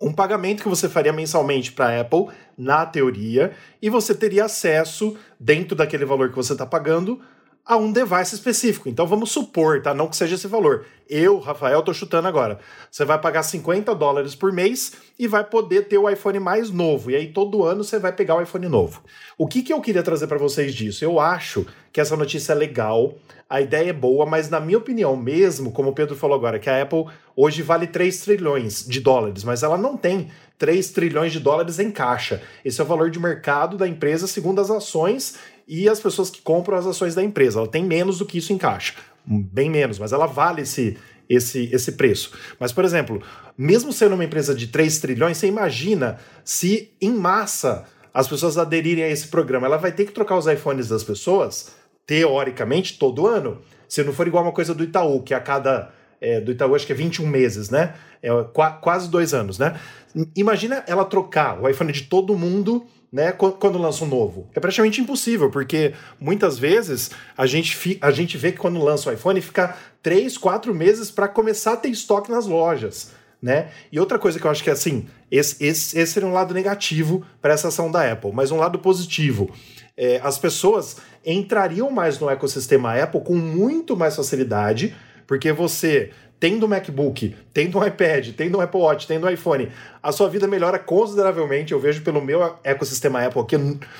um 0.00 0.12
pagamento 0.12 0.62
que 0.62 0.68
você 0.68 0.88
faria 0.88 1.12
mensalmente 1.12 1.72
para 1.72 1.88
a 1.88 2.00
Apple, 2.00 2.28
na 2.56 2.86
teoria, 2.86 3.52
e 3.82 3.90
você 3.90 4.14
teria 4.14 4.46
acesso, 4.46 5.14
dentro 5.38 5.76
daquele 5.76 6.06
valor 6.06 6.30
que 6.30 6.36
você 6.36 6.52
está 6.52 6.64
pagando, 6.64 7.20
a 7.64 7.76
um 7.76 7.92
device 7.92 8.34
específico. 8.34 8.88
Então 8.88 9.06
vamos 9.06 9.30
supor, 9.30 9.80
tá? 9.82 9.94
Não 9.94 10.08
que 10.08 10.16
seja 10.16 10.34
esse 10.34 10.48
valor. 10.48 10.84
Eu, 11.08 11.38
Rafael, 11.38 11.82
tô 11.82 11.92
chutando 11.92 12.28
agora. 12.28 12.58
Você 12.90 13.04
vai 13.04 13.20
pagar 13.20 13.42
50 13.42 13.94
dólares 13.94 14.34
por 14.34 14.52
mês 14.52 14.92
e 15.18 15.26
vai 15.26 15.44
poder 15.44 15.88
ter 15.88 15.98
o 15.98 16.08
iPhone 16.08 16.38
mais 16.38 16.70
novo. 16.70 17.10
E 17.10 17.16
aí 17.16 17.32
todo 17.32 17.64
ano 17.64 17.84
você 17.84 17.98
vai 17.98 18.12
pegar 18.12 18.36
o 18.36 18.42
iPhone 18.42 18.68
novo. 18.68 19.02
O 19.36 19.46
que, 19.46 19.62
que 19.62 19.72
eu 19.72 19.80
queria 19.80 20.02
trazer 20.02 20.26
para 20.26 20.38
vocês 20.38 20.74
disso? 20.74 21.04
Eu 21.04 21.18
acho 21.18 21.66
que 21.92 22.00
essa 22.00 22.16
notícia 22.16 22.52
é 22.52 22.54
legal, 22.54 23.14
a 23.48 23.60
ideia 23.60 23.90
é 23.90 23.92
boa, 23.92 24.24
mas 24.24 24.48
na 24.48 24.60
minha 24.60 24.78
opinião, 24.78 25.16
mesmo, 25.16 25.72
como 25.72 25.90
o 25.90 25.92
Pedro 25.92 26.14
falou 26.14 26.36
agora, 26.36 26.60
que 26.60 26.70
a 26.70 26.80
Apple 26.80 27.06
hoje 27.34 27.62
vale 27.62 27.88
3 27.88 28.20
trilhões 28.20 28.86
de 28.86 29.00
dólares, 29.00 29.42
mas 29.42 29.64
ela 29.64 29.76
não 29.76 29.96
tem 29.96 30.30
3 30.56 30.90
trilhões 30.90 31.32
de 31.32 31.40
dólares 31.40 31.80
em 31.80 31.90
caixa. 31.90 32.42
Esse 32.64 32.80
é 32.80 32.84
o 32.84 32.86
valor 32.86 33.10
de 33.10 33.18
mercado 33.18 33.76
da 33.76 33.88
empresa 33.88 34.28
segundo 34.28 34.60
as 34.60 34.70
ações 34.70 35.36
e 35.70 35.88
as 35.88 36.00
pessoas 36.00 36.28
que 36.30 36.42
compram 36.42 36.76
as 36.76 36.84
ações 36.84 37.14
da 37.14 37.22
empresa. 37.22 37.60
Ela 37.60 37.68
tem 37.68 37.84
menos 37.84 38.18
do 38.18 38.26
que 38.26 38.38
isso 38.38 38.52
em 38.52 38.58
caixa. 38.58 38.94
Bem 39.24 39.70
menos, 39.70 40.00
mas 40.00 40.12
ela 40.12 40.26
vale 40.26 40.62
esse, 40.62 40.98
esse, 41.28 41.70
esse 41.72 41.92
preço. 41.92 42.32
Mas, 42.58 42.72
por 42.72 42.84
exemplo, 42.84 43.22
mesmo 43.56 43.92
sendo 43.92 44.16
uma 44.16 44.24
empresa 44.24 44.52
de 44.52 44.66
3 44.66 44.98
trilhões, 44.98 45.38
você 45.38 45.46
imagina 45.46 46.18
se 46.44 46.90
em 47.00 47.12
massa 47.12 47.84
as 48.12 48.26
pessoas 48.26 48.58
aderirem 48.58 49.04
a 49.04 49.08
esse 49.08 49.28
programa. 49.28 49.68
Ela 49.68 49.76
vai 49.76 49.92
ter 49.92 50.06
que 50.06 50.12
trocar 50.12 50.36
os 50.36 50.48
iPhones 50.48 50.88
das 50.88 51.04
pessoas, 51.04 51.70
teoricamente, 52.04 52.98
todo 52.98 53.28
ano. 53.28 53.60
Se 53.88 54.02
não 54.02 54.12
for 54.12 54.26
igual 54.26 54.42
uma 54.42 54.52
coisa 54.52 54.74
do 54.74 54.82
Itaú, 54.82 55.22
que 55.22 55.32
a 55.32 55.40
cada. 55.40 55.92
É, 56.20 56.40
do 56.40 56.50
Itaú 56.50 56.74
acho 56.74 56.84
que 56.84 56.92
é 56.92 56.96
21 56.96 57.26
meses, 57.26 57.70
né? 57.70 57.94
É, 58.20 58.28
qu 58.28 58.80
quase 58.82 59.08
dois 59.08 59.32
anos, 59.32 59.56
né? 59.56 59.78
Imagina 60.34 60.82
ela 60.88 61.04
trocar 61.04 61.62
o 61.62 61.68
iPhone 61.68 61.92
de 61.92 62.02
todo 62.02 62.36
mundo 62.36 62.84
né, 63.12 63.32
quando 63.32 63.78
lança 63.78 64.04
um 64.04 64.08
novo. 64.08 64.48
É 64.54 64.60
praticamente 64.60 65.00
impossível, 65.00 65.50
porque 65.50 65.94
muitas 66.18 66.58
vezes 66.58 67.10
a 67.36 67.46
gente, 67.46 67.98
a 68.00 68.10
gente 68.10 68.38
vê 68.38 68.52
que 68.52 68.58
quando 68.58 68.82
lança 68.82 69.10
o 69.10 69.12
iPhone 69.12 69.40
fica 69.40 69.76
três, 70.02 70.38
quatro 70.38 70.74
meses 70.74 71.10
para 71.10 71.26
começar 71.26 71.72
a 71.72 71.76
ter 71.76 71.88
estoque 71.88 72.30
nas 72.30 72.46
lojas. 72.46 73.12
Né? 73.42 73.70
E 73.90 73.98
outra 73.98 74.18
coisa 74.18 74.38
que 74.38 74.46
eu 74.46 74.50
acho 74.50 74.62
que 74.62 74.68
é 74.68 74.74
assim, 74.74 75.08
esse, 75.30 75.64
esse, 75.64 75.98
esse 75.98 76.12
seria 76.12 76.28
um 76.28 76.32
lado 76.32 76.52
negativo 76.52 77.24
para 77.40 77.54
essa 77.54 77.68
ação 77.68 77.90
da 77.90 78.12
Apple, 78.12 78.32
mas 78.32 78.50
um 78.50 78.58
lado 78.58 78.78
positivo. 78.78 79.50
É, 79.96 80.20
as 80.22 80.38
pessoas 80.38 80.98
entrariam 81.24 81.90
mais 81.90 82.18
no 82.18 82.28
ecossistema 82.28 82.94
Apple 82.94 83.22
com 83.22 83.34
muito 83.34 83.96
mais 83.96 84.14
facilidade, 84.14 84.94
porque 85.26 85.52
você 85.52 86.10
tendo 86.40 86.64
um 86.64 86.68
MacBook, 86.68 87.36
tendo 87.52 87.78
um 87.78 87.86
iPad, 87.86 88.30
tendo 88.34 88.56
um 88.56 88.60
Apple 88.62 88.80
Watch, 88.80 89.06
tendo 89.06 89.26
um 89.26 89.30
iPhone, 89.30 89.68
a 90.02 90.10
sua 90.10 90.26
vida 90.26 90.48
melhora 90.48 90.78
consideravelmente. 90.78 91.72
Eu 91.72 91.78
vejo 91.78 92.00
pelo 92.00 92.22
meu 92.22 92.56
ecossistema 92.64 93.22
Apple 93.22 93.44
que 93.44 93.56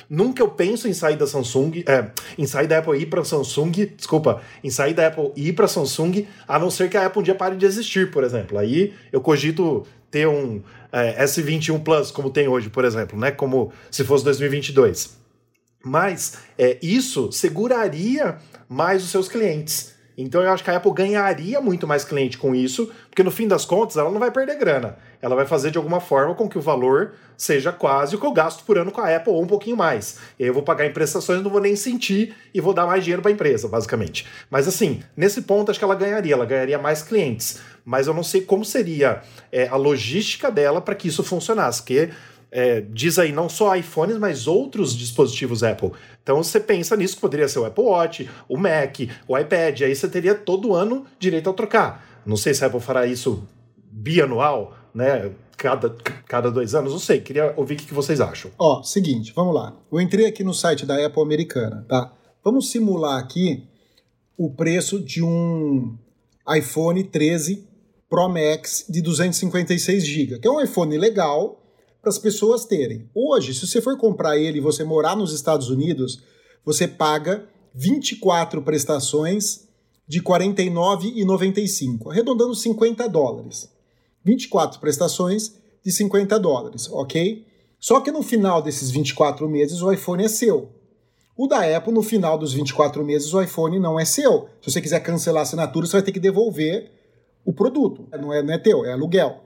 nunca 0.08 0.42
eu 0.42 0.48
penso 0.48 0.88
em 0.88 0.94
sair 0.94 1.16
da 1.16 1.26
Samsung, 1.26 1.84
é, 1.86 2.10
em 2.38 2.46
sair 2.46 2.66
da 2.66 2.78
Apple 2.78 2.98
e 2.98 3.02
ir 3.02 3.06
para 3.06 3.22
Samsung, 3.22 3.70
desculpa, 3.94 4.40
em 4.64 4.70
sair 4.70 4.94
da 4.94 5.08
Apple 5.08 5.32
e 5.36 5.48
ir 5.48 5.52
para 5.52 5.68
Samsung, 5.68 6.26
a 6.48 6.58
não 6.58 6.70
ser 6.70 6.88
que 6.88 6.96
a 6.96 7.04
Apple 7.04 7.20
um 7.20 7.22
dia 7.22 7.34
pare 7.34 7.56
de 7.56 7.66
existir, 7.66 8.10
por 8.10 8.24
exemplo. 8.24 8.56
Aí 8.56 8.94
eu 9.12 9.20
cogito 9.20 9.86
ter 10.10 10.26
um 10.26 10.62
é, 10.90 11.22
S21 11.22 11.82
Plus 11.82 12.10
como 12.10 12.30
tem 12.30 12.48
hoje, 12.48 12.70
por 12.70 12.86
exemplo, 12.86 13.18
né? 13.18 13.30
Como 13.30 13.70
se 13.90 14.02
fosse 14.02 14.24
2022. 14.24 15.18
Mas 15.84 16.38
é, 16.58 16.78
isso 16.82 17.30
seguraria 17.30 18.38
mais 18.66 19.04
os 19.04 19.10
seus 19.10 19.28
clientes. 19.28 19.99
Então 20.22 20.42
eu 20.42 20.50
acho 20.50 20.62
que 20.62 20.70
a 20.70 20.76
Apple 20.76 20.92
ganharia 20.92 21.60
muito 21.60 21.86
mais 21.86 22.04
cliente 22.04 22.36
com 22.36 22.54
isso, 22.54 22.90
porque 23.08 23.22
no 23.22 23.30
fim 23.30 23.48
das 23.48 23.64
contas 23.64 23.96
ela 23.96 24.10
não 24.10 24.18
vai 24.18 24.30
perder 24.30 24.58
grana. 24.58 24.96
Ela 25.22 25.34
vai 25.34 25.46
fazer 25.46 25.70
de 25.70 25.78
alguma 25.78 26.00
forma 26.00 26.34
com 26.34 26.48
que 26.48 26.58
o 26.58 26.60
valor 26.60 27.12
seja 27.36 27.72
quase 27.72 28.16
o 28.16 28.20
que 28.20 28.26
eu 28.26 28.32
gasto 28.32 28.64
por 28.64 28.76
ano 28.76 28.92
com 28.92 29.00
a 29.00 29.16
Apple 29.16 29.32
ou 29.32 29.42
um 29.42 29.46
pouquinho 29.46 29.76
mais. 29.76 30.18
E 30.38 30.42
aí 30.42 30.48
eu 30.48 30.54
vou 30.54 30.62
pagar 30.62 30.84
em 30.86 30.92
prestações, 30.92 31.42
não 31.42 31.50
vou 31.50 31.60
nem 31.60 31.74
sentir 31.74 32.34
e 32.52 32.60
vou 32.60 32.74
dar 32.74 32.86
mais 32.86 33.02
dinheiro 33.02 33.22
para 33.22 33.30
a 33.30 33.34
empresa, 33.34 33.66
basicamente. 33.66 34.26
Mas 34.50 34.68
assim, 34.68 35.02
nesse 35.16 35.42
ponto 35.42 35.70
acho 35.70 35.78
que 35.78 35.84
ela 35.84 35.94
ganharia, 35.94 36.34
ela 36.34 36.44
ganharia 36.44 36.78
mais 36.78 37.02
clientes. 37.02 37.60
Mas 37.84 38.06
eu 38.06 38.14
não 38.14 38.22
sei 38.22 38.42
como 38.42 38.64
seria 38.64 39.22
é, 39.50 39.68
a 39.68 39.76
logística 39.76 40.50
dela 40.50 40.80
para 40.80 40.94
que 40.94 41.08
isso 41.08 41.24
funcionasse, 41.24 41.80
porque 41.80 42.10
é, 42.50 42.80
diz 42.80 43.18
aí 43.18 43.32
não 43.32 43.48
só 43.48 43.76
iPhones, 43.76 44.18
mas 44.18 44.46
outros 44.46 44.96
dispositivos 44.96 45.62
Apple. 45.62 45.92
Então 46.22 46.42
você 46.42 46.58
pensa 46.58 46.96
nisso 46.96 47.14
que 47.14 47.20
poderia 47.20 47.48
ser 47.48 47.60
o 47.60 47.64
Apple 47.64 47.84
Watch, 47.84 48.30
o 48.48 48.56
Mac, 48.56 48.98
o 49.28 49.38
iPad, 49.38 49.82
aí 49.82 49.94
você 49.94 50.08
teria 50.08 50.34
todo 50.34 50.74
ano 50.74 51.06
direito 51.18 51.48
a 51.48 51.52
trocar. 51.52 52.22
Não 52.26 52.36
sei 52.36 52.52
se 52.54 52.64
a 52.64 52.66
Apple 52.66 52.80
fará 52.80 53.06
isso 53.06 53.46
bianual, 53.90 54.76
né? 54.94 55.30
Cada, 55.56 55.94
cada 56.26 56.50
dois 56.50 56.74
anos, 56.74 56.92
não 56.92 56.98
sei. 56.98 57.20
Queria 57.20 57.52
ouvir 57.56 57.74
o 57.74 57.76
que 57.76 57.92
vocês 57.92 58.20
acham. 58.20 58.50
Ó, 58.58 58.82
seguinte, 58.82 59.32
vamos 59.34 59.54
lá. 59.54 59.74
Eu 59.92 60.00
entrei 60.00 60.24
aqui 60.26 60.42
no 60.42 60.54
site 60.54 60.86
da 60.86 61.04
Apple 61.04 61.22
americana, 61.22 61.84
tá? 61.86 62.12
Vamos 62.42 62.70
simular 62.70 63.18
aqui 63.18 63.68
o 64.38 64.48
preço 64.48 64.98
de 64.98 65.22
um 65.22 65.98
iPhone 66.56 67.04
13 67.04 67.68
Pro 68.08 68.28
Max 68.28 68.86
de 68.88 69.02
256 69.02 70.04
GB, 70.04 70.38
que 70.38 70.48
é 70.48 70.50
um 70.50 70.60
iPhone 70.60 70.96
legal, 70.96 71.59
para 72.00 72.10
as 72.10 72.18
pessoas 72.18 72.64
terem. 72.64 73.08
Hoje, 73.14 73.54
se 73.54 73.66
você 73.66 73.80
for 73.80 73.96
comprar 73.96 74.38
ele 74.38 74.58
e 74.58 74.62
você 74.62 74.84
morar 74.84 75.16
nos 75.16 75.32
Estados 75.32 75.68
Unidos, 75.70 76.22
você 76.64 76.88
paga 76.88 77.46
24 77.74 78.62
prestações 78.62 79.68
de 80.06 80.18
R$ 80.18 80.24
49,95, 80.24 82.10
arredondando 82.10 82.54
50 82.54 83.08
dólares. 83.08 83.70
24 84.24 84.80
prestações 84.80 85.54
de 85.84 85.92
50 85.92 86.38
dólares, 86.38 86.88
ok? 86.90 87.46
Só 87.78 88.00
que 88.00 88.10
no 88.10 88.22
final 88.22 88.60
desses 88.60 88.90
24 88.90 89.48
meses 89.48 89.80
o 89.80 89.90
iPhone 89.90 90.24
é 90.24 90.28
seu. 90.28 90.68
O 91.36 91.46
da 91.46 91.74
Apple, 91.74 91.92
no 91.92 92.02
final 92.02 92.36
dos 92.36 92.52
24 92.52 93.02
meses, 93.02 93.32
o 93.32 93.40
iPhone 93.40 93.78
não 93.78 93.98
é 93.98 94.04
seu. 94.04 94.48
Se 94.60 94.70
você 94.70 94.80
quiser 94.80 95.00
cancelar 95.00 95.40
a 95.40 95.42
assinatura, 95.42 95.86
você 95.86 95.92
vai 95.92 96.02
ter 96.02 96.12
que 96.12 96.20
devolver 96.20 96.90
o 97.46 97.52
produto. 97.52 98.06
Não 98.20 98.30
é, 98.30 98.42
não 98.42 98.52
é 98.52 98.58
teu, 98.58 98.84
é 98.84 98.92
aluguel. 98.92 99.42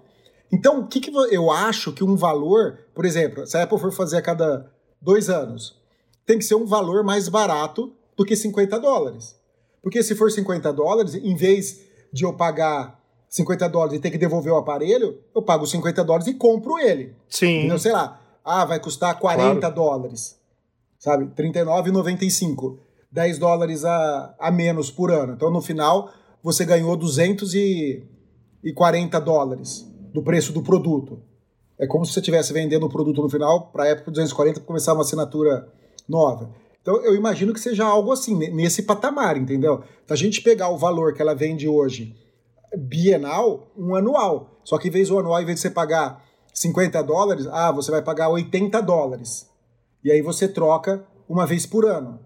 Então, 0.53 0.81
o 0.81 0.87
que, 0.87 1.01
que 1.01 1.11
eu 1.31 1.51
acho 1.51 1.93
que 1.93 2.05
um 2.05 2.17
valor, 2.17 2.79
por 2.95 3.05
exemplo, 3.05 3.47
se 3.47 3.57
a 3.57 3.65
Apple 3.65 3.79
for 3.79 3.93
fazer 3.93 4.19
a 4.19 4.23
cada 4.23 4.71
dois 5.01 5.29
anos, 5.29 5.77
tem 6.25 6.39
que 6.39 6.45
ser 6.45 6.55
um 6.55 6.67
valor 6.67 7.03
mais 7.03 7.29
barato 7.29 7.93
do 8.17 8.25
que 8.25 8.37
50 8.37 8.79
dólares. 8.79 9.35
Porque 9.83 10.01
se 10.03 10.15
for 10.15 10.31
50 10.31 10.73
dólares, 10.73 11.15
em 11.15 11.37
vez 11.37 11.81
de 12.13 12.25
eu 12.25 12.33
pagar 12.33 13.01
50 13.29 13.69
dólares 13.69 13.99
e 13.99 14.01
ter 14.01 14.11
que 14.11 14.19
devolver 14.19 14.53
o 14.53 14.57
aparelho, 14.57 15.19
eu 15.35 15.43
pago 15.43 15.67
50 15.67 16.05
dólares 16.05 16.29
e 16.29 16.35
compro 16.35 16.79
ele. 16.79 17.15
Sim. 17.29 17.65
Então, 17.65 17.79
sei 17.79 17.93
lá, 17.93 18.21
ah, 18.45 18.65
vai 18.65 18.79
custar 18.79 19.19
40 19.19 19.59
claro. 19.59 19.75
dólares, 19.75 20.39
sabe? 20.99 21.27
39,95. 21.35 22.79
10 23.11 23.39
dólares 23.39 23.85
a, 23.85 24.35
a 24.39 24.51
menos 24.51 24.91
por 24.91 25.11
ano. 25.11 25.35
Então, 25.35 25.51
no 25.51 25.61
final, 25.61 26.11
você 26.43 26.65
ganhou 26.65 26.97
240 26.97 29.21
dólares 29.21 29.87
do 30.15 30.23
preço 30.23 30.53
do 30.53 30.63
produto. 30.63 31.21
É 31.77 31.89
como 31.89 32.07
se 32.07 32.13
você 32.13 32.21
estivesse 32.21 32.53
vendendo 32.53 32.87
o 32.87 32.89
produto 32.89 33.21
no 33.21 33.29
final 33.29 33.73
para 33.73 33.83
a 33.83 33.89
época 33.89 34.13
240 34.13 34.61
para 34.61 34.67
começar 34.67 34.93
uma 34.93 35.03
assinatura 35.03 35.69
nova. 36.09 36.55
Então 36.81 37.03
eu 37.03 37.17
imagino 37.17 37.53
que 37.53 37.59
seja 37.59 37.85
algo 37.85 38.13
assim, 38.13 38.37
nesse 38.53 38.85
patamar, 38.85 39.37
entendeu? 39.37 39.83
Da 40.07 40.15
gente 40.15 40.41
pegar 40.41 40.69
o 40.69 40.79
valor 40.79 41.15
que 41.15 41.21
ela 41.21 41.35
vende 41.35 41.67
hoje 41.67 42.15
bienal, 42.77 43.73
um 43.77 43.95
anual. 43.97 44.61
Só 44.65 44.79
que 44.79 44.87
em 44.87 44.91
vez 44.91 45.09
do 45.09 45.19
anual, 45.19 45.43
em 45.43 45.45
vez 45.45 45.57
de 45.57 45.63
você 45.63 45.71
pagar 45.71 46.25
50 46.53 47.03
dólares, 47.03 47.47
ah, 47.49 47.73
você 47.73 47.91
vai 47.91 48.03
pagar 48.03 48.29
80 48.29 48.81
dólares. 48.83 49.51
E 50.05 50.13
aí 50.13 50.23
você 50.23 50.47
troca 50.47 51.05
uma 51.29 51.45
vez 51.45 51.67
por 51.67 51.85
ano. 51.85 52.21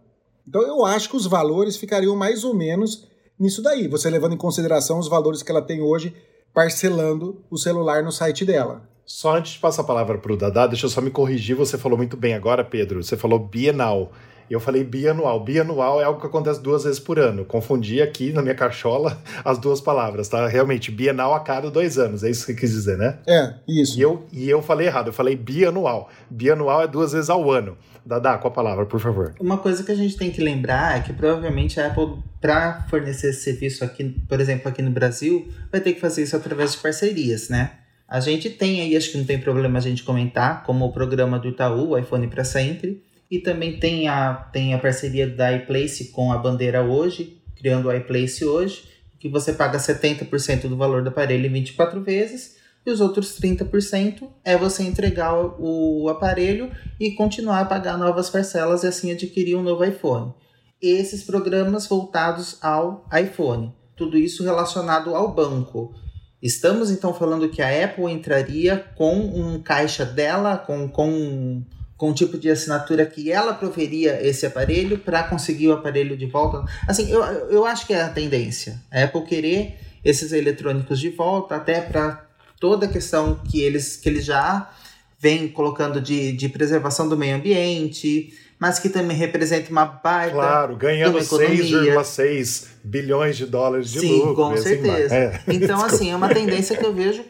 Então 0.46 0.60
eu 0.60 0.84
acho 0.84 1.08
que 1.08 1.16
os 1.16 1.26
valores 1.26 1.76
ficariam 1.76 2.14
mais 2.14 2.44
ou 2.44 2.54
menos 2.54 3.08
nisso 3.38 3.62
daí, 3.62 3.86
você 3.88 4.10
levando 4.10 4.34
em 4.34 4.38
consideração 4.38 4.98
os 4.98 5.08
valores 5.08 5.42
que 5.42 5.50
ela 5.50 5.62
tem 5.62 5.80
hoje 5.80 6.14
parcelando 6.52 7.42
o 7.50 7.56
celular 7.56 8.02
no 8.02 8.12
site 8.12 8.44
dela. 8.44 8.88
Só 9.04 9.36
antes 9.36 9.52
de 9.52 9.58
passar 9.58 9.82
a 9.82 9.86
palavra 9.86 10.18
para 10.18 10.32
o 10.32 10.36
Dadá, 10.36 10.66
deixa 10.66 10.84
eu 10.84 10.90
só 10.90 11.00
me 11.00 11.10
corrigir. 11.10 11.56
Você 11.56 11.78
falou 11.78 11.96
muito 11.96 12.16
bem 12.16 12.34
agora, 12.34 12.62
Pedro. 12.62 13.02
Você 13.02 13.16
falou 13.16 13.38
bienal. 13.38 14.12
Eu 14.50 14.60
falei 14.60 14.84
bianual. 14.84 15.42
Bianual 15.42 16.00
é 16.00 16.04
algo 16.04 16.20
que 16.20 16.26
acontece 16.26 16.62
duas 16.62 16.84
vezes 16.84 16.98
por 16.98 17.18
ano. 17.18 17.44
Confundi 17.44 18.00
aqui 18.00 18.32
na 18.32 18.42
minha 18.42 18.54
cachola 18.54 19.18
as 19.44 19.58
duas 19.58 19.80
palavras, 19.80 20.28
tá? 20.28 20.46
Realmente, 20.48 20.90
bienal 20.90 21.34
a 21.34 21.40
cada 21.40 21.70
dois 21.70 21.98
anos. 21.98 22.24
É 22.24 22.30
isso 22.30 22.46
que 22.46 22.52
você 22.52 22.60
quis 22.60 22.70
dizer, 22.70 22.96
né? 22.96 23.18
É, 23.26 23.54
isso. 23.68 23.98
E 23.98 24.02
eu, 24.02 24.26
e 24.32 24.48
eu 24.48 24.62
falei 24.62 24.86
errado. 24.86 25.08
Eu 25.08 25.12
falei 25.12 25.36
bianual. 25.36 26.08
Bianual 26.30 26.82
é 26.82 26.86
duas 26.86 27.12
vezes 27.12 27.30
ao 27.30 27.50
ano. 27.50 27.76
Dadá, 28.04 28.38
com 28.38 28.48
a 28.48 28.50
palavra, 28.50 28.86
por 28.86 28.98
favor. 28.98 29.34
Uma 29.38 29.58
coisa 29.58 29.84
que 29.84 29.92
a 29.92 29.94
gente 29.94 30.16
tem 30.16 30.30
que 30.30 30.40
lembrar 30.40 30.96
é 30.96 31.02
que 31.02 31.12
provavelmente 31.12 31.78
a 31.78 31.88
Apple, 31.88 32.22
para 32.40 32.86
fornecer 32.88 33.30
esse 33.30 33.42
serviço 33.42 33.84
aqui, 33.84 34.16
por 34.26 34.40
exemplo, 34.40 34.66
aqui 34.68 34.80
no 34.80 34.90
Brasil, 34.90 35.46
vai 35.70 35.80
ter 35.80 35.92
que 35.92 36.00
fazer 36.00 36.22
isso 36.22 36.34
através 36.34 36.72
de 36.72 36.78
parcerias, 36.78 37.50
né? 37.50 37.72
A 38.08 38.20
gente 38.20 38.48
tem 38.48 38.80
aí, 38.80 38.96
acho 38.96 39.12
que 39.12 39.18
não 39.18 39.26
tem 39.26 39.38
problema 39.38 39.78
a 39.78 39.82
gente 39.82 40.02
comentar, 40.02 40.62
como 40.64 40.86
o 40.86 40.92
programa 40.92 41.38
do 41.38 41.48
Itaú, 41.48 41.90
o 41.90 41.98
iPhone 41.98 42.26
para 42.28 42.42
sempre, 42.42 43.02
e 43.30 43.38
também 43.38 43.78
tem 43.78 44.08
a, 44.08 44.34
tem 44.52 44.74
a 44.74 44.78
parceria 44.78 45.28
da 45.28 45.52
iPlace 45.52 46.10
com 46.12 46.32
a 46.32 46.38
Bandeira 46.38 46.82
hoje, 46.82 47.40
criando 47.56 47.88
o 47.88 47.92
iPlace 47.94 48.44
hoje, 48.44 48.84
que 49.18 49.28
você 49.28 49.52
paga 49.52 49.78
70% 49.78 50.68
do 50.68 50.76
valor 50.76 51.02
do 51.02 51.08
aparelho 51.08 51.46
em 51.46 51.52
24 51.52 52.00
vezes, 52.02 52.56
e 52.86 52.90
os 52.90 53.00
outros 53.00 53.38
30% 53.38 54.28
é 54.44 54.56
você 54.56 54.82
entregar 54.82 55.34
o 55.34 56.08
aparelho 56.08 56.70
e 56.98 57.10
continuar 57.10 57.60
a 57.60 57.64
pagar 57.64 57.98
novas 57.98 58.30
parcelas 58.30 58.82
e 58.82 58.86
assim 58.86 59.12
adquirir 59.12 59.56
um 59.56 59.62
novo 59.62 59.84
iPhone. 59.84 60.32
Esses 60.80 61.22
programas 61.22 61.86
voltados 61.86 62.56
ao 62.62 63.06
iPhone, 63.12 63.74
tudo 63.96 64.16
isso 64.16 64.44
relacionado 64.44 65.14
ao 65.14 65.34
banco. 65.34 65.92
Estamos 66.40 66.90
então 66.90 67.12
falando 67.12 67.48
que 67.48 67.60
a 67.60 67.84
Apple 67.84 68.10
entraria 68.10 68.78
com 68.96 69.16
um 69.16 69.60
caixa 69.60 70.06
dela, 70.06 70.56
com, 70.56 70.88
com, 70.88 71.62
com 71.98 72.10
um 72.10 72.14
tipo 72.14 72.38
de 72.38 72.48
assinatura 72.48 73.04
que 73.04 73.30
ela 73.30 73.52
proveria 73.52 74.24
esse 74.24 74.46
aparelho 74.46 74.98
para 74.98 75.24
conseguir 75.24 75.66
o 75.68 75.72
aparelho 75.72 76.16
de 76.16 76.26
volta. 76.26 76.64
Assim, 76.86 77.10
eu, 77.10 77.20
eu 77.50 77.66
acho 77.66 77.86
que 77.86 77.92
é 77.92 78.00
a 78.00 78.08
tendência. 78.08 78.80
A 78.90 79.02
Apple 79.02 79.24
querer 79.24 79.76
esses 80.04 80.32
eletrônicos 80.32 81.00
de 81.00 81.10
volta, 81.10 81.56
até 81.56 81.80
para 81.80 82.24
toda 82.60 82.86
a 82.86 82.88
questão 82.88 83.40
que 83.50 83.60
eles, 83.60 83.96
que 83.96 84.08
eles 84.08 84.24
já 84.24 84.70
vêm 85.18 85.48
colocando 85.48 86.00
de, 86.00 86.30
de 86.32 86.48
preservação 86.48 87.08
do 87.08 87.16
meio 87.16 87.34
ambiente, 87.34 88.32
mas 88.60 88.78
que 88.78 88.88
também 88.88 89.16
representa 89.16 89.68
uma 89.68 89.84
baita. 89.84 90.34
Claro, 90.34 90.76
ganhando 90.76 91.18
6,6 91.18 92.66
bilhões 92.84 93.36
de 93.36 93.46
dólares 93.46 93.90
de 93.90 93.98
Sim, 93.98 94.18
lucro. 94.18 94.34
com 94.36 94.50
assim, 94.50 94.62
certeza. 94.62 95.14
é. 95.14 95.40
Então, 95.52 95.84
assim, 95.84 96.12
é 96.12 96.16
uma 96.16 96.28
tendência 96.28 96.76
que 96.76 96.86
eu 96.86 96.94
vejo 96.94 97.24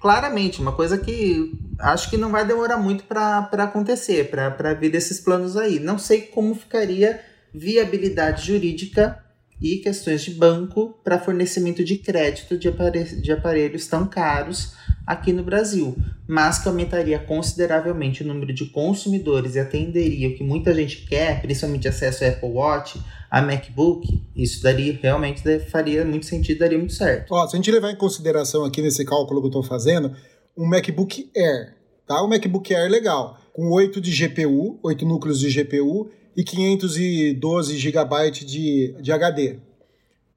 claramente, 0.00 0.60
uma 0.60 0.72
coisa 0.72 0.98
que 0.98 1.52
acho 1.78 2.10
que 2.10 2.16
não 2.16 2.30
vai 2.30 2.46
demorar 2.46 2.76
muito 2.76 3.04
para 3.04 3.48
acontecer, 3.52 4.30
para 4.30 4.74
vir 4.74 4.94
esses 4.94 5.20
planos 5.20 5.56
aí. 5.56 5.80
Não 5.80 5.98
sei 5.98 6.22
como 6.22 6.54
ficaria 6.54 7.20
viabilidade 7.52 8.46
jurídica 8.46 9.24
e 9.60 9.76
questões 9.76 10.22
de 10.22 10.32
banco 10.32 10.98
para 11.02 11.18
fornecimento 11.18 11.82
de 11.84 11.96
crédito 11.96 12.58
de, 12.58 12.68
apare 12.68 13.04
de 13.04 13.32
aparelhos 13.32 13.86
tão 13.86 14.06
caros 14.06 14.74
aqui 15.06 15.32
no 15.32 15.44
Brasil, 15.44 15.96
mas 16.26 16.58
que 16.58 16.68
aumentaria 16.68 17.18
consideravelmente 17.18 18.22
o 18.22 18.26
número 18.26 18.52
de 18.52 18.66
consumidores 18.66 19.54
e 19.54 19.60
atenderia 19.60 20.28
o 20.28 20.34
que 20.34 20.42
muita 20.42 20.74
gente 20.74 21.06
quer, 21.06 21.40
principalmente 21.40 21.86
acesso 21.86 22.24
ao 22.24 22.30
Apple 22.30 22.48
Watch, 22.50 23.00
a 23.30 23.40
MacBook, 23.40 24.22
isso 24.34 24.62
daria 24.62 24.98
realmente 25.00 25.42
faria 25.70 26.04
muito 26.04 26.26
sentido, 26.26 26.58
daria 26.58 26.78
muito 26.78 26.92
certo. 26.92 27.32
Ó, 27.32 27.46
se 27.46 27.54
a 27.54 27.58
gente 27.58 27.70
levar 27.70 27.90
em 27.90 27.96
consideração 27.96 28.64
aqui 28.64 28.82
nesse 28.82 29.04
cálculo 29.04 29.40
que 29.40 29.46
eu 29.46 29.50
estou 29.50 29.62
fazendo, 29.62 30.12
um 30.56 30.66
MacBook 30.66 31.30
Air, 31.36 31.76
tá? 32.06 32.22
Um 32.24 32.28
MacBook 32.28 32.74
Air 32.74 32.90
legal, 32.90 33.38
com 33.52 33.70
8 33.70 34.00
de 34.00 34.10
GPU, 34.10 34.78
8 34.82 35.04
núcleos 35.04 35.38
de 35.38 35.50
GPU 35.50 36.10
e 36.36 36.44
512 36.44 37.78
GB 37.78 38.30
de, 38.30 38.94
de 39.00 39.12
HD. 39.12 39.58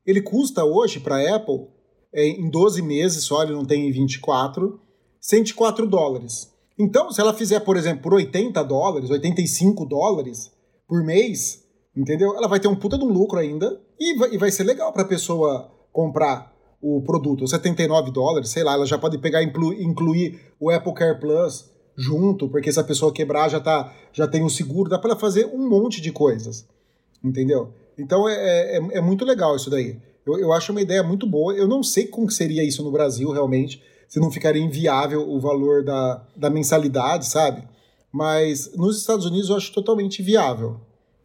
Ele 0.05 0.21
custa 0.21 0.63
hoje 0.63 0.99
para 0.99 1.17
a 1.17 1.35
Apple, 1.35 1.67
é, 2.13 2.25
em 2.25 2.49
12 2.49 2.81
meses 2.81 3.23
só, 3.25 3.43
ele 3.43 3.51
não 3.51 3.65
tem 3.65 3.87
em 3.87 3.91
24, 3.91 4.79
104 5.19 5.85
dólares. 5.87 6.51
Então, 6.79 7.11
se 7.11 7.19
ela 7.19 7.33
fizer, 7.33 7.59
por 7.59 7.75
exemplo, 7.75 8.03
por 8.03 8.13
80 8.13 8.63
dólares, 8.63 9.09
85 9.09 9.85
dólares 9.85 10.51
por 10.87 11.03
mês, 11.03 11.63
entendeu? 11.95 12.35
Ela 12.35 12.47
vai 12.47 12.59
ter 12.59 12.69
um 12.69 12.75
puta 12.75 12.97
de 12.97 13.03
um 13.03 13.11
lucro 13.11 13.37
ainda 13.37 13.79
e 13.99 14.17
vai, 14.17 14.33
e 14.33 14.37
vai 14.37 14.49
ser 14.49 14.63
legal 14.63 14.93
para 14.93 15.01
a 15.01 15.07
pessoa 15.07 15.69
comprar 15.91 16.55
o 16.81 17.01
produto. 17.01 17.45
79 17.45 18.11
dólares, 18.11 18.49
sei 18.49 18.63
lá, 18.63 18.73
ela 18.73 18.85
já 18.85 18.97
pode 18.97 19.17
pegar 19.17 19.43
e 19.43 19.45
inclu, 19.45 19.73
incluir 19.73 20.39
o 20.59 20.69
Apple 20.69 20.93
Care 20.93 21.19
Plus 21.19 21.68
junto, 21.99 22.47
porque 22.47 22.71
se 22.71 22.79
a 22.79 22.83
pessoa 22.83 23.11
quebrar 23.11 23.49
já, 23.49 23.59
tá, 23.59 23.93
já 24.13 24.25
tem 24.25 24.41
um 24.41 24.47
seguro, 24.47 24.89
dá 24.89 24.97
para 24.97 25.17
fazer 25.17 25.45
um 25.47 25.67
monte 25.67 25.99
de 25.99 26.13
coisas, 26.13 26.65
entendeu? 27.21 27.73
Então 27.97 28.27
é, 28.27 28.33
é, 28.33 28.77
é, 28.77 28.97
é 28.97 29.01
muito 29.01 29.25
legal 29.25 29.53
isso 29.57 29.69
daí. 29.69 29.99
Eu, 30.25 30.39
eu 30.39 30.53
acho 30.53 30.71
uma 30.71 30.81
ideia 30.81 31.03
muito 31.03 31.27
boa. 31.27 31.53
Eu 31.53 31.67
não 31.67 31.83
sei 31.83 32.07
como 32.07 32.31
seria 32.31 32.63
isso 32.63 32.81
no 32.83 32.91
Brasil, 32.91 33.29
realmente, 33.31 33.83
se 34.07 34.17
não 34.17 34.31
ficaria 34.31 34.63
inviável 34.63 35.29
o 35.29 35.41
valor 35.41 35.83
da, 35.83 36.25
da 36.37 36.49
mensalidade, 36.49 37.25
sabe? 37.25 37.67
Mas 38.09 38.73
nos 38.75 38.97
Estados 38.97 39.25
Unidos 39.25 39.49
eu 39.49 39.57
acho 39.57 39.73
totalmente 39.73 40.23
viável. 40.23 40.79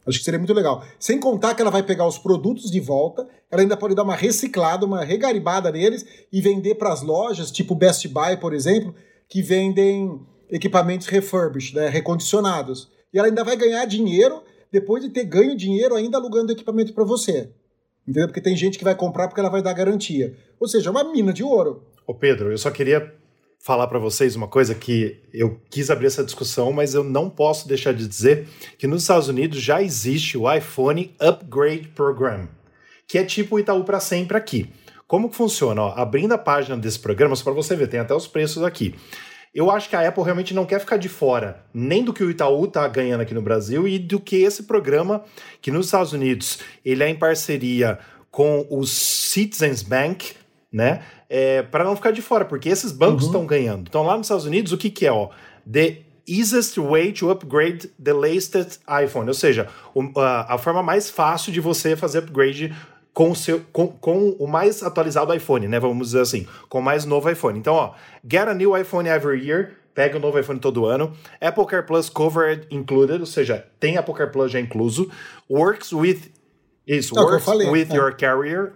Acho 0.05 0.19
que 0.19 0.25
seria 0.25 0.37
muito 0.37 0.53
legal. 0.53 0.83
Sem 0.99 1.19
contar 1.19 1.55
que 1.55 1.61
ela 1.61 1.71
vai 1.71 1.83
pegar 1.83 2.05
os 2.05 2.17
produtos 2.17 2.69
de 2.69 2.81
volta, 2.81 3.25
ela 3.49 3.61
ainda 3.61 3.77
pode 3.77 3.95
dar 3.95 4.03
uma 4.03 4.13
reciclada, 4.13 4.85
uma 4.85 5.05
regaribada 5.05 5.71
neles 5.71 6.05
e 6.31 6.41
vender 6.41 6.75
para 6.75 6.91
as 6.91 7.01
lojas, 7.01 7.49
tipo 7.49 7.73
Best 7.73 8.07
Buy, 8.09 8.37
por 8.37 8.53
exemplo, 8.53 8.93
que 9.27 9.41
vendem 9.41 10.19
equipamentos 10.49 11.07
refurbished, 11.07 11.75
né, 11.75 11.89
recondicionados. 11.89 12.89
E 13.13 13.17
ela 13.17 13.27
ainda 13.27 13.43
vai 13.43 13.55
ganhar 13.55 13.85
dinheiro 13.85 14.43
depois 14.71 15.03
de 15.03 15.09
ter 15.09 15.23
ganho 15.23 15.55
dinheiro 15.55 15.95
ainda 15.95 16.17
alugando 16.17 16.51
equipamento 16.51 16.93
para 16.93 17.03
você. 17.03 17.49
Entendeu? 18.07 18.27
Porque 18.27 18.41
tem 18.41 18.55
gente 18.55 18.77
que 18.77 18.83
vai 18.83 18.95
comprar 18.95 19.27
porque 19.27 19.39
ela 19.39 19.49
vai 19.49 19.61
dar 19.61 19.73
garantia. 19.73 20.35
Ou 20.59 20.67
seja, 20.67 20.89
é 20.89 20.91
uma 20.91 21.11
mina 21.11 21.33
de 21.33 21.43
ouro. 21.43 21.83
Ô 22.05 22.13
Pedro, 22.13 22.51
eu 22.51 22.57
só 22.57 22.69
queria 22.69 23.13
falar 23.65 23.87
para 23.87 23.97
vocês 23.97 24.35
uma 24.35 24.47
coisa 24.47 24.75
que 24.75 25.23
eu 25.33 25.59
quis 25.71 25.89
abrir 25.89 26.05
essa 26.05 26.23
discussão, 26.23 26.71
mas 26.71 26.93
eu 26.93 27.03
não 27.03 27.31
posso 27.31 27.67
deixar 27.67 27.93
de 27.93 28.07
dizer 28.07 28.47
que 28.77 28.85
nos 28.85 29.01
Estados 29.01 29.27
Unidos 29.27 29.59
já 29.59 29.81
existe 29.81 30.37
o 30.37 30.51
iPhone 30.53 31.15
Upgrade 31.19 31.87
Program, 31.87 32.47
que 33.07 33.17
é 33.17 33.23
tipo 33.23 33.55
o 33.55 33.59
Itaú 33.59 33.83
para 33.83 33.99
sempre 33.99 34.37
aqui. 34.37 34.69
Como 35.07 35.29
que 35.29 35.35
funciona? 35.35 35.81
Ó, 35.81 35.93
abrindo 35.95 36.33
a 36.33 36.37
página 36.37 36.77
desse 36.77 36.99
programa, 36.99 37.35
só 37.35 37.43
para 37.43 37.53
você 37.53 37.75
ver, 37.75 37.87
tem 37.87 37.99
até 37.99 38.13
os 38.13 38.27
preços 38.27 38.63
aqui. 38.63 38.93
Eu 39.55 39.71
acho 39.71 39.87
que 39.87 39.95
a 39.95 40.05
Apple 40.05 40.21
realmente 40.21 40.53
não 40.53 40.65
quer 40.65 40.79
ficar 40.81 40.97
de 40.97 41.07
fora 41.07 41.63
nem 41.73 42.03
do 42.03 42.11
que 42.11 42.21
o 42.21 42.29
Itaú 42.29 42.65
está 42.65 42.85
ganhando 42.89 43.21
aqui 43.21 43.33
no 43.33 43.41
Brasil 43.41 43.87
e 43.87 43.97
do 43.97 44.19
que 44.19 44.35
esse 44.35 44.63
programa, 44.63 45.23
que 45.61 45.71
nos 45.71 45.85
Estados 45.85 46.11
Unidos 46.11 46.59
ele 46.83 47.01
é 47.01 47.07
em 47.07 47.15
parceria 47.15 47.97
com 48.29 48.67
o 48.69 48.85
Citizens 48.85 49.81
Bank, 49.81 50.33
né? 50.69 51.03
É, 51.29 51.61
para 51.63 51.85
não 51.85 51.95
ficar 51.95 52.11
de 52.11 52.21
fora, 52.21 52.43
porque 52.43 52.67
esses 52.67 52.91
bancos 52.91 53.27
estão 53.27 53.41
uhum. 53.41 53.47
ganhando. 53.47 53.85
Então, 53.87 54.03
lá 54.03 54.17
nos 54.17 54.27
Estados 54.27 54.45
Unidos, 54.45 54.73
o 54.73 54.77
que, 54.77 54.89
que 54.89 55.07
é? 55.07 55.11
Ó, 55.11 55.29
the 55.65 56.01
easiest 56.27 56.77
way 56.77 57.13
to 57.13 57.31
upgrade 57.31 57.87
the 58.03 58.11
latest 58.11 58.79
iPhone, 59.03 59.27
ou 59.27 59.33
seja, 59.33 59.69
a, 60.17 60.55
a 60.55 60.57
forma 60.57 60.83
mais 60.83 61.09
fácil 61.09 61.53
de 61.53 61.61
você 61.61 61.95
fazer 61.95 62.19
upgrade 62.19 62.75
com 63.15 63.31
o, 63.31 63.35
seu, 63.35 63.61
com, 63.71 63.87
com 63.87 64.31
o 64.31 64.45
mais 64.45 64.83
atualizado 64.83 65.33
iPhone, 65.33 65.69
né? 65.69 65.79
Vamos 65.79 66.07
dizer 66.07 66.19
assim, 66.19 66.45
com 66.67 66.79
o 66.79 66.83
mais 66.83 67.05
novo 67.05 67.31
iPhone. 67.31 67.57
Então, 67.57 67.73
ó, 67.73 67.93
get 68.29 68.45
a 68.45 68.53
new 68.53 68.77
iPhone 68.77 69.07
every 69.07 69.47
year, 69.47 69.71
pega 69.93 70.17
o 70.17 70.19
um 70.19 70.21
novo 70.21 70.37
iPhone 70.37 70.59
todo 70.59 70.85
ano. 70.85 71.13
Apple 71.39 71.65
Care 71.65 71.85
Plus 71.85 72.09
covered 72.09 72.67
included, 72.69 73.21
ou 73.21 73.25
seja, 73.25 73.65
tem 73.79 73.95
Apple 73.95 74.13
Care 74.13 74.29
Plus 74.29 74.51
já 74.51 74.59
incluso. 74.59 75.09
Works 75.49 75.93
with 75.93 76.23
isso, 76.85 77.17
é 77.17 77.21
works 77.21 77.45
falei, 77.45 77.69
with 77.69 77.87
é. 77.91 77.95
your 77.95 78.13
carrier. 78.17 78.73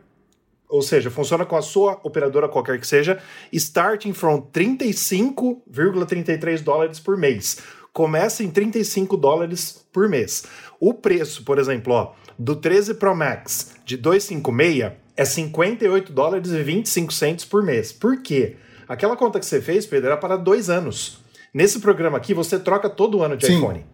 Ou 0.69 0.81
seja, 0.81 1.11
funciona 1.11 1.45
com 1.45 1.57
a 1.57 1.61
sua 1.61 1.99
operadora 2.01 2.47
qualquer 2.47 2.79
que 2.79 2.87
seja, 2.87 3.21
starting 3.51 4.13
from 4.13 4.41
35,33 4.53 6.63
dólares 6.63 6.97
por 6.97 7.17
mês. 7.17 7.57
Começa 7.91 8.41
em 8.41 8.49
35 8.49 9.17
dólares 9.17 9.85
por 9.91 10.07
mês. 10.07 10.45
O 10.79 10.93
preço, 10.93 11.43
por 11.43 11.59
exemplo, 11.59 11.93
ó, 11.93 12.13
do 12.37 12.55
13 12.55 12.95
Pro 12.95 13.15
Max 13.15 13.75
de 13.85 13.97
256 13.97 14.93
é 15.17 15.25
58 15.25 16.13
dólares 16.13 16.51
e 16.51 16.63
25 16.63 17.11
centos 17.11 17.43
por 17.43 17.61
mês. 17.61 17.91
Por 17.91 18.21
quê? 18.21 18.55
Aquela 18.87 19.17
conta 19.17 19.39
que 19.39 19.45
você 19.45 19.61
fez, 19.61 19.85
Pedro, 19.85 20.07
era 20.07 20.17
para 20.17 20.37
dois 20.37 20.69
anos. 20.69 21.19
Nesse 21.53 21.79
programa 21.79 22.17
aqui, 22.17 22.33
você 22.33 22.57
troca 22.57 22.89
todo 22.89 23.21
ano 23.21 23.35
de 23.35 23.45
Sim. 23.45 23.57
iPhone. 23.57 23.85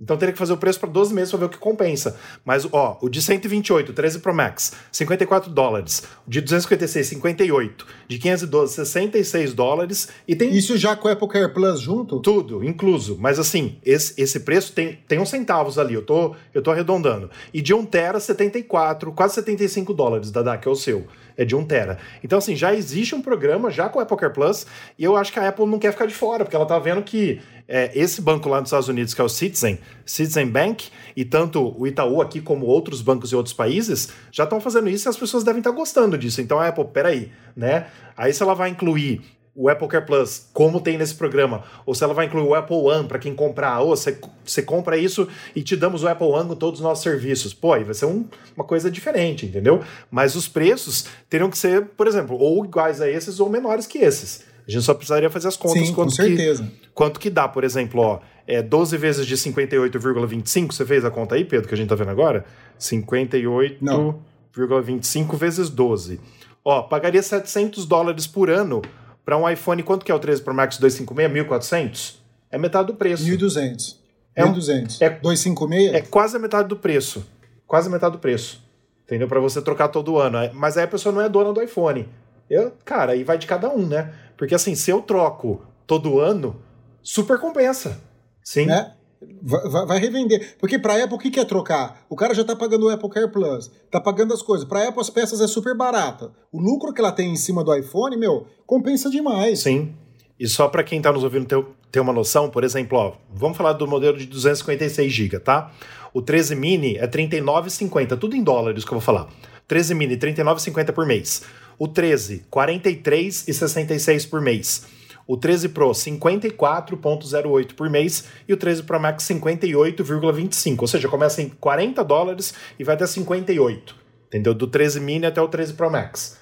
Então 0.00 0.16
teria 0.16 0.32
que 0.32 0.38
fazer 0.38 0.52
o 0.52 0.56
preço 0.56 0.80
para 0.80 0.88
12 0.88 1.12
meses 1.12 1.30
para 1.30 1.40
ver 1.40 1.44
o 1.46 1.48
que 1.48 1.58
compensa. 1.58 2.16
Mas, 2.44 2.66
ó, 2.72 2.98
o 3.02 3.08
de 3.08 3.20
128, 3.20 3.92
13 3.92 4.20
Pro 4.20 4.34
Max, 4.34 4.72
54 4.90 5.50
dólares. 5.50 6.04
O 6.26 6.30
de 6.30 6.40
256, 6.40 7.06
58. 7.06 7.86
De 8.08 8.18
512, 8.18 8.74
66 8.74 9.52
dólares. 9.52 10.08
E 10.26 10.34
tem. 10.34 10.56
Isso 10.56 10.76
já 10.78 10.96
com 10.96 11.08
o 11.08 11.10
Apple 11.10 11.28
Care 11.28 11.52
Plus 11.52 11.80
junto? 11.80 12.20
Tudo, 12.20 12.64
incluso. 12.64 13.18
Mas 13.20 13.38
assim, 13.38 13.78
esse, 13.84 14.20
esse 14.20 14.40
preço 14.40 14.72
tem, 14.72 14.98
tem 15.06 15.18
uns 15.18 15.28
centavos 15.28 15.78
ali, 15.78 15.94
eu 15.94 16.02
tô, 16.02 16.34
eu 16.54 16.62
tô 16.62 16.70
arredondando. 16.70 17.30
E 17.52 17.60
de 17.60 17.74
1 17.74 17.84
tera, 17.86 18.18
74, 18.18 19.12
quase 19.12 19.34
75 19.34 19.92
dólares, 19.92 20.30
da 20.30 20.56
que 20.56 20.66
é 20.66 20.70
o 20.70 20.74
seu 20.74 21.06
é 21.40 21.44
de 21.44 21.56
1 21.56 21.64
tera. 21.64 21.98
Então, 22.22 22.38
assim, 22.38 22.54
já 22.54 22.74
existe 22.74 23.14
um 23.14 23.22
programa 23.22 23.70
já 23.70 23.88
com 23.88 23.98
o 23.98 24.02
Apple 24.02 24.16
Care 24.16 24.32
Plus 24.32 24.66
e 24.98 25.04
eu 25.04 25.16
acho 25.16 25.32
que 25.32 25.38
a 25.38 25.48
Apple 25.48 25.64
não 25.64 25.78
quer 25.78 25.92
ficar 25.92 26.04
de 26.04 26.14
fora, 26.14 26.44
porque 26.44 26.54
ela 26.54 26.66
tá 26.66 26.78
vendo 26.78 27.02
que 27.02 27.40
é, 27.70 27.92
esse 27.94 28.20
banco 28.20 28.48
lá 28.48 28.58
nos 28.58 28.66
Estados 28.66 28.88
Unidos, 28.88 29.14
que 29.14 29.20
é 29.20 29.24
o 29.24 29.28
Citizen, 29.28 29.78
Citizen 30.04 30.48
Bank, 30.48 30.88
e 31.16 31.24
tanto 31.24 31.72
o 31.80 31.86
Itaú 31.86 32.20
aqui 32.20 32.40
como 32.40 32.66
outros 32.66 33.00
bancos 33.00 33.32
em 33.32 33.36
outros 33.36 33.54
países, 33.54 34.08
já 34.32 34.42
estão 34.42 34.60
fazendo 34.60 34.88
isso 34.88 35.08
e 35.08 35.10
as 35.10 35.16
pessoas 35.16 35.44
devem 35.44 35.60
estar 35.60 35.70
gostando 35.70 36.18
disso. 36.18 36.40
Então 36.40 36.58
a 36.58 36.66
Apple, 36.66 36.86
peraí, 36.92 37.30
né? 37.54 37.86
Aí 38.16 38.32
se 38.34 38.42
ela 38.42 38.54
vai 38.54 38.70
incluir 38.70 39.22
o 39.54 39.68
Apple 39.68 39.86
Care 39.86 40.04
Plus, 40.04 40.48
como 40.52 40.80
tem 40.80 40.98
nesse 40.98 41.14
programa, 41.14 41.62
ou 41.86 41.94
se 41.94 42.02
ela 42.02 42.14
vai 42.14 42.26
incluir 42.26 42.44
o 42.44 42.54
Apple 42.54 42.76
One 42.76 43.06
para 43.06 43.18
quem 43.18 43.34
comprar, 43.34 43.80
ou 43.80 43.94
você, 43.94 44.18
você 44.44 44.62
compra 44.62 44.96
isso 44.96 45.28
e 45.54 45.62
te 45.62 45.76
damos 45.76 46.02
o 46.02 46.08
Apple 46.08 46.26
One 46.26 46.48
com 46.48 46.56
todos 46.56 46.80
os 46.80 46.84
nossos 46.84 47.04
serviços. 47.04 47.54
Pô, 47.54 47.72
aí 47.72 47.84
vai 47.84 47.94
ser 47.94 48.06
um, 48.06 48.24
uma 48.56 48.64
coisa 48.64 48.90
diferente, 48.90 49.46
entendeu? 49.46 49.80
Mas 50.10 50.34
os 50.34 50.48
preços 50.48 51.06
teriam 51.28 51.50
que 51.50 51.58
ser, 51.58 51.84
por 51.96 52.08
exemplo, 52.08 52.36
ou 52.36 52.64
iguais 52.64 53.00
a 53.00 53.08
esses 53.08 53.38
ou 53.38 53.48
menores 53.48 53.86
que 53.86 53.98
esses. 53.98 54.49
A 54.70 54.72
gente 54.72 54.84
só 54.84 54.94
precisaria 54.94 55.28
fazer 55.28 55.48
as 55.48 55.56
contas 55.56 55.84
Sim, 55.84 55.92
quanto, 55.92 56.10
com 56.10 56.14
certeza. 56.14 56.62
Que, 56.62 56.88
quanto 56.94 57.18
que 57.18 57.28
dá, 57.28 57.48
por 57.48 57.64
exemplo, 57.64 58.00
ó, 58.00 58.20
é 58.46 58.62
12 58.62 58.96
vezes 58.96 59.26
de 59.26 59.36
58,25, 59.36 60.72
você 60.72 60.86
fez 60.86 61.04
a 61.04 61.10
conta 61.10 61.34
aí, 61.34 61.44
Pedro, 61.44 61.66
que 61.66 61.74
a 61.74 61.76
gente 61.76 61.88
tá 61.88 61.96
vendo 61.96 62.12
agora? 62.12 62.44
58,25 62.78 65.36
vezes 65.36 65.68
12. 65.68 66.20
Ó, 66.64 66.82
pagaria 66.82 67.20
700 67.20 67.84
dólares 67.84 68.28
por 68.28 68.48
ano 68.48 68.80
para 69.24 69.36
um 69.36 69.50
iPhone, 69.50 69.82
quanto 69.82 70.04
que 70.04 70.12
é 70.12 70.14
o 70.14 70.20
13 70.20 70.42
Pro 70.42 70.54
Max 70.54 70.78
256? 70.78 71.48
1.400? 71.48 72.14
É 72.48 72.56
metade 72.56 72.86
do 72.86 72.94
preço. 72.94 73.24
1.200. 73.24 73.96
É 74.36 74.44
1.200. 74.44 74.98
É, 75.00 75.10
256? 75.10 75.94
É 75.94 76.00
quase 76.00 76.36
a 76.36 76.38
metade 76.38 76.68
do 76.68 76.76
preço. 76.76 77.26
Quase 77.66 77.88
a 77.88 77.90
metade 77.90 78.12
do 78.12 78.20
preço. 78.20 78.62
Entendeu? 79.04 79.26
Para 79.26 79.40
você 79.40 79.60
trocar 79.60 79.88
todo 79.88 80.16
ano. 80.16 80.38
Mas 80.54 80.76
aí 80.76 80.84
a 80.84 80.88
pessoa 80.88 81.12
não 81.12 81.20
é 81.20 81.28
dona 81.28 81.52
do 81.52 81.60
iPhone. 81.60 82.08
Eu, 82.50 82.72
cara, 82.84 83.12
aí 83.12 83.22
vai 83.22 83.38
de 83.38 83.46
cada 83.46 83.70
um, 83.70 83.86
né? 83.86 84.12
Porque 84.40 84.54
assim, 84.54 84.74
se 84.74 84.90
eu 84.90 85.02
troco 85.02 85.60
todo 85.86 86.18
ano, 86.18 86.56
super 87.02 87.38
compensa. 87.38 88.00
Sim. 88.42 88.64
Né? 88.64 88.94
Vai, 89.42 89.84
vai, 89.84 89.98
revender. 89.98 90.56
Porque 90.58 90.78
para 90.78 90.94
Apple, 91.04 91.14
o 91.14 91.18
que, 91.18 91.30
quer 91.30 91.40
é 91.40 91.44
trocar? 91.44 92.06
O 92.08 92.16
cara 92.16 92.32
já 92.32 92.40
está 92.40 92.56
pagando 92.56 92.86
o 92.86 92.88
Apple 92.88 93.10
Care 93.10 93.30
Plus, 93.30 93.70
está 93.84 94.00
pagando 94.00 94.32
as 94.32 94.40
coisas. 94.40 94.66
Para 94.66 94.88
Apple, 94.88 94.98
as 94.98 95.10
peças 95.10 95.42
é 95.42 95.46
super 95.46 95.76
barata. 95.76 96.32
O 96.50 96.58
lucro 96.58 96.94
que 96.94 97.02
ela 97.02 97.12
tem 97.12 97.30
em 97.30 97.36
cima 97.36 97.62
do 97.62 97.76
iPhone, 97.76 98.16
meu, 98.16 98.46
compensa 98.66 99.10
demais. 99.10 99.60
Sim. 99.60 99.94
E 100.38 100.48
só 100.48 100.68
para 100.68 100.82
quem 100.82 100.96
está 100.96 101.12
nos 101.12 101.22
ouvindo 101.22 101.44
ter, 101.44 101.62
ter 101.92 102.00
uma 102.00 102.14
noção, 102.14 102.48
por 102.48 102.64
exemplo, 102.64 102.96
ó, 102.96 103.12
vamos 103.30 103.58
falar 103.58 103.74
do 103.74 103.86
modelo 103.86 104.16
de 104.16 104.24
256 104.24 105.12
GB, 105.12 105.38
tá? 105.40 105.70
O 106.14 106.22
13 106.22 106.54
mini 106.54 106.96
é 106.96 107.06
39,50, 107.06 108.18
tudo 108.18 108.34
em 108.34 108.42
dólares 108.42 108.86
que 108.86 108.90
eu 108.90 108.98
vou 108.98 109.02
falar. 109.04 109.28
13 109.68 109.94
mini 109.94 110.16
39,50 110.16 110.92
por 110.92 111.04
mês. 111.04 111.42
O 111.80 111.88
13 111.88 112.44
43,66 112.52 114.28
por 114.28 114.42
mês. 114.42 114.86
O 115.26 115.34
13 115.34 115.70
Pro 115.70 115.92
54.08 115.92 117.74
por 117.74 117.88
mês 117.88 118.24
e 118.46 118.52
o 118.52 118.56
13 118.56 118.82
Pro 118.82 119.00
Max 119.00 119.24
58,25, 119.24 120.76
ou 120.78 120.86
seja, 120.86 121.08
começa 121.08 121.40
em 121.40 121.48
40 121.48 122.04
dólares 122.04 122.52
e 122.78 122.84
vai 122.84 122.96
até 122.96 123.06
58, 123.06 123.96
entendeu? 124.26 124.52
Do 124.52 124.66
13 124.66 125.00
mini 125.00 125.24
até 125.24 125.40
o 125.40 125.48
13 125.48 125.72
Pro 125.72 125.90
Max. 125.90 126.36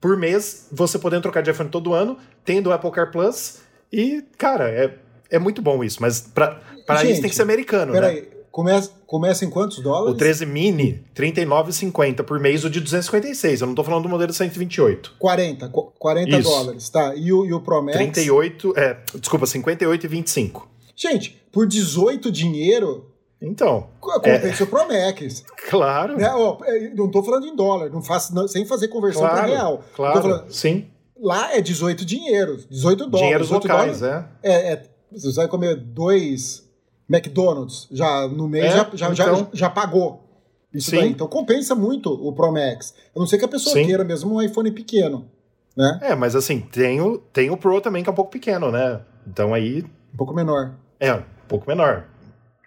Por 0.00 0.16
mês, 0.16 0.68
você 0.72 0.98
podendo 0.98 1.22
trocar 1.22 1.42
de 1.42 1.50
iPhone 1.50 1.68
todo 1.68 1.92
ano, 1.92 2.16
tendo 2.42 2.70
o 2.70 2.72
Apple 2.72 2.90
Car 2.90 3.10
Plus 3.10 3.58
e, 3.92 4.24
cara, 4.38 4.70
é, 4.70 4.94
é 5.28 5.38
muito 5.38 5.60
bom 5.60 5.84
isso, 5.84 6.00
mas 6.00 6.20
para 6.20 6.58
isso 7.04 7.20
tem 7.20 7.28
que 7.28 7.36
ser 7.36 7.42
americano, 7.42 7.92
né? 7.92 8.06
Aí. 8.06 8.39
Começa, 8.50 8.90
começa 9.06 9.44
em 9.44 9.50
quantos 9.50 9.78
dólares? 9.80 10.14
O 10.14 10.18
13 10.18 10.44
mini, 10.44 11.04
R$ 11.16 11.32
39,50 11.32 12.24
por 12.24 12.40
mês, 12.40 12.64
o 12.64 12.70
de 12.70 12.80
256. 12.80 13.60
Eu 13.60 13.66
não 13.68 13.74
tô 13.76 13.84
falando 13.84 14.02
do 14.02 14.08
modelo 14.08 14.32
128. 14.32 15.14
40, 15.18 15.68
40 15.68 16.28
Isso. 16.30 16.50
dólares, 16.50 16.88
tá. 16.88 17.14
E 17.14 17.32
o, 17.32 17.46
e 17.46 17.52
o 17.52 17.60
Pro 17.60 17.80
Max? 17.80 17.96
38, 17.96 18.74
é, 18.76 18.98
desculpa, 19.14 19.46
58,25. 19.46 20.62
Gente, 20.96 21.40
por 21.52 21.64
18 21.66 22.30
dinheiro, 22.32 23.10
então. 23.40 23.86
Compensa 24.00 24.64
é... 24.64 24.64
o 24.64 24.66
Pro 24.66 24.88
Max. 24.88 25.44
Claro. 25.68 26.16
Né? 26.16 26.28
Ó, 26.34 26.58
é, 26.64 26.90
não 26.92 27.08
tô 27.08 27.22
falando 27.22 27.46
em 27.46 27.54
dólar, 27.54 27.88
não 27.88 28.02
faço, 28.02 28.34
não, 28.34 28.48
sem 28.48 28.66
fazer 28.66 28.88
conversão 28.88 29.22
claro, 29.22 29.36
para 29.36 29.46
real. 29.46 29.84
Claro, 29.94 30.22
falando, 30.22 30.52
sim. 30.52 30.88
Lá 31.16 31.54
é 31.54 31.60
18 31.60 32.04
dinheiro, 32.04 32.58
18 32.68 33.06
dólares. 33.06 33.20
Dinheiros 33.20 33.46
18 33.48 33.62
locais, 33.62 34.00
dólares, 34.00 34.26
é. 34.42 34.50
é. 34.50 34.72
é. 34.72 34.90
Você 35.12 35.36
vai 35.36 35.48
comer 35.48 35.76
dois 35.76 36.69
McDonald's 37.10 37.88
já 37.90 38.28
no 38.28 38.48
mês 38.48 38.66
é, 38.66 38.76
já, 38.76 38.90
já, 38.94 39.10
então... 39.10 39.36
já, 39.36 39.48
já, 39.52 39.70
pagou. 39.70 40.24
Isso 40.72 40.92
daí. 40.92 41.10
Então 41.10 41.26
compensa 41.26 41.74
muito 41.74 42.10
o 42.12 42.32
Pro 42.32 42.52
Max. 42.52 42.94
A 43.14 43.18
não 43.18 43.26
ser 43.26 43.38
que 43.38 43.44
a 43.44 43.48
pessoa 43.48 43.74
Sim. 43.74 43.86
queira 43.86 44.04
mesmo 44.04 44.34
um 44.34 44.40
iPhone 44.40 44.70
pequeno. 44.70 45.28
Né? 45.76 45.98
É, 46.02 46.14
mas 46.14 46.36
assim, 46.36 46.60
tem 46.60 47.00
o, 47.00 47.18
tem 47.18 47.50
o 47.50 47.56
Pro 47.56 47.80
também, 47.80 48.02
que 48.02 48.08
é 48.08 48.12
um 48.12 48.16
pouco 48.16 48.30
pequeno, 48.30 48.70
né? 48.70 49.00
Então 49.26 49.52
aí. 49.52 49.84
Um 50.14 50.16
pouco 50.16 50.32
menor. 50.32 50.74
É, 51.00 51.14
um 51.14 51.24
pouco 51.48 51.68
menor. 51.68 52.06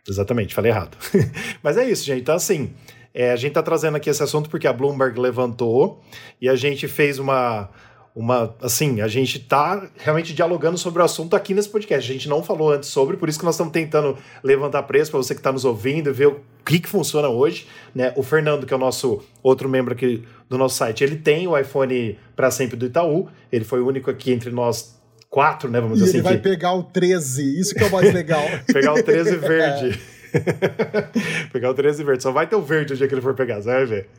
Exatamente, 0.07 0.53
falei 0.53 0.71
errado. 0.71 0.97
mas 1.63 1.77
é 1.77 1.89
isso, 1.89 2.03
gente. 2.03 2.21
Então, 2.21 2.35
assim, 2.35 2.73
é, 3.13 3.31
a 3.31 3.35
gente 3.35 3.53
tá 3.53 3.63
trazendo 3.63 3.95
aqui 3.95 4.09
esse 4.09 4.21
assunto 4.21 4.49
porque 4.49 4.67
a 4.67 4.73
Bloomberg 4.73 5.17
levantou 5.19 6.01
e 6.41 6.49
a 6.49 6.55
gente 6.55 6.87
fez 6.87 7.19
uma 7.19 7.69
uma 8.15 8.55
assim, 8.61 9.01
a 9.01 9.07
gente 9.07 9.39
tá 9.39 9.89
realmente 9.97 10.33
dialogando 10.33 10.77
sobre 10.77 11.01
o 11.01 11.05
assunto 11.05 11.35
aqui 11.35 11.53
nesse 11.53 11.69
podcast. 11.69 12.09
A 12.09 12.13
gente 12.13 12.29
não 12.29 12.43
falou 12.43 12.71
antes 12.71 12.89
sobre, 12.89 13.17
por 13.17 13.27
isso 13.27 13.39
que 13.39 13.45
nós 13.45 13.55
estamos 13.55 13.73
tentando 13.73 14.17
levantar 14.43 14.83
preço 14.83 15.09
para 15.09 15.17
você 15.17 15.33
que 15.33 15.39
está 15.39 15.51
nos 15.51 15.65
ouvindo 15.65 16.09
e 16.09 16.13
ver 16.13 16.27
o 16.27 16.41
que, 16.63 16.79
que 16.79 16.87
funciona 16.87 17.27
hoje, 17.27 17.67
né? 17.93 18.13
O 18.15 18.21
Fernando, 18.21 18.65
que 18.65 18.73
é 18.73 18.77
o 18.77 18.79
nosso 18.79 19.23
outro 19.41 19.67
membro 19.67 19.93
aqui 19.93 20.23
do 20.47 20.57
nosso 20.57 20.75
site, 20.75 21.03
ele 21.03 21.15
tem 21.15 21.47
o 21.47 21.57
iPhone 21.57 22.17
para 22.35 22.51
sempre 22.51 22.77
do 22.77 22.85
Itaú. 22.85 23.27
Ele 23.51 23.65
foi 23.65 23.81
o 23.81 23.87
único 23.87 24.11
aqui 24.11 24.31
entre 24.31 24.51
nós 24.51 24.93
quatro, 25.33 25.67
né, 25.67 25.81
vamos 25.81 25.99
e 25.99 26.03
dizer 26.03 26.19
ele 26.19 26.27
assim. 26.27 26.35
vai 26.35 26.37
que... 26.37 26.47
pegar 26.47 26.73
o 26.73 26.83
13, 26.83 27.59
isso 27.59 27.73
que 27.73 27.83
é 27.83 27.87
o 27.87 27.91
mais 27.91 28.13
legal. 28.13 28.43
pegar 28.71 28.93
o 28.93 29.01
13 29.01 29.37
verde. 29.37 29.99
pegar 31.51 31.69
o 31.69 31.73
13 31.73 32.03
verde. 32.03 32.23
Só 32.23 32.31
vai 32.31 32.47
ter 32.47 32.55
o 32.55 32.61
verde 32.61 32.93
o 32.93 32.97
dia 32.97 33.07
que 33.07 33.13
ele 33.13 33.21
for 33.21 33.33
pegar, 33.33 33.61
você 33.61 33.71
vai 33.71 33.85
ver. 33.85 34.09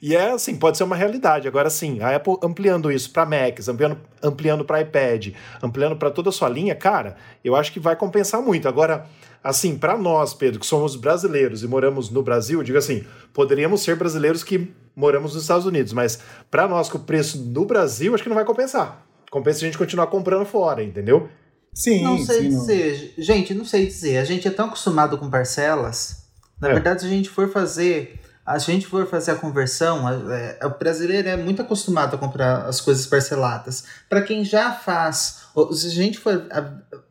E 0.00 0.14
é 0.14 0.30
assim, 0.30 0.56
pode 0.56 0.76
ser 0.76 0.84
uma 0.84 0.96
realidade. 0.96 1.48
Agora 1.48 1.70
sim, 1.70 2.00
a 2.00 2.14
Apple 2.14 2.36
ampliando 2.42 2.90
isso 2.90 3.10
para 3.10 3.26
Macs, 3.26 3.68
ampliando, 3.68 3.98
ampliando 4.22 4.64
para 4.64 4.80
iPad, 4.80 5.28
ampliando 5.62 5.96
para 5.96 6.10
toda 6.10 6.28
a 6.28 6.32
sua 6.32 6.48
linha, 6.48 6.74
cara, 6.74 7.16
eu 7.44 7.56
acho 7.56 7.72
que 7.72 7.80
vai 7.80 7.96
compensar 7.96 8.40
muito. 8.40 8.68
Agora, 8.68 9.06
assim, 9.42 9.76
para 9.76 9.96
nós, 9.96 10.32
Pedro, 10.32 10.60
que 10.60 10.66
somos 10.66 10.96
brasileiros 10.96 11.62
e 11.62 11.68
moramos 11.68 12.10
no 12.10 12.22
Brasil, 12.22 12.62
digo 12.62 12.78
assim, 12.78 13.04
poderíamos 13.32 13.82
ser 13.82 13.96
brasileiros 13.96 14.42
que 14.42 14.72
moramos 14.96 15.34
nos 15.34 15.42
Estados 15.42 15.66
Unidos, 15.66 15.92
mas 15.92 16.20
para 16.50 16.68
nós 16.68 16.88
com 16.88 16.98
o 16.98 17.02
preço 17.02 17.38
no 17.38 17.64
Brasil, 17.64 18.14
acho 18.14 18.22
que 18.22 18.28
não 18.28 18.36
vai 18.36 18.44
compensar. 18.44 19.04
Compensa 19.30 19.58
a 19.58 19.66
gente 19.66 19.76
continuar 19.76 20.06
comprando 20.06 20.46
fora, 20.46 20.82
entendeu? 20.82 21.28
Sim, 21.74 22.02
não 22.02 22.24
sei 22.24 22.42
sim, 22.42 22.48
dizer. 22.50 23.14
Não. 23.16 23.24
Gente, 23.24 23.54
não 23.54 23.64
sei 23.64 23.86
dizer. 23.86 24.18
A 24.18 24.24
gente 24.24 24.46
é 24.46 24.50
tão 24.50 24.66
acostumado 24.66 25.18
com 25.18 25.28
parcelas. 25.28 26.24
Na 26.60 26.68
é. 26.68 26.72
verdade, 26.72 27.00
se 27.00 27.06
a 27.06 27.10
gente 27.10 27.28
for 27.28 27.50
fazer. 27.50 28.20
A 28.46 28.58
gente 28.58 28.86
for 28.86 29.06
fazer 29.06 29.30
a 29.30 29.36
conversão, 29.36 30.06
é, 30.30 30.58
o 30.62 30.78
brasileiro 30.78 31.26
é 31.26 31.36
muito 31.36 31.62
acostumado 31.62 32.14
a 32.14 32.18
comprar 32.18 32.66
as 32.66 32.78
coisas 32.78 33.06
parceladas. 33.06 33.84
Para 34.06 34.20
quem 34.20 34.44
já 34.44 34.70
faz, 34.70 35.46
se 35.72 35.86
a 35.86 35.90
gente 35.90 36.18
for 36.18 36.46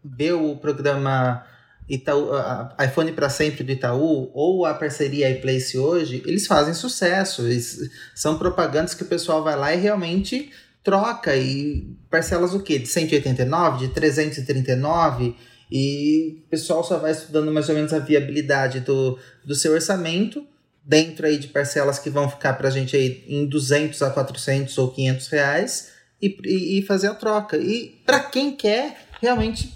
ver 0.05 0.34
o 0.34 0.55
programa 0.57 1.43
Itaú, 1.89 2.30
iPhone 2.80 3.11
para 3.14 3.30
sempre 3.30 3.64
do 3.64 3.72
Itaú 3.72 4.30
ou 4.32 4.64
a 4.64 4.76
parceria 4.76 5.30
iPlace 5.32 5.76
hoje, 5.76 6.22
eles 6.26 6.45
fazem 6.45 6.74
sucesso. 6.76 7.41
Eles, 7.41 7.89
são 8.14 8.38
propagandas 8.38 8.93
que 8.93 9.01
o 9.01 9.07
pessoal 9.07 9.43
vai 9.43 9.55
lá 9.55 9.74
e 9.74 9.80
realmente 9.80 10.51
troca 10.84 11.36
e 11.36 11.96
parcelas 12.10 12.54
o 12.54 12.62
quê? 12.62 12.78
De 12.80 12.88
189, 12.88 13.88
de 13.88 13.94
339 13.94 15.36
e 15.72 16.44
o 16.46 16.50
pessoal 16.50 16.84
só 16.84 16.98
vai 16.98 17.12
estudando 17.12 17.52
mais 17.52 17.70
ou 17.70 17.76
menos 17.76 17.94
a 17.94 18.00
viabilidade 18.00 18.82
do, 18.82 19.18
do 19.46 19.56
seu 19.56 19.74
orçamento 19.74 20.46
dentro 20.84 21.26
aí 21.26 21.38
de 21.38 21.48
parcelas 21.48 21.98
que 21.98 22.10
vão 22.10 22.30
ficar 22.30 22.54
para 22.54 22.68
a 22.68 22.72
gente 22.72 22.96
aí 22.96 23.24
em 23.28 23.46
200 23.46 24.02
a 24.02 24.10
400 24.10 24.78
ou 24.78 24.92
500 24.92 25.28
reais 25.30 25.92
e, 26.22 26.38
e, 26.44 26.80
e 26.80 26.86
fazer 26.86 27.08
a 27.08 27.16
troca. 27.16 27.58
E 27.58 28.02
para 28.06 28.20
quem 28.20 28.56
quer, 28.56 28.98
realmente 29.22 29.74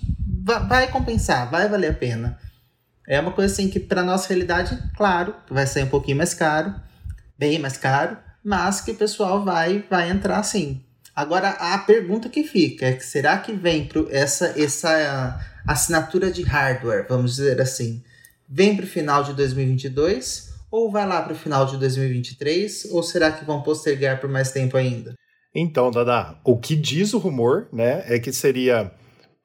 vai, 0.68 0.90
compensar, 0.92 1.50
vai 1.50 1.68
valer 1.68 1.92
a 1.92 1.94
pena. 1.94 2.38
É 3.08 3.20
uma 3.20 3.32
coisa 3.32 3.54
assim 3.54 3.70
que 3.70 3.80
para 3.80 4.04
nossa 4.04 4.28
realidade, 4.28 4.78
claro, 4.96 5.34
vai 5.50 5.66
ser 5.66 5.84
um 5.84 5.90
pouquinho 5.90 6.18
mais 6.18 6.34
caro, 6.34 6.76
bem 7.40 7.58
mais 7.58 7.78
caro, 7.78 8.18
mas 8.44 8.82
que 8.82 8.92
o 8.92 8.96
pessoal 8.96 9.44
vai 9.44 9.86
vai 9.90 10.10
entrar 10.10 10.44
sim. 10.44 10.84
Agora, 11.18 11.50
a 11.50 11.80
pergunta 11.80 12.30
que 12.30 12.44
fica 12.44 12.86
é 12.86 12.94
que 12.94 13.04
será 13.04 13.40
que 13.40 13.52
vem 13.52 13.88
pro 13.88 14.08
essa, 14.12 14.54
essa 14.56 15.44
assinatura 15.68 16.30
de 16.30 16.44
hardware, 16.44 17.08
vamos 17.10 17.38
dizer 17.38 17.60
assim, 17.60 18.04
vem 18.48 18.76
para 18.76 18.86
o 18.86 18.88
final 18.88 19.24
de 19.24 19.34
2022 19.34 20.54
ou 20.70 20.92
vai 20.92 21.08
lá 21.08 21.24
para 21.24 21.34
o 21.34 21.36
final 21.36 21.66
de 21.66 21.76
2023 21.78 22.90
ou 22.92 23.02
será 23.02 23.32
que 23.32 23.44
vão 23.44 23.64
postergar 23.64 24.22
por 24.22 24.30
mais 24.30 24.52
tempo 24.52 24.78
ainda? 24.78 25.16
Então, 25.56 25.90
Dada, 25.90 26.38
o 26.44 26.56
que 26.56 26.76
diz 26.76 27.16
o 27.16 27.18
rumor, 27.18 27.68
né, 27.74 28.04
é 28.06 28.20
que 28.20 28.32
seria 28.32 28.92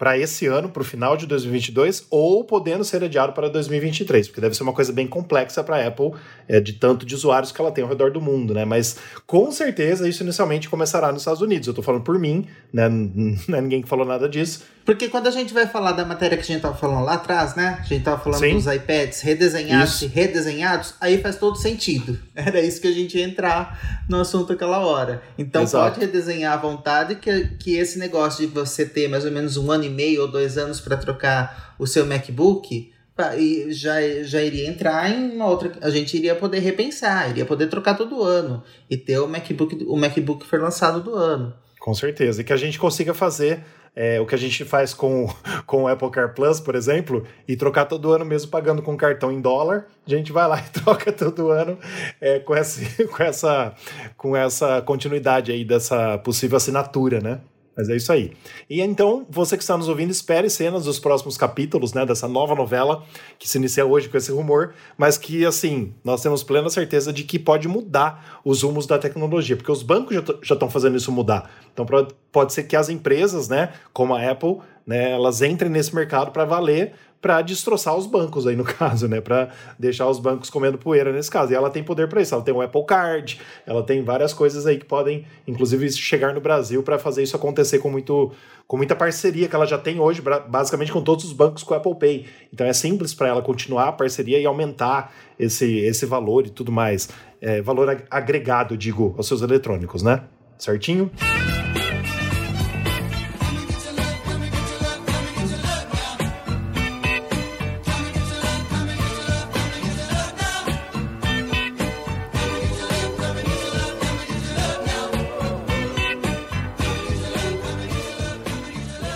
para 0.03 0.19
esse 0.19 0.49
ano, 0.49 0.69
para 0.69 0.81
o 0.81 0.85
final 0.85 1.17
de 1.17 1.29
2022, 1.29 2.09
ou 2.11 2.43
podendo 2.43 2.83
ser 2.83 3.05
adiado 3.05 3.33
para 3.33 3.49
2023, 3.49 4.27
porque 4.27 4.41
deve 4.41 4.57
ser 4.57 4.65
uma 4.65 4.73
coisa 4.73 4.93
bem 4.93 5.07
complexa 5.07 5.63
para 5.63 5.77
a 5.77 5.87
Apple, 5.87 6.11
é, 6.49 6.59
de 6.59 6.73
tanto 6.73 7.07
de 7.07 7.15
usuários 7.15 7.53
que 7.53 7.61
ela 7.61 7.71
tem 7.71 7.85
ao 7.85 7.89
redor 7.89 8.11
do 8.11 8.21
mundo, 8.21 8.53
né? 8.53 8.65
Mas 8.65 8.97
com 9.29 9.53
certeza 9.53 10.09
isso 10.09 10.25
inicialmente 10.25 10.69
começará 10.69 11.13
nos 11.13 11.23
Estados 11.23 11.41
Unidos. 11.41 11.69
Eu 11.69 11.71
estou 11.71 11.85
falando 11.85 12.03
por 12.03 12.19
mim, 12.19 12.49
né? 12.73 12.89
Não 12.89 13.37
é 13.57 13.61
ninguém 13.61 13.81
que 13.81 13.89
falou 13.89 14.05
nada 14.05 14.29
disso. 14.29 14.65
Porque 14.85 15.09
quando 15.09 15.29
a 15.29 15.31
gente 15.31 15.55
vai 15.55 15.67
falar 15.67 15.93
da 15.93 16.05
matéria 16.05 16.37
que 16.37 16.43
a 16.43 16.47
gente 16.47 16.57
estava 16.57 16.77
falando 16.77 17.05
lá 17.05 17.15
atrás, 17.15 17.55
né? 17.55 17.79
A 17.79 17.83
gente 17.83 17.99
estava 17.99 18.21
falando 18.21 18.41
Sim. 18.41 18.55
dos 18.55 18.67
iPads 18.67 19.21
redesenhados 19.21 19.95
isso. 19.95 20.05
e 20.07 20.09
redesenhados, 20.09 20.95
aí 21.01 21.19
faz 21.19 21.37
todo 21.37 21.57
sentido. 21.57 22.19
Era 22.35 22.61
isso 22.61 22.81
que 22.81 22.89
a 22.89 22.93
gente 22.93 23.17
ia 23.17 23.25
entrar 23.25 24.05
no 24.09 24.21
assunto 24.21 24.53
aquela 24.53 24.81
hora. 24.81 25.23
Então 25.39 25.63
Exato. 25.63 25.95
pode 25.95 26.05
redesenhar 26.05 26.55
à 26.55 26.57
vontade 26.57 27.15
que, 27.15 27.49
que 27.59 27.77
esse 27.77 27.99
negócio 27.99 28.45
de 28.45 28.53
você 28.53 28.85
ter 28.85 29.09
mais 29.09 29.25
ou 29.25 29.31
menos 29.31 29.57
um 29.57 29.71
ano 29.71 29.85
e 29.85 29.89
meio 29.93 30.23
ou 30.23 30.29
dois 30.29 30.59
anos 30.59 30.81
para 30.81 30.97
trocar 30.97 31.75
o 31.79 31.87
seu 31.87 32.07
MacBook 32.07 32.93
e 33.37 33.67
já, 33.71 34.01
já 34.23 34.43
iria 34.43 34.69
entrar 34.69 35.11
em 35.11 35.33
uma 35.33 35.47
outra. 35.47 35.73
A 35.81 35.91
gente 35.91 36.17
iria 36.17 36.35
poder 36.35 36.61
repensar, 36.61 37.31
iria 37.31 37.45
poder 37.45 37.69
trocar 37.69 37.95
todo 37.95 38.23
ano 38.23 38.63
e 38.91 38.97
ter 38.97 39.19
o 39.19 39.29
MacBook, 39.29 39.85
o 39.87 39.97
MacBook 39.97 40.45
que 40.45 40.51
foi 40.51 40.59
lançado 40.59 41.01
do 41.01 41.15
ano. 41.15 41.55
Com 41.79 41.95
certeza. 41.95 42.41
E 42.41 42.45
que 42.45 42.53
a 42.53 42.57
gente 42.57 42.79
consiga 42.79 43.13
fazer 43.13 43.65
é, 43.95 44.21
o 44.21 44.27
que 44.27 44.35
a 44.35 44.39
gente 44.39 44.65
faz 44.65 44.95
com, 44.95 45.29
com 45.67 45.85
o 45.85 45.89
Apple 45.89 46.11
Car 46.11 46.35
Plus, 46.35 46.61
por 46.61 46.75
exemplo, 46.75 47.27
e 47.47 47.57
trocar 47.57 47.85
todo 47.85 48.13
ano 48.13 48.25
mesmo 48.25 48.51
pagando 48.51 48.83
com 48.83 48.97
cartão 48.97 49.31
em 49.31 49.41
dólar, 49.41 49.87
a 50.07 50.11
gente 50.11 50.33
vai 50.33 50.49
lá 50.49 50.59
e 50.65 50.81
troca 50.81 51.13
todo 51.13 51.51
ano 51.51 51.79
é, 52.21 52.39
com, 52.39 52.55
essa, 52.55 52.81
com, 53.09 53.23
essa, 53.23 53.75
com 54.17 54.37
essa 54.37 54.81
continuidade 54.83 55.53
aí 55.53 55.65
dessa 55.65 56.19
possível 56.19 56.57
assinatura, 56.57 57.21
né? 57.21 57.41
Mas 57.77 57.89
é 57.89 57.97
isso 57.97 58.13
aí. 58.13 58.33
E 58.69 58.81
então, 58.83 59.27
você 59.31 59.57
que 59.57 59.63
está 59.63 59.77
nos 59.77 59.89
ouvindo, 59.89 60.11
espere 60.11 60.51
cenas 60.51 60.85
dos 60.85 60.99
próximos 60.99 61.39
capítulos, 61.39 61.95
né, 61.95 62.05
dessa 62.05 62.29
nova 62.29 62.55
novela 62.55 63.03
que 63.39 63.49
se 63.49 63.57
inicia 63.57 63.87
hoje 63.87 64.09
com 64.09 64.17
esse 64.17 64.31
rumor, 64.31 64.75
mas 64.97 65.17
que, 65.17 65.45
assim, 65.47 65.95
nós 66.05 66.21
temos 66.23 66.43
plena 66.43 66.69
certeza 66.69 67.13
de 67.13 67.25
que 67.25 67.39
pode 67.39 67.67
mudar 67.69 68.41
os 68.45 68.63
rumos 68.63 68.87
da 68.87 68.99
tecnologia, 68.99 69.57
porque 69.57 69.73
os 69.73 69.83
bancos 69.83 70.15
já 70.43 70.55
estão 70.55 70.69
fazendo 70.69 70.97
isso 70.97 71.11
mudar. 71.11 71.51
Então, 71.73 71.87
pode 72.31 72.53
ser 72.53 72.65
que 72.65 72.77
as 72.77 72.91
empresas, 72.91 73.49
né, 73.49 73.73
como 73.93 74.15
a 74.15 74.31
Apple, 74.31 74.59
né, 74.87 75.13
elas 75.13 75.41
entrem 75.41 75.71
nesse 75.71 75.95
mercado 75.95 76.31
para 76.31 76.45
valer, 76.45 76.93
para 77.23 77.41
destroçar 77.41 77.97
os 77.97 78.05
bancos 78.05 78.49
aí 78.49 78.57
no 78.57 78.65
caso, 78.67 79.07
né? 79.07 79.21
Para 79.21 79.51
deixar 79.79 80.09
os 80.09 80.19
bancos 80.19 80.51
comendo 80.51 80.77
poeira 80.77 81.13
nesse 81.13 81.31
caso. 81.31 81.53
E 81.53 81.55
ela 81.55 81.71
tem 81.71 81.85
poder 81.85 82.09
para 82.09 82.21
isso. 82.21 82.35
Ela 82.35 82.43
tem 82.43 82.53
o 82.53 82.61
Apple 82.61 82.85
Card, 82.85 83.41
ela 83.65 83.83
tem 83.85 84.03
várias 84.03 84.35
coisas 84.35 84.67
aí 84.67 84.77
que 84.77 84.85
podem, 84.85 85.25
inclusive, 85.47 85.89
chegar 85.93 86.35
no 86.35 86.41
Brasil 86.41 86.83
para 86.83 86.99
fazer 86.99 87.23
isso 87.23 87.37
acontecer 87.37 87.79
com 87.79 87.89
muito 87.89 88.33
com 88.67 88.77
muita 88.79 88.97
parceria 88.97 89.49
que 89.49 89.55
ela 89.55 89.67
já 89.67 89.77
tem 89.77 90.01
hoje, 90.01 90.23
basicamente 90.49 90.91
com 90.91 91.03
todos 91.03 91.27
os 91.27 91.33
bancos 91.33 91.63
com 91.63 91.75
o 91.75 91.77
Apple 91.77 91.95
Pay. 91.95 92.27
Então 92.51 92.67
é 92.67 92.73
simples 92.73 93.13
para 93.13 93.29
ela 93.29 93.43
continuar 93.43 93.89
a 93.89 93.93
parceria 93.93 94.39
e 94.39 94.47
aumentar 94.47 95.13
esse, 95.39 95.79
esse 95.81 96.07
valor 96.07 96.47
e 96.47 96.51
tudo 96.51 96.73
mais. 96.73 97.09
É, 97.39 97.61
valor 97.61 98.03
agregado, 98.11 98.75
digo, 98.75 99.15
aos 99.17 99.29
seus 99.29 99.43
eletrônicos, 99.43 100.03
né? 100.03 100.23
Certinho? 100.57 101.11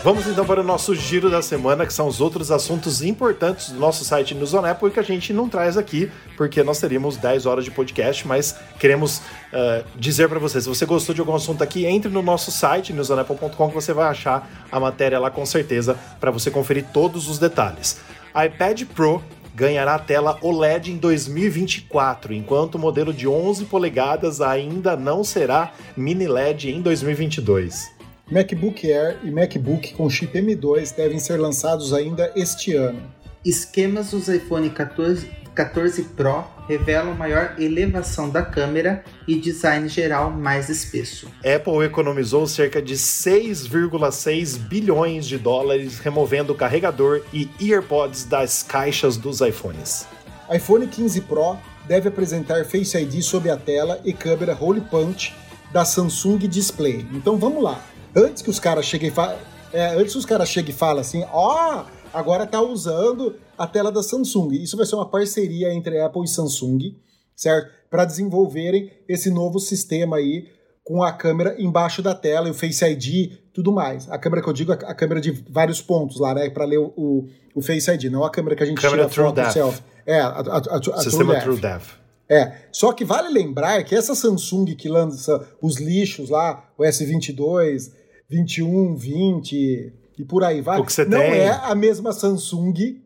Vamos 0.07 0.29
então 0.29 0.47
para 0.47 0.61
o 0.61 0.63
nosso 0.63 0.95
giro 0.95 1.29
da 1.29 1.43
semana, 1.43 1.85
que 1.85 1.93
são 1.93 2.07
os 2.07 2.21
outros 2.21 2.53
assuntos 2.53 3.03
importantes 3.03 3.71
do 3.71 3.81
nosso 3.81 4.05
site 4.05 4.37
News 4.37 4.55
on 4.55 4.65
Apple 4.65 4.89
que 4.89 5.01
a 5.01 5.03
gente 5.03 5.33
não 5.33 5.49
traz 5.49 5.77
aqui, 5.77 6.09
porque 6.37 6.63
nós 6.63 6.79
teríamos 6.79 7.17
10 7.17 7.45
horas 7.45 7.65
de 7.65 7.73
podcast, 7.73 8.25
mas 8.25 8.55
queremos 8.79 9.19
uh, 9.19 9.85
dizer 9.97 10.29
para 10.29 10.39
você, 10.39 10.61
se 10.61 10.69
você 10.69 10.87
gostou 10.87 11.13
de 11.13 11.21
algum 11.21 11.35
assunto 11.35 11.65
aqui, 11.65 11.87
entre 11.87 12.09
no 12.09 12.23
nosso 12.23 12.53
site 12.53 12.93
newsonapple.com 12.93 13.69
que 13.69 13.75
você 13.75 13.93
vai 13.93 14.09
achar 14.09 14.49
a 14.71 14.79
matéria 14.79 15.19
lá 15.19 15.29
com 15.29 15.45
certeza 15.45 15.99
para 16.21 16.31
você 16.31 16.53
conferir 16.53 16.85
todos 16.93 17.29
os 17.29 17.41
detalhes. 17.41 17.99
iPad 18.31 18.85
Pro 18.95 19.21
ganhará 19.57 19.99
tela 19.99 20.39
OLED 20.41 20.93
em 20.93 20.99
2024, 20.99 22.33
enquanto 22.33 22.77
o 22.77 22.79
modelo 22.79 23.13
de 23.13 23.27
11 23.27 23.65
polegadas 23.65 24.41
ainda 24.41 24.97
não 24.97 25.25
será 25.25 25.73
mini 25.97 26.29
LED 26.29 26.71
em 26.71 26.81
2022. 26.81 27.96
MacBook 28.29 28.85
Air 28.91 29.19
e 29.23 29.31
MacBook 29.31 29.95
com 29.95 30.11
chip 30.11 30.37
M2 30.37 30.97
devem 30.97 31.17
ser 31.17 31.37
lançados 31.37 31.93
ainda 31.93 32.33
este 32.35 32.75
ano. 32.75 33.01
Esquemas 33.45 34.11
dos 34.11 34.27
iPhone 34.27 34.69
14, 34.69 35.31
14 35.55 36.03
Pro 36.03 36.45
revelam 36.67 37.15
maior 37.15 37.55
elevação 37.57 38.29
da 38.29 38.43
câmera 38.43 39.05
e 39.29 39.37
design 39.37 39.89
geral 39.89 40.33
mais 40.33 40.69
espesso. 40.69 41.29
Apple 41.39 41.85
economizou 41.85 42.49
cerca 42.49 42.83
de 42.83 42.95
6,6 42.95 44.59
bilhões 44.59 45.25
de 45.25 45.39
dólares 45.39 46.01
removendo 46.01 46.53
o 46.53 46.57
carregador 46.57 47.23
e 47.33 47.49
EarPods 47.61 48.25
das 48.25 48.61
caixas 48.61 49.17
dos 49.17 49.41
iPhones. 49.41 50.05
iPhone 50.53 50.85
15 50.89 51.21
Pro 51.21 51.57
deve 51.87 52.09
apresentar 52.09 52.65
Face 52.65 52.99
ID 52.99 53.23
sob 53.23 53.49
a 53.49 53.57
tela 53.57 54.01
e 54.05 54.13
câmera 54.13 54.59
Hole 54.61 54.81
Punch 54.81 55.33
da 55.73 55.85
Samsung 55.85 56.39
Display. 56.39 57.07
Então 57.13 57.37
vamos 57.37 57.63
lá 57.63 57.81
antes 58.17 58.43
que 58.43 58.51
os 58.51 58.59
caras 58.59 58.87
cheguem 58.87 59.11
e 59.11 59.77
é, 59.77 59.89
antes 59.95 60.13
que 60.13 60.19
os 60.19 60.27
caras 60.27 60.49
cheguem 60.49 60.75
e 60.75 60.77
falem 60.77 61.01
assim, 61.01 61.25
ó, 61.31 61.83
oh, 61.83 61.85
agora 62.17 62.47
tá 62.47 62.61
usando 62.61 63.37
a 63.59 63.67
tela 63.67 63.93
da 63.93 64.03
Samsung. 64.03 64.55
Isso 64.55 64.77
vai 64.77 64.87
ser 64.87 64.95
uma 64.95 65.09
parceria 65.09 65.73
entre 65.73 66.01
Apple 66.01 66.25
e 66.25 66.29
Samsung, 66.29 66.97
certo? 67.35 67.71
Para 67.91 68.05
desenvolverem 68.05 68.91
esse 69.07 69.31
novo 69.31 69.59
sistema 69.61 70.17
aí 70.17 70.49
com 70.83 71.03
a 71.03 71.13
câmera 71.13 71.57
embaixo 71.59 72.01
da 72.01 72.15
tela 72.15 72.47
e 72.47 72.51
o 72.53 72.55
Face 72.55 72.85
ID, 72.85 73.33
tudo 73.53 73.73
mais. 73.73 74.11
A 74.11 74.17
câmera 74.17 74.41
que 74.41 74.49
eu 74.49 74.53
digo, 74.53 74.73
a, 74.73 74.95
câmera 74.95 75.21
de 75.21 75.33
vários 75.51 75.83
pontos 75.83 76.21
lá, 76.21 76.33
né, 76.33 76.49
para 76.49 76.65
ler 76.65 76.79
o, 76.79 76.93
o, 76.97 77.29
o, 77.57 77.61
Face 77.61 77.91
ID, 77.91 78.05
não 78.05 78.25
a 78.25 78.31
câmera 78.31 78.55
que 78.55 78.63
a 78.63 78.67
gente 78.67 78.81
câmera 78.81 79.09
tira 79.09 79.27
foto 79.27 79.53
selfie. 79.53 79.83
É, 80.07 80.21
a, 80.21 80.29
a, 80.29 80.59
a, 80.95 81.01
Sistema 81.01 81.41
True 81.41 81.59
Depth. 81.59 82.07
É, 82.29 82.53
só 82.73 82.93
que 82.93 83.05
vale 83.05 83.29
lembrar 83.29 83.83
que 83.85 83.95
essa 83.95 84.15
Samsung 84.15 84.75
que 84.75 84.89
lança 84.89 85.47
os 85.61 85.77
lixos 85.79 86.31
lá, 86.31 86.65
o 86.79 86.83
S22, 86.83 87.93
21, 88.29 88.97
20 88.97 89.93
e 90.19 90.25
por 90.25 90.43
aí 90.45 90.61
vai. 90.61 90.79
Não 90.79 90.87
tem. 90.87 91.19
é 91.19 91.51
a 91.51 91.75
mesma 91.75 92.13
Samsung, 92.13 93.01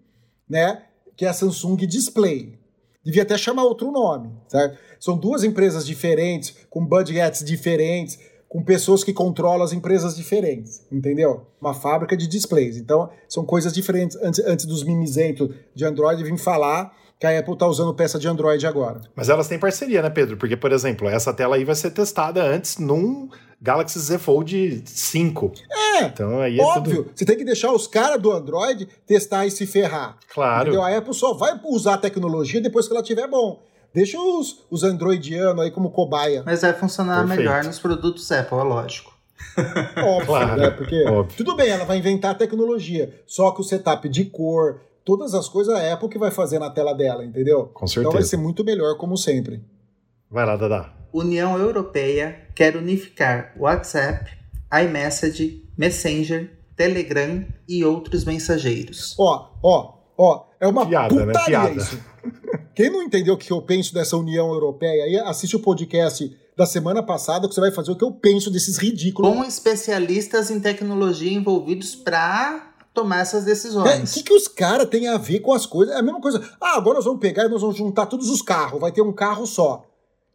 né? 0.49 0.83
Que 1.17 1.25
é 1.25 1.29
a 1.29 1.33
Samsung 1.33 1.77
Display. 1.77 2.59
Devia 3.05 3.23
até 3.23 3.37
chamar 3.37 3.65
outro 3.65 3.91
nome, 3.91 4.31
certo? 4.47 4.79
São 4.99 5.17
duas 5.17 5.43
empresas 5.43 5.87
diferentes, 5.87 6.55
com 6.69 6.85
budgets 6.85 7.43
diferentes, 7.43 8.19
com 8.47 8.63
pessoas 8.63 9.03
que 9.03 9.13
controlam 9.13 9.63
as 9.63 9.73
empresas 9.73 10.15
diferentes, 10.15 10.83
entendeu? 10.93 11.47
Uma 11.61 11.73
fábrica 11.73 12.17
de 12.17 12.27
displays. 12.27 12.77
Então, 12.77 13.09
são 13.29 13.45
coisas 13.45 13.73
diferentes. 13.73 14.17
Antes, 14.23 14.45
antes 14.45 14.67
dos 14.67 14.85
mimizentos 14.85 15.49
de 15.75 15.85
Android 15.85 16.23
vir 16.23 16.37
falar 16.37 16.95
que 17.21 17.27
a 17.27 17.39
Apple 17.39 17.53
está 17.53 17.67
usando 17.67 17.93
peça 17.93 18.19
de 18.19 18.27
Android 18.27 18.67
agora. 18.67 19.03
Mas 19.15 19.29
elas 19.29 19.47
têm 19.47 19.59
parceria, 19.59 20.01
né, 20.01 20.09
Pedro? 20.09 20.39
Porque, 20.39 20.57
por 20.57 20.73
exemplo, 20.73 21.07
essa 21.07 21.35
tela 21.35 21.57
aí 21.57 21.65
vai 21.67 21.75
ser 21.75 21.91
testada 21.91 22.43
antes 22.43 22.79
num 22.79 23.29
Galaxy 23.61 23.99
Z 23.99 24.17
Fold 24.17 24.83
5. 24.87 25.53
É, 25.71 26.05
então, 26.05 26.41
aí 26.41 26.59
é 26.59 26.63
óbvio. 26.63 27.05
Tudo... 27.05 27.13
Você 27.15 27.27
tem 27.27 27.37
que 27.37 27.45
deixar 27.45 27.73
os 27.73 27.87
caras 27.87 28.19
do 28.19 28.33
Android 28.33 28.89
testar 29.07 29.45
e 29.45 29.51
se 29.51 29.67
ferrar. 29.67 30.17
Claro. 30.33 30.71
Entendeu? 30.71 30.83
A 30.83 30.97
Apple 30.97 31.13
só 31.13 31.35
vai 31.35 31.61
usar 31.65 31.95
a 31.95 31.99
tecnologia 31.99 32.59
depois 32.59 32.89
que 32.89 32.95
ela 32.95 33.03
tiver 33.03 33.29
bom. 33.29 33.63
Deixa 33.93 34.19
os, 34.19 34.65
os 34.71 34.83
androidianos 34.83 35.63
aí 35.63 35.71
como 35.71 35.91
cobaia. 35.91 36.43
Mas 36.47 36.63
vai 36.63 36.73
funcionar 36.73 37.19
Perfeito. 37.27 37.39
melhor 37.39 37.65
nos 37.65 37.79
produtos 37.79 38.33
Apple, 38.33 38.57
é 38.57 38.63
lógico. 38.63 39.13
Óbvio, 39.99 40.27
claro, 40.27 40.57
né? 40.57 40.71
Porque 40.71 41.05
óbvio. 41.07 41.37
tudo 41.37 41.55
bem, 41.55 41.69
ela 41.69 41.85
vai 41.85 41.99
inventar 41.99 42.31
a 42.31 42.35
tecnologia. 42.35 43.21
Só 43.27 43.51
que 43.51 43.61
o 43.61 43.65
setup 43.65 44.09
de 44.09 44.25
cor, 44.25 44.81
todas 45.05 45.35
as 45.35 45.49
coisas 45.49 45.75
a 45.75 45.93
Apple 45.93 46.09
que 46.09 46.19
vai 46.19 46.31
fazer 46.31 46.59
na 46.59 46.71
tela 46.71 46.93
dela, 46.93 47.25
entendeu? 47.25 47.67
Com 47.67 47.87
certeza. 47.87 48.09
Então 48.09 48.13
vai 48.13 48.23
ser 48.23 48.37
muito 48.37 48.65
melhor, 48.65 48.97
como 48.97 49.17
sempre. 49.17 49.63
Vai 50.31 50.47
lá, 50.47 50.57
Dada. 50.57 50.93
União 51.13 51.59
Europeia 51.59 52.49
quer 52.55 52.77
unificar 52.77 53.53
WhatsApp, 53.59 54.31
iMessage, 54.73 55.69
Messenger, 55.77 56.51
Telegram 56.77 57.45
e 57.69 57.85
outros 57.85 58.25
mensageiros. 58.25 59.15
Ó, 59.19 59.51
ó, 59.63 59.95
ó, 60.17 60.45
é 60.61 60.67
uma 60.67 60.87
Piada, 60.87 61.15
né? 61.15 61.27
putaria 61.27 61.59
né? 61.59 61.65
Piada. 61.69 61.81
isso. 61.81 62.01
Quem 62.75 62.91
não 62.91 63.03
entendeu 63.03 63.35
o 63.35 63.37
que 63.37 63.51
eu 63.51 63.61
penso 63.61 63.93
dessa 63.93 64.17
União 64.17 64.53
Europeia, 64.53 65.05
aí 65.05 65.17
assiste 65.17 65.57
o 65.57 65.61
podcast 65.61 66.35
da 66.57 66.67
semana 66.67 67.03
passada 67.03 67.49
que 67.49 67.55
você 67.55 67.61
vai 67.61 67.73
fazer 67.73 67.91
o 67.91 67.97
que 67.97 68.05
eu 68.05 68.13
penso 68.13 68.51
desses 68.51 68.79
ridículos. 68.79 69.35
Com 69.35 69.45
especialistas 69.45 70.51
em 70.51 70.61
tecnologia 70.61 71.33
envolvidos 71.33 71.95
para 71.95 72.70
tomar 72.93 73.21
essas 73.21 73.45
decisões. 73.45 74.11
O 74.11 74.15
que, 74.15 74.23
que 74.25 74.33
os 74.33 74.49
caras 74.49 74.89
têm 74.89 75.09
a 75.09 75.17
ver 75.17 75.41
com 75.41 75.53
as 75.53 75.67
coisas? 75.67 75.95
É 75.95 75.99
a 75.99 76.03
mesma 76.03 76.21
coisa. 76.21 76.41
Ah, 76.61 76.77
agora 76.77 76.97
nós 76.97 77.05
vamos 77.05 77.21
pegar 77.21 77.45
e 77.45 77.49
nós 77.49 77.61
vamos 77.61 77.77
juntar 77.77 78.07
todos 78.07 78.29
os 78.29 78.43
carros, 78.43 78.81
vai 78.81 78.93
ter 78.93 79.03
um 79.03 79.13
carro 79.13 79.47
só. 79.47 79.85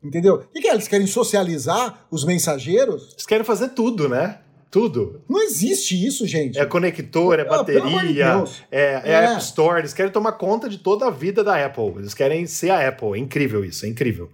Entendeu? 0.04 0.36
O 0.36 0.48
que, 0.54 0.62
que 0.62 0.68
é? 0.68 0.74
Eles 0.74 0.88
querem 0.88 1.08
socializar 1.08 2.06
os 2.12 2.24
mensageiros? 2.24 3.14
Eles 3.14 3.26
querem 3.26 3.44
fazer 3.44 3.70
tudo, 3.70 4.08
né? 4.08 4.40
Tudo. 4.70 5.22
Não 5.28 5.42
existe 5.42 6.06
isso, 6.06 6.28
gente. 6.28 6.60
É 6.60 6.66
conector, 6.66 7.40
é 7.40 7.44
ah, 7.44 7.46
bateria, 7.46 8.04
de 8.04 8.22
é, 8.70 9.02
é, 9.06 9.12
é 9.12 9.14
App 9.26 9.42
Store. 9.42 9.80
Eles 9.80 9.94
querem 9.94 10.12
tomar 10.12 10.34
conta 10.34 10.68
de 10.68 10.78
toda 10.78 11.08
a 11.08 11.10
vida 11.10 11.44
da 11.44 11.66
Apple. 11.66 11.94
Eles 11.98 12.14
querem 12.14 12.46
ser 12.46 12.72
a 12.72 12.88
Apple. 12.88 13.14
É 13.14 13.18
incrível 13.18 13.64
isso, 13.64 13.86
é 13.86 13.90
incrível. 13.90 14.30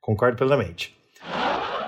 Concordo 0.00 0.36
plenamente. 0.36 0.95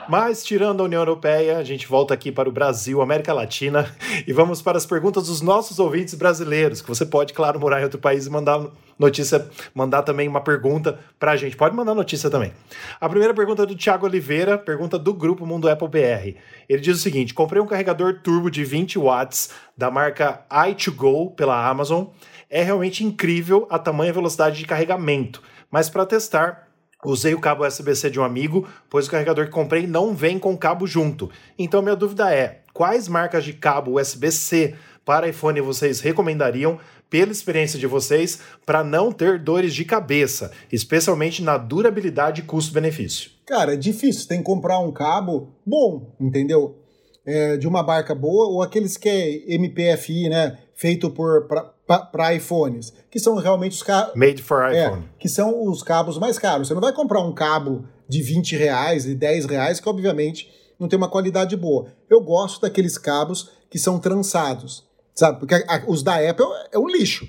Mas, 0.09 0.43
tirando 0.43 0.81
a 0.81 0.85
União 0.85 1.03
Europeia, 1.03 1.59
a 1.59 1.63
gente 1.63 1.87
volta 1.87 2.15
aqui 2.15 2.33
para 2.33 2.49
o 2.49 2.53
Brasil, 2.53 3.03
América 3.03 3.35
Latina, 3.35 3.95
e 4.27 4.33
vamos 4.33 4.63
para 4.63 4.79
as 4.79 4.87
perguntas 4.87 5.27
dos 5.27 5.43
nossos 5.43 5.79
ouvintes 5.79 6.15
brasileiros, 6.15 6.81
que 6.81 6.89
você 6.89 7.05
pode, 7.05 7.35
claro, 7.35 7.61
morar 7.61 7.81
em 7.81 7.85
outro 7.85 7.99
país 7.99 8.25
e 8.25 8.31
mandar 8.31 8.69
notícia, 8.99 9.47
mandar 9.75 10.03
também 10.03 10.27
uma 10.27 10.41
pergunta 10.41 10.99
para 11.19 11.33
a 11.33 11.37
gente. 11.37 11.59
Pode 11.59 11.77
mandar 11.77 11.95
notícia 11.95 12.31
também. 12.31 12.55
A 12.99 13.07
primeira 13.07 13.35
pergunta 13.35 13.65
é 13.65 13.67
do 13.67 13.77
Thiago 13.77 14.07
Oliveira, 14.07 14.57
pergunta 14.57 14.99
do 14.99 15.13
grupo 15.13 15.45
Mundo 15.45 15.69
Apple 15.69 15.89
BR. 15.89 16.39
Ele 16.67 16.81
diz 16.81 16.97
o 16.97 17.01
seguinte: 17.01 17.35
comprei 17.35 17.61
um 17.61 17.67
carregador 17.67 18.21
turbo 18.23 18.51
de 18.51 18.65
20 18.65 18.99
watts 18.99 19.51
da 19.77 19.91
marca 19.91 20.43
i2Go 20.51 21.35
pela 21.35 21.69
Amazon. 21.69 22.07
É 22.49 22.63
realmente 22.63 23.05
incrível 23.05 23.67
a 23.69 23.79
tamanha 23.79 24.11
velocidade 24.11 24.59
de 24.59 24.65
carregamento, 24.65 25.43
mas 25.71 25.91
para 25.91 26.07
testar 26.07 26.68
Usei 27.05 27.33
o 27.33 27.41
cabo 27.41 27.65
USB-C 27.65 28.11
de 28.11 28.19
um 28.19 28.25
amigo, 28.25 28.67
pois 28.91 29.07
o 29.07 29.11
carregador 29.11 29.47
que 29.47 29.53
comprei 29.53 29.87
não 29.87 30.15
vem 30.15 30.37
com 30.37 30.57
cabo 30.59 30.85
junto. 30.85 31.31
Então 31.57 31.81
minha 31.81 31.95
dúvida 31.95 32.35
é: 32.35 32.63
quais 32.73 33.07
marcas 33.07 33.45
de 33.45 33.53
cabo 33.53 34.01
USB-C 34.01 34.75
para 35.05 35.29
iPhone 35.29 35.61
vocês 35.61 36.01
recomendariam, 36.01 36.79
pela 37.09 37.33
experiência 37.33 37.79
de 37.79 37.87
vocês, 37.87 38.41
para 38.67 38.85
não 38.85 39.11
ter 39.13 39.39
dores 39.39 39.75
de 39.75 39.85
cabeça, 39.85 40.53
especialmente 40.71 41.43
na 41.43 41.57
durabilidade 41.57 42.41
e 42.41 42.45
custo-benefício? 42.45 43.31
Cara, 43.47 43.75
é 43.75 43.77
difícil. 43.77 44.29
Tem 44.29 44.39
que 44.39 44.45
comprar 44.45 44.79
um 44.81 44.93
cabo 44.93 45.55
bom, 45.65 46.15
entendeu? 46.21 46.83
É, 47.25 47.57
de 47.57 47.67
uma 47.67 47.83
marca 47.83 48.15
boa, 48.15 48.49
ou 48.49 48.63
aqueles 48.63 48.97
que 48.97 49.09
é 49.09 49.55
MPFI, 49.55 50.29
né? 50.29 50.59
Feito 50.79 51.11
por 51.11 51.49
para 51.87 52.35
iPhones, 52.35 52.93
que 53.11 53.19
são 53.19 53.35
realmente 53.37 53.73
os 53.73 53.83
cabos. 53.83 54.15
Made 54.15 54.43
for 54.43 54.63
é, 54.73 54.85
iPhone. 54.85 55.03
É, 55.03 55.19
que 55.19 55.29
são 55.29 55.67
os 55.67 55.83
cabos 55.83 56.19
mais 56.19 56.39
caros. 56.39 56.69
Você 56.69 56.75
não 56.75 56.81
vai 56.83 56.93
comprar 56.93 57.21
um 57.21 57.33
cabo 57.33 57.85
de 58.07 58.23
20 58.23 58.55
reais 58.57 59.07
e 59.07 59.15
10 59.15 59.47
reais, 59.47 59.81
que 59.81 59.89
obviamente 59.89 60.51
não 60.79 60.87
tem 60.87 60.97
uma 60.97 61.09
qualidade 61.09 61.57
boa. 61.57 61.87
Eu 62.09 62.21
gosto 62.21 62.61
daqueles 62.61 62.97
cabos 62.99 63.51
que 63.71 63.79
são 63.79 63.99
trançados, 63.99 64.85
sabe? 65.15 65.39
Porque 65.41 65.55
a, 65.55 65.65
a, 65.67 65.85
os 65.89 66.03
da 66.03 66.17
Apple 66.17 66.47
é 66.71 66.79
um 66.79 66.87
lixo. 66.87 67.27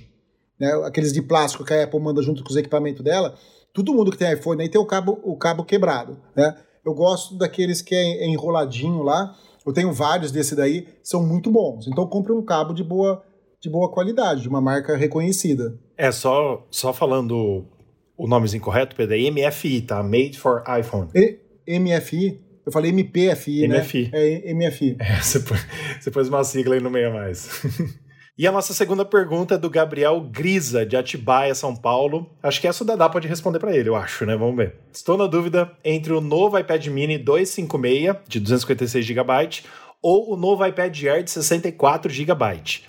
né, 0.60 0.72
aqueles 0.86 1.14
de 1.14 1.22
plástico 1.22 1.64
que 1.64 1.74
a 1.74 1.84
Apple 1.86 2.00
manda 2.00 2.22
junto 2.22 2.43
com 2.43 2.50
os 2.50 2.58
equipamentos 2.58 3.04
dela, 3.04 3.34
todo 3.74 3.93
mundo 3.93 4.12
que 4.12 4.18
tem 4.18 4.32
iPhone 4.34 4.62
aí 4.62 4.70
tem 4.70 4.80
o 4.80 4.86
cabo, 4.86 5.20
o 5.24 5.38
cabo 5.38 5.64
quebrado, 5.64 6.18
né? 6.36 6.56
Eu 6.86 6.93
gosto 6.93 7.38
daqueles 7.38 7.82
que 7.82 7.95
é 7.95 8.26
enroladinho 8.26 9.04
lá. 9.04 9.36
Eu 9.66 9.74
tenho 9.74 9.91
vários 9.91 10.32
desse 10.32 10.56
daí, 10.56 10.88
são 11.04 11.22
muito 11.22 11.52
bons. 11.52 11.88
Então 11.88 12.08
compre 12.08 12.32
um 12.32 12.41
cabo 12.41 12.74
de 12.74 12.84
boa, 12.84 13.22
de 13.62 13.70
boa 13.70 13.91
qualidade, 13.91 14.41
de 14.41 14.49
uma 14.49 14.62
marca 14.62 14.95
reconhecida. 14.95 15.78
É, 15.97 16.12
só, 16.12 16.66
só 16.72 16.93
falando 16.93 17.66
o 18.18 18.28
nome 18.28 18.49
incorreto, 18.53 18.95
Pedro, 18.95 19.16
é 19.16 19.32
MFI, 19.32 19.82
tá? 19.82 20.03
Made 20.03 20.38
for 20.38 20.64
iPhone. 20.80 21.10
E, 21.16 21.39
MFI? 21.80 22.41
Eu 22.66 22.72
falei 22.72 22.91
MPFI, 22.91 23.68
MFI. 23.68 24.10
né? 24.12 24.12
É 24.14 24.53
MFI. 24.53 24.97
É, 25.01 25.22
você, 25.22 25.39
pôs, 25.39 25.60
você 25.99 26.12
pôs 26.12 26.30
uma 26.30 26.43
sigla 26.43 26.76
aí 26.76 26.82
no 26.82 26.89
meio 26.89 27.10
a 27.10 27.14
mais. 27.14 27.49
E 28.39 28.47
a 28.47 28.53
nossa 28.53 28.74
segunda 28.74 29.03
pergunta 29.03 29.55
é 29.55 29.57
do 29.57 29.70
Gabriel 29.70 30.22
Grisa, 30.22 30.86
de 30.86 30.95
Atibaia, 30.95 31.53
São 31.53 31.76
Paulo. 31.76 32.26
Acho 32.41 32.62
que 32.62 32.70
essa 32.70 32.86
o 32.86 32.88
Dadá 32.88 33.10
pode 33.10 33.28
responder 33.28 33.60
para 33.60 33.76
ele, 33.76 33.89
eu 33.89 33.97
acho, 33.97 34.26
né? 34.26 34.34
Vamos 34.38 34.55
ver. 34.55 34.76
Estou 34.93 35.18
na 35.18 35.28
dúvida 35.28 35.70
entre 35.84 36.14
o 36.14 36.22
novo 36.22 36.57
iPad 36.57 36.88
mini 36.88 37.18
256, 37.18 38.16
de 38.30 38.39
256 38.39 39.05
GB, 39.05 39.64
ou 40.02 40.34
o 40.34 40.38
novo 40.38 40.66
iPad 40.66 41.04
Air 41.04 41.24
de 41.24 41.32
64 41.32 42.12
GB. 42.12 42.43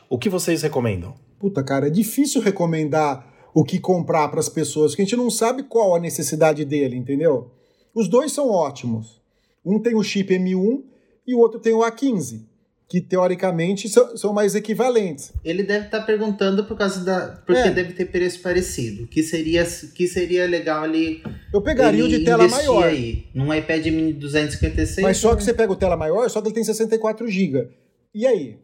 O 0.08 0.18
que 0.18 0.28
vocês 0.28 0.62
recomendam? 0.62 1.14
Puta, 1.38 1.62
cara, 1.62 1.86
é 1.86 1.90
difícil 1.90 2.40
recomendar 2.40 3.26
o 3.54 3.64
que 3.64 3.80
comprar 3.80 4.28
para 4.28 4.40
as 4.40 4.48
pessoas, 4.48 4.92
porque 4.92 5.02
a 5.02 5.04
gente 5.04 5.16
não 5.16 5.30
sabe 5.30 5.62
qual 5.64 5.94
a 5.94 6.00
necessidade 6.00 6.64
dele, 6.64 6.96
entendeu? 6.96 7.50
Os 7.94 8.08
dois 8.08 8.32
são 8.32 8.50
ótimos. 8.50 9.20
Um 9.64 9.80
tem 9.80 9.94
o 9.94 10.02
chip 10.02 10.32
M1 10.32 10.82
e 11.26 11.34
o 11.34 11.38
outro 11.38 11.58
tem 11.58 11.72
o 11.72 11.80
A15 11.80 12.49
que 12.90 13.00
teoricamente 13.00 13.88
são, 13.88 14.16
são 14.16 14.32
mais 14.32 14.56
equivalentes. 14.56 15.32
Ele 15.44 15.62
deve 15.62 15.84
estar 15.84 16.00
tá 16.00 16.04
perguntando 16.04 16.64
por 16.64 16.76
causa 16.76 17.04
da. 17.04 17.40
Porque 17.46 17.60
é. 17.60 17.70
deve 17.70 17.92
ter 17.92 18.06
preço 18.06 18.42
parecido. 18.42 19.06
Que 19.06 19.22
seria, 19.22 19.64
que 19.94 20.08
seria 20.08 20.44
legal 20.48 20.82
ali. 20.82 21.22
Eu 21.54 21.62
pegaria 21.62 22.04
o 22.04 22.08
de 22.08 22.24
tela 22.24 22.48
maior. 22.48 22.82
Aí, 22.82 23.28
num 23.32 23.54
iPad 23.54 23.86
mini 23.86 24.12
256. 24.12 25.04
Mas 25.04 25.18
só 25.18 25.36
que 25.36 25.44
você 25.44 25.54
pega 25.54 25.72
o 25.72 25.76
tela 25.76 25.96
maior, 25.96 26.28
só 26.28 26.42
que 26.42 26.48
ele 26.48 26.54
tem 26.54 26.64
64 26.64 27.28
GB. 27.28 27.68
E 28.12 28.26
aí? 28.26 28.58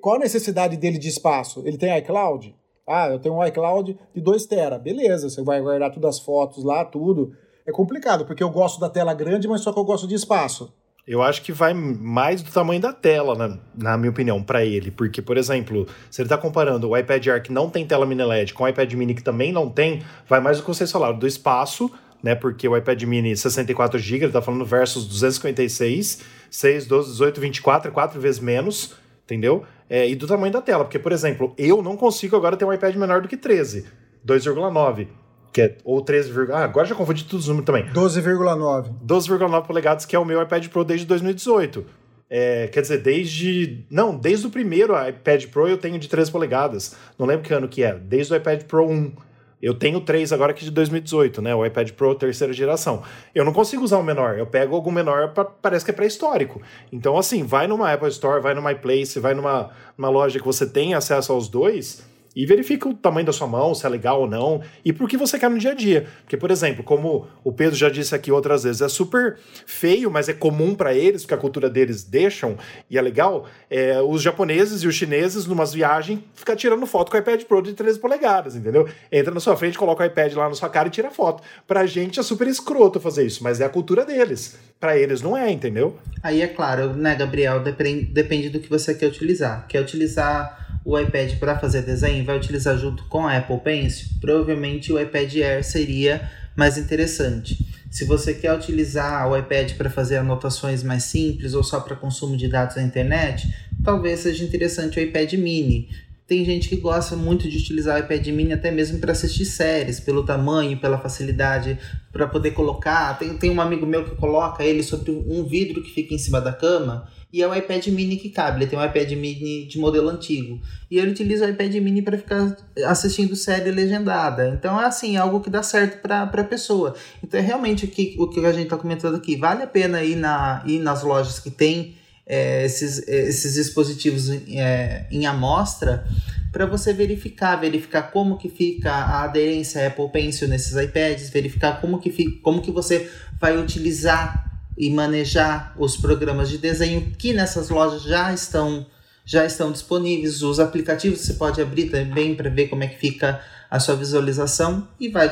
Qual 0.00 0.14
a 0.14 0.20
necessidade 0.20 0.76
dele 0.76 0.96
de 0.96 1.08
espaço? 1.08 1.64
Ele 1.66 1.76
tem 1.76 1.98
iCloud? 1.98 2.54
Ah, 2.86 3.08
eu 3.08 3.18
tenho 3.18 3.34
um 3.34 3.44
iCloud 3.44 3.98
de 4.14 4.20
2 4.20 4.46
TB. 4.46 4.78
Beleza, 4.84 5.28
você 5.28 5.42
vai 5.42 5.60
guardar 5.60 5.92
todas 5.92 6.16
as 6.16 6.20
fotos 6.20 6.62
lá, 6.62 6.84
tudo. 6.84 7.32
É 7.66 7.72
complicado, 7.72 8.24
porque 8.24 8.42
eu 8.42 8.50
gosto 8.50 8.78
da 8.78 8.88
tela 8.88 9.12
grande, 9.14 9.48
mas 9.48 9.62
só 9.62 9.72
que 9.72 9.80
eu 9.80 9.84
gosto 9.84 10.06
de 10.06 10.14
espaço. 10.14 10.72
Eu 11.06 11.22
acho 11.22 11.42
que 11.42 11.52
vai 11.52 11.72
mais 11.74 12.42
do 12.42 12.50
tamanho 12.50 12.80
da 12.80 12.92
tela, 12.92 13.34
na, 13.34 13.58
na 13.76 13.96
minha 13.96 14.10
opinião, 14.10 14.42
para 14.42 14.64
ele. 14.64 14.90
Porque, 14.90 15.22
por 15.22 15.36
exemplo, 15.36 15.86
se 16.10 16.20
ele 16.20 16.26
está 16.26 16.36
comparando 16.36 16.88
o 16.88 16.96
iPad 16.96 17.26
Air 17.26 17.42
que 17.42 17.52
não 17.52 17.70
tem 17.70 17.86
tela 17.86 18.06
mini 18.06 18.22
LED 18.22 18.54
com 18.54 18.64
o 18.64 18.68
iPad 18.68 18.92
mini 18.94 19.14
que 19.14 19.22
também 19.22 19.52
não 19.52 19.68
tem, 19.68 20.02
vai 20.28 20.40
mais 20.40 20.58
do 20.58 20.62
que 20.62 20.68
vocês 20.68 20.90
falaram, 20.92 21.18
do 21.18 21.26
espaço, 21.26 21.90
né? 22.22 22.34
Porque 22.34 22.68
o 22.68 22.76
iPad 22.76 23.02
mini 23.04 23.36
64 23.36 23.98
GB, 23.98 24.26
ele 24.26 24.32
tá 24.32 24.42
falando 24.42 24.64
versus 24.64 25.06
256, 25.06 26.20
6, 26.50 26.86
12, 26.86 27.10
18, 27.12 27.40
24, 27.40 27.90
é 27.90 27.92
quatro 27.92 28.20
vezes 28.20 28.40
menos, 28.40 28.94
entendeu? 29.24 29.64
É, 29.88 30.08
e 30.08 30.14
do 30.14 30.26
tamanho 30.26 30.52
da 30.52 30.60
tela. 30.60 30.84
Porque, 30.84 30.98
por 30.98 31.12
exemplo, 31.12 31.54
eu 31.56 31.82
não 31.82 31.96
consigo 31.96 32.36
agora 32.36 32.56
ter 32.56 32.64
um 32.64 32.72
iPad 32.72 32.94
menor 32.96 33.22
do 33.22 33.28
que 33.28 33.36
13, 33.36 33.86
2,9 34.24 35.08
que 35.52 35.60
é 35.60 35.76
ou 35.84 36.00
13, 36.00 36.32
ah, 36.52 36.64
agora 36.64 36.86
já 36.86 36.94
confundi 36.94 37.24
todos 37.24 37.44
os 37.44 37.48
números 37.48 37.66
também. 37.66 37.84
12,9. 37.92 38.90
12,9 39.04 39.66
polegadas, 39.66 40.04
que 40.04 40.14
é 40.14 40.18
o 40.18 40.24
meu 40.24 40.40
iPad 40.42 40.68
Pro 40.68 40.84
desde 40.84 41.06
2018. 41.06 41.84
É, 42.28 42.68
quer 42.68 42.80
dizer, 42.80 42.98
desde. 42.98 43.84
Não, 43.90 44.16
desde 44.16 44.46
o 44.46 44.50
primeiro 44.50 44.94
iPad 45.08 45.46
Pro 45.46 45.66
eu 45.66 45.76
tenho 45.76 45.98
de 45.98 46.08
13 46.08 46.30
polegadas. 46.30 46.94
Não 47.18 47.26
lembro 47.26 47.44
que 47.44 47.52
ano 47.52 47.68
que 47.68 47.82
é. 47.82 47.94
Desde 47.94 48.32
o 48.32 48.36
iPad 48.36 48.62
Pro 48.62 48.86
1. 48.86 49.12
Eu 49.60 49.74
tenho 49.74 50.00
3 50.00 50.32
agora 50.32 50.54
que 50.54 50.62
é 50.62 50.64
de 50.64 50.70
2018, 50.70 51.42
né? 51.42 51.54
O 51.54 51.66
iPad 51.66 51.90
Pro 51.90 52.14
terceira 52.14 52.52
geração. 52.52 53.02
Eu 53.34 53.44
não 53.44 53.52
consigo 53.52 53.82
usar 53.82 53.98
o 53.98 54.02
menor. 54.02 54.38
Eu 54.38 54.46
pego 54.46 54.74
algum 54.74 54.90
menor, 54.90 55.34
pra, 55.34 55.44
parece 55.44 55.84
que 55.84 55.90
é 55.90 55.94
pré-histórico. 55.94 56.62
Então, 56.90 57.18
assim, 57.18 57.42
vai 57.42 57.66
numa 57.66 57.92
Apple 57.92 58.08
Store, 58.08 58.40
vai 58.40 58.54
numa 58.54 58.72
iPlace, 58.72 59.20
vai 59.20 59.34
numa, 59.34 59.70
numa 59.98 60.08
loja 60.08 60.38
que 60.38 60.46
você 60.46 60.66
tem 60.66 60.94
acesso 60.94 61.32
aos 61.32 61.48
dois 61.48 62.08
e 62.34 62.46
verifica 62.46 62.88
o 62.88 62.94
tamanho 62.94 63.26
da 63.26 63.32
sua 63.32 63.46
mão, 63.46 63.74
se 63.74 63.84
é 63.84 63.88
legal 63.88 64.20
ou 64.20 64.28
não, 64.28 64.62
e 64.84 64.92
por 64.92 65.08
que 65.08 65.16
você 65.16 65.38
quer 65.38 65.50
no 65.50 65.58
dia 65.58 65.72
a 65.72 65.74
dia. 65.74 66.06
Porque, 66.22 66.36
por 66.36 66.50
exemplo, 66.50 66.84
como 66.84 67.26
o 67.42 67.52
Pedro 67.52 67.76
já 67.76 67.88
disse 67.88 68.14
aqui 68.14 68.30
outras 68.30 68.64
vezes, 68.64 68.80
é 68.80 68.88
super 68.88 69.38
feio, 69.66 70.10
mas 70.10 70.28
é 70.28 70.32
comum 70.32 70.74
para 70.74 70.94
eles, 70.94 71.22
porque 71.22 71.34
a 71.34 71.38
cultura 71.38 71.68
deles 71.68 72.04
deixam, 72.04 72.56
e 72.88 72.96
é 72.96 73.02
legal, 73.02 73.46
é, 73.68 74.00
os 74.00 74.22
japoneses 74.22 74.82
e 74.82 74.86
os 74.86 74.94
chineses, 74.94 75.46
numas 75.46 75.72
viagens, 75.72 76.20
ficar 76.34 76.56
tirando 76.56 76.86
foto 76.86 77.10
com 77.10 77.16
o 77.16 77.20
iPad 77.20 77.42
Pro 77.44 77.62
de 77.62 77.72
13 77.72 77.98
polegadas, 77.98 78.56
entendeu? 78.56 78.88
Entra 79.10 79.32
na 79.32 79.40
sua 79.40 79.56
frente, 79.56 79.76
coloca 79.76 80.02
o 80.02 80.06
iPad 80.06 80.32
lá 80.34 80.48
na 80.48 80.54
sua 80.54 80.68
cara 80.68 80.88
e 80.88 80.90
tira 80.90 81.10
foto. 81.10 81.42
Pra 81.66 81.86
gente 81.86 82.20
é 82.20 82.22
super 82.22 82.46
escroto 82.46 83.00
fazer 83.00 83.26
isso, 83.26 83.42
mas 83.42 83.60
é 83.60 83.64
a 83.64 83.68
cultura 83.68 84.04
deles. 84.04 84.58
Para 84.78 84.96
eles 84.96 85.20
não 85.20 85.36
é, 85.36 85.50
entendeu? 85.50 85.98
Aí 86.22 86.40
é 86.40 86.46
claro, 86.48 86.94
né, 86.94 87.14
Gabriel, 87.14 87.60
depende 87.60 88.48
do 88.48 88.60
que 88.60 88.68
você 88.68 88.94
quer 88.94 89.06
utilizar. 89.06 89.66
Quer 89.68 89.80
utilizar 89.80 90.69
o 90.84 90.98
iPad 90.98 91.38
para 91.38 91.58
fazer 91.58 91.82
desenho 91.82 92.24
vai 92.24 92.36
utilizar 92.36 92.76
junto 92.78 93.04
com 93.04 93.26
a 93.26 93.36
Apple 93.36 93.58
Pencil, 93.58 94.08
provavelmente 94.20 94.92
o 94.92 95.00
iPad 95.00 95.34
Air 95.36 95.64
seria 95.64 96.30
mais 96.56 96.78
interessante. 96.78 97.66
Se 97.90 98.04
você 98.04 98.34
quer 98.34 98.54
utilizar 98.54 99.28
o 99.28 99.36
iPad 99.36 99.72
para 99.72 99.90
fazer 99.90 100.18
anotações 100.18 100.82
mais 100.82 101.04
simples 101.04 101.54
ou 101.54 101.62
só 101.62 101.80
para 101.80 101.96
consumo 101.96 102.36
de 102.36 102.48
dados 102.48 102.76
na 102.76 102.82
internet, 102.82 103.52
talvez 103.82 104.20
seja 104.20 104.44
interessante 104.44 104.98
o 104.98 105.02
iPad 105.02 105.32
Mini. 105.34 105.88
Tem 106.26 106.44
gente 106.44 106.68
que 106.68 106.76
gosta 106.76 107.16
muito 107.16 107.50
de 107.50 107.58
utilizar 107.58 107.96
o 107.96 108.04
iPad 108.04 108.28
Mini 108.28 108.52
até 108.52 108.70
mesmo 108.70 109.00
para 109.00 109.10
assistir 109.10 109.44
séries, 109.44 109.98
pelo 109.98 110.24
tamanho, 110.24 110.78
pela 110.78 110.98
facilidade 110.98 111.76
para 112.12 112.28
poder 112.28 112.52
colocar. 112.52 113.18
Tem, 113.18 113.36
tem 113.36 113.50
um 113.50 113.60
amigo 113.60 113.84
meu 113.84 114.04
que 114.04 114.14
coloca 114.14 114.62
ele 114.62 114.84
sobre 114.84 115.10
um 115.10 115.44
vidro 115.44 115.82
que 115.82 115.90
fica 115.90 116.14
em 116.14 116.18
cima 116.18 116.40
da 116.40 116.52
cama 116.52 117.08
e 117.32 117.42
é 117.42 117.46
o 117.46 117.54
iPad 117.54 117.86
mini 117.88 118.16
que 118.16 118.28
cabe. 118.28 118.58
Ele 118.58 118.66
tem 118.66 118.78
um 118.78 118.84
iPad 118.84 119.10
mini 119.12 119.66
de 119.66 119.78
modelo 119.78 120.08
antigo. 120.08 120.60
E 120.90 120.98
ele 120.98 121.12
utiliza 121.12 121.46
o 121.46 121.48
iPad 121.48 121.74
mini 121.76 122.02
para 122.02 122.18
ficar 122.18 122.56
assistindo 122.86 123.36
série 123.36 123.70
legendada. 123.70 124.48
Então 124.48 124.80
é 124.80 124.84
assim, 124.84 125.16
algo 125.16 125.40
que 125.40 125.48
dá 125.48 125.62
certo 125.62 126.02
para 126.02 126.22
a 126.22 126.44
pessoa. 126.44 126.94
Então 127.22 127.38
é 127.38 127.42
realmente 127.42 127.84
o 127.84 127.88
que, 127.88 128.16
o 128.18 128.28
que 128.28 128.44
a 128.44 128.52
gente 128.52 128.64
está 128.64 128.76
comentando 128.76 129.14
aqui. 129.14 129.36
Vale 129.36 129.62
a 129.62 129.66
pena 129.66 130.02
ir, 130.02 130.16
na, 130.16 130.62
ir 130.66 130.80
nas 130.80 131.04
lojas 131.04 131.38
que 131.38 131.50
tem 131.50 131.94
é, 132.26 132.64
esses, 132.64 133.06
esses 133.06 133.54
dispositivos 133.54 134.28
é, 134.30 135.06
em 135.10 135.26
amostra 135.26 136.04
para 136.52 136.66
você 136.66 136.92
verificar, 136.92 137.54
verificar 137.56 138.10
como 138.10 138.36
que 138.36 138.48
fica 138.48 138.90
a 138.90 139.22
aderência 139.22 139.86
Apple 139.86 140.08
Pencil 140.10 140.48
nesses 140.48 140.74
iPads, 140.74 141.30
verificar 141.30 141.80
como 141.80 142.00
que, 142.00 142.10
fica, 142.10 142.40
como 142.42 142.60
que 142.60 142.72
você 142.72 143.08
vai 143.40 143.56
utilizar 143.56 144.49
e 144.80 144.88
manejar 144.88 145.74
os 145.78 145.94
programas 145.94 146.48
de 146.48 146.56
desenho 146.56 147.12
que 147.18 147.34
nessas 147.34 147.68
lojas 147.68 148.02
já 148.02 148.32
estão 148.32 148.86
já 149.26 149.44
estão 149.44 149.70
disponíveis. 149.70 150.42
Os 150.42 150.58
aplicativos 150.58 151.20
você 151.20 151.34
pode 151.34 151.60
abrir 151.60 151.90
também 151.90 152.34
para 152.34 152.48
ver 152.48 152.68
como 152.68 152.82
é 152.82 152.86
que 152.86 152.98
fica 152.98 153.40
a 153.70 153.78
sua 153.78 153.94
visualização 153.94 154.88
e 154.98 155.10
vai, 155.10 155.30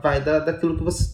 vai, 0.00 0.20
da, 0.20 0.40
daquilo 0.40 0.76
que 0.76 0.84
você. 0.84 1.10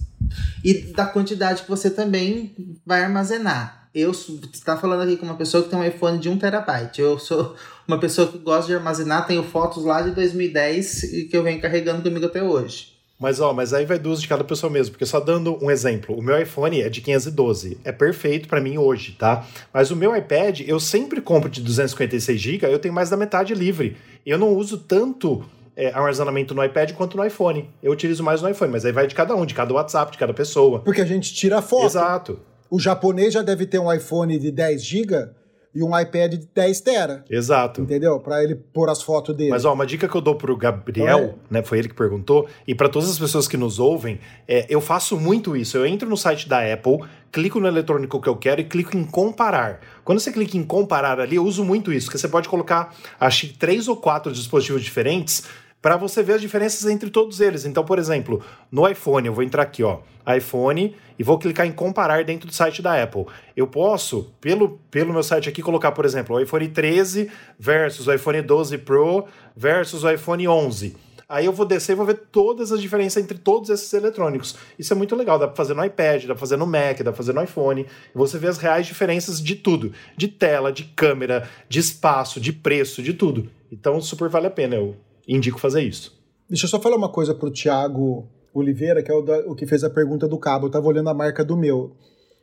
E 0.62 0.74
da 0.92 1.06
quantidade 1.06 1.62
que 1.62 1.70
você 1.70 1.88
também 1.88 2.76
vai 2.84 3.04
armazenar. 3.04 3.88
Eu 3.94 4.10
está 4.10 4.76
falando 4.76 5.02
aqui 5.02 5.16
com 5.16 5.24
uma 5.24 5.36
pessoa 5.36 5.62
que 5.62 5.70
tem 5.70 5.78
um 5.78 5.84
iPhone 5.84 6.18
de 6.18 6.28
1 6.28 6.36
terabyte. 6.36 7.00
Eu 7.00 7.16
sou 7.16 7.54
uma 7.86 7.98
pessoa 7.98 8.26
que 8.26 8.38
gosta 8.38 8.66
de 8.66 8.74
armazenar, 8.74 9.26
tenho 9.26 9.44
fotos 9.44 9.84
lá 9.84 10.02
de 10.02 10.10
2010 10.10 11.04
e 11.04 11.24
que 11.24 11.36
eu 11.36 11.44
venho 11.44 11.60
carregando 11.60 12.02
comigo 12.02 12.26
até 12.26 12.42
hoje. 12.42 12.97
Mas 13.18 13.40
ó, 13.40 13.52
mas 13.52 13.74
aí 13.74 13.84
vai 13.84 13.98
do 13.98 14.10
uso 14.10 14.22
de 14.22 14.28
cada 14.28 14.44
pessoa 14.44 14.70
mesmo, 14.70 14.92
porque 14.92 15.04
só 15.04 15.18
dando 15.18 15.58
um 15.62 15.70
exemplo, 15.70 16.16
o 16.16 16.22
meu 16.22 16.40
iPhone 16.40 16.80
é 16.80 16.88
de 16.88 17.00
512, 17.00 17.78
é 17.82 17.90
perfeito 17.90 18.48
para 18.48 18.60
mim 18.60 18.78
hoje, 18.78 19.16
tá? 19.18 19.44
Mas 19.74 19.90
o 19.90 19.96
meu 19.96 20.16
iPad, 20.16 20.60
eu 20.60 20.78
sempre 20.78 21.20
compro 21.20 21.50
de 21.50 21.60
256 21.60 22.40
GB, 22.40 22.72
eu 22.72 22.78
tenho 22.78 22.94
mais 22.94 23.10
da 23.10 23.16
metade 23.16 23.54
livre. 23.54 23.96
Eu 24.24 24.38
não 24.38 24.54
uso 24.54 24.78
tanto 24.78 25.44
é, 25.74 25.88
armazenamento 25.88 26.54
no 26.54 26.64
iPad 26.64 26.92
quanto 26.92 27.16
no 27.16 27.24
iPhone. 27.24 27.68
Eu 27.82 27.92
utilizo 27.92 28.22
mais 28.22 28.40
no 28.40 28.48
iPhone, 28.48 28.70
mas 28.70 28.84
aí 28.84 28.92
vai 28.92 29.06
de 29.06 29.14
cada 29.14 29.34
um, 29.34 29.44
de 29.44 29.54
cada 29.54 29.74
WhatsApp, 29.74 30.12
de 30.12 30.18
cada 30.18 30.34
pessoa. 30.34 30.80
Porque 30.80 31.00
a 31.00 31.06
gente 31.06 31.34
tira 31.34 31.60
foto. 31.60 31.86
Exato. 31.86 32.40
O 32.70 32.78
japonês 32.78 33.32
já 33.32 33.42
deve 33.42 33.66
ter 33.66 33.78
um 33.78 33.92
iPhone 33.92 34.38
de 34.38 34.52
10 34.52 34.84
GB 34.84 35.28
e 35.74 35.82
um 35.82 35.98
iPad 35.98 36.34
de 36.34 36.48
10 36.54 36.80
tera. 36.80 37.24
Exato. 37.28 37.82
Entendeu? 37.82 38.18
Para 38.20 38.42
ele 38.42 38.54
pôr 38.54 38.88
as 38.88 39.02
fotos 39.02 39.36
dele. 39.36 39.50
Mas 39.50 39.64
ó, 39.64 39.72
uma 39.72 39.86
dica 39.86 40.08
que 40.08 40.14
eu 40.14 40.20
dou 40.20 40.34
pro 40.34 40.56
Gabriel, 40.56 41.18
é. 41.18 41.34
né, 41.50 41.62
foi 41.62 41.78
ele 41.78 41.88
que 41.88 41.94
perguntou, 41.94 42.48
e 42.66 42.74
para 42.74 42.88
todas 42.88 43.08
as 43.10 43.18
pessoas 43.18 43.46
que 43.46 43.56
nos 43.56 43.78
ouvem, 43.78 44.18
é, 44.46 44.66
eu 44.68 44.80
faço 44.80 45.18
muito 45.18 45.56
isso. 45.56 45.76
Eu 45.76 45.86
entro 45.86 46.08
no 46.08 46.16
site 46.16 46.48
da 46.48 46.60
Apple, 46.72 46.98
clico 47.30 47.60
no 47.60 47.68
eletrônico 47.68 48.20
que 48.20 48.28
eu 48.28 48.36
quero 48.36 48.60
e 48.60 48.64
clico 48.64 48.96
em 48.96 49.04
comparar. 49.04 49.80
Quando 50.04 50.20
você 50.20 50.32
clica 50.32 50.56
em 50.56 50.64
comparar 50.64 51.20
ali, 51.20 51.36
eu 51.36 51.44
uso 51.44 51.64
muito 51.64 51.92
isso, 51.92 52.06
porque 52.06 52.18
você 52.18 52.28
pode 52.28 52.48
colocar, 52.48 52.94
acho 53.20 53.48
que 53.48 53.58
três 53.58 53.88
ou 53.88 53.96
quatro 53.96 54.32
dispositivos 54.32 54.82
diferentes 54.82 55.44
para 55.80 55.96
você 55.96 56.22
ver 56.22 56.34
as 56.34 56.40
diferenças 56.40 56.90
entre 56.90 57.10
todos 57.10 57.40
eles. 57.40 57.64
Então, 57.64 57.84
por 57.84 57.98
exemplo, 57.98 58.42
no 58.70 58.88
iPhone, 58.88 59.26
eu 59.26 59.34
vou 59.34 59.44
entrar 59.44 59.62
aqui, 59.62 59.82
ó, 59.82 60.00
iPhone, 60.36 60.94
e 61.18 61.22
vou 61.22 61.38
clicar 61.38 61.66
em 61.66 61.72
comparar 61.72 62.24
dentro 62.24 62.46
do 62.46 62.54
site 62.54 62.82
da 62.82 63.02
Apple. 63.02 63.26
Eu 63.56 63.66
posso, 63.66 64.32
pelo, 64.40 64.78
pelo 64.90 65.12
meu 65.12 65.22
site 65.22 65.48
aqui, 65.48 65.62
colocar, 65.62 65.92
por 65.92 66.04
exemplo, 66.04 66.36
o 66.36 66.40
iPhone 66.40 66.68
13 66.68 67.30
versus 67.58 68.06
o 68.06 68.12
iPhone 68.12 68.42
12 68.42 68.78
Pro 68.78 69.26
versus 69.56 70.04
o 70.04 70.10
iPhone 70.10 70.46
11. 70.46 70.96
Aí 71.28 71.44
eu 71.44 71.52
vou 71.52 71.66
descer 71.66 71.92
e 71.92 71.94
vou 71.94 72.06
ver 72.06 72.22
todas 72.32 72.72
as 72.72 72.80
diferenças 72.80 73.22
entre 73.22 73.36
todos 73.36 73.68
esses 73.68 73.92
eletrônicos. 73.92 74.56
Isso 74.78 74.94
é 74.94 74.96
muito 74.96 75.14
legal, 75.14 75.38
dá 75.38 75.46
para 75.46 75.56
fazer 75.56 75.74
no 75.74 75.84
iPad, 75.84 76.22
dá 76.22 76.28
para 76.28 76.36
fazer 76.40 76.56
no 76.56 76.66
Mac, 76.66 76.98
dá 76.98 77.04
para 77.04 77.12
fazer 77.12 77.34
no 77.34 77.42
iPhone. 77.42 77.84
Você 78.14 78.38
vê 78.38 78.48
as 78.48 78.56
reais 78.56 78.86
diferenças 78.86 79.42
de 79.42 79.54
tudo, 79.54 79.92
de 80.16 80.26
tela, 80.26 80.72
de 80.72 80.84
câmera, 80.84 81.46
de 81.68 81.80
espaço, 81.80 82.40
de 82.40 82.50
preço, 82.50 83.02
de 83.02 83.12
tudo. 83.12 83.50
Então 83.70 84.00
super 84.00 84.30
vale 84.30 84.46
a 84.46 84.50
pena, 84.50 84.76
eu 84.76 84.96
indico 85.28 85.60
fazer 85.60 85.82
isso. 85.82 86.18
Deixa 86.48 86.64
eu 86.64 86.70
só 86.70 86.80
falar 86.80 86.96
uma 86.96 87.12
coisa 87.12 87.34
pro 87.34 87.50
Thiago 87.50 88.26
Oliveira, 88.54 89.02
que 89.02 89.10
é 89.10 89.14
o, 89.14 89.22
da, 89.22 89.38
o 89.40 89.54
que 89.54 89.66
fez 89.66 89.84
a 89.84 89.90
pergunta 89.90 90.26
do 90.26 90.38
cabo. 90.38 90.66
Eu 90.66 90.70
tava 90.70 90.86
olhando 90.86 91.10
a 91.10 91.14
marca 91.14 91.44
do 91.44 91.56
meu. 91.56 91.94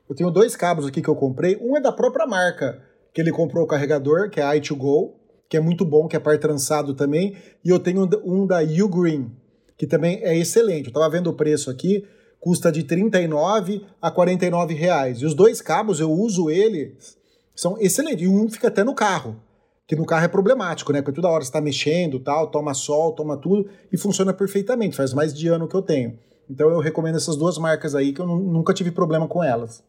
Eu 0.08 0.16
tenho 0.16 0.30
dois 0.30 0.56
cabos 0.56 0.86
aqui 0.86 1.02
que 1.02 1.10
eu 1.10 1.16
comprei. 1.16 1.58
Um 1.60 1.76
é 1.76 1.82
da 1.82 1.92
própria 1.92 2.28
marca, 2.28 2.82
que 3.14 3.20
ele 3.20 3.32
comprou 3.32 3.64
o 3.64 3.68
carregador, 3.68 4.30
que 4.30 4.40
é 4.40 4.44
a 4.44 4.52
i2Go 4.52 5.26
que 5.50 5.58
é 5.58 5.60
muito 5.60 5.86
bom, 5.86 6.08
que 6.08 6.16
é 6.16 6.20
par 6.20 6.38
trançado 6.38 6.94
também. 6.94 7.36
E 7.64 7.70
eu 7.70 7.80
tenho 7.80 8.10
um 8.24 8.46
da 8.46 8.60
Ugreen, 8.62 9.32
que 9.78 9.86
também 9.86 10.24
é 10.24 10.38
excelente. 10.38 10.86
Eu 10.86 10.90
estava 10.90 11.10
vendo 11.10 11.30
o 11.30 11.34
preço 11.34 11.70
aqui, 11.70 12.06
custa 12.40 12.72
de 12.72 12.84
39 12.84 13.86
a 14.02 14.12
49 14.12 14.74
reais. 14.74 15.20
E 15.20 15.26
os 15.26 15.34
dois 15.34 15.62
cabos, 15.62 16.00
eu 16.00 16.12
uso 16.12 16.50
ele, 16.50 16.98
são 17.56 17.78
excelentes. 17.80 18.24
E 18.24 18.28
um 18.28 18.50
fica 18.50 18.68
até 18.68 18.84
no 18.84 18.96
carro, 18.96 19.40
que 19.88 19.96
no 19.96 20.06
carro 20.06 20.26
é 20.26 20.28
problemático, 20.28 20.92
né? 20.92 21.02
Porque 21.02 21.22
toda 21.22 21.34
hora 21.34 21.44
está 21.44 21.62
mexendo, 21.62 22.20
tal, 22.20 22.48
toma 22.48 22.74
sol, 22.74 23.14
toma 23.14 23.38
tudo, 23.38 23.70
e 23.92 23.98
funciona 23.98 24.34
perfeitamente. 24.34 24.96
Faz 24.96 25.14
mais 25.14 25.34
de 25.34 25.48
ano 25.48 25.68
que 25.68 25.76
eu 25.76 25.82
tenho. 25.82 26.18
Então 26.50 26.70
eu 26.70 26.80
recomendo 26.80 27.16
essas 27.16 27.36
duas 27.36 27.58
marcas 27.58 27.96
aí, 27.96 28.14
que 28.14 28.22
eu 28.22 28.26
nunca 28.26 28.74
tive 28.74 28.92
problema 28.92 29.28
com 29.28 29.44
elas. 29.44 29.84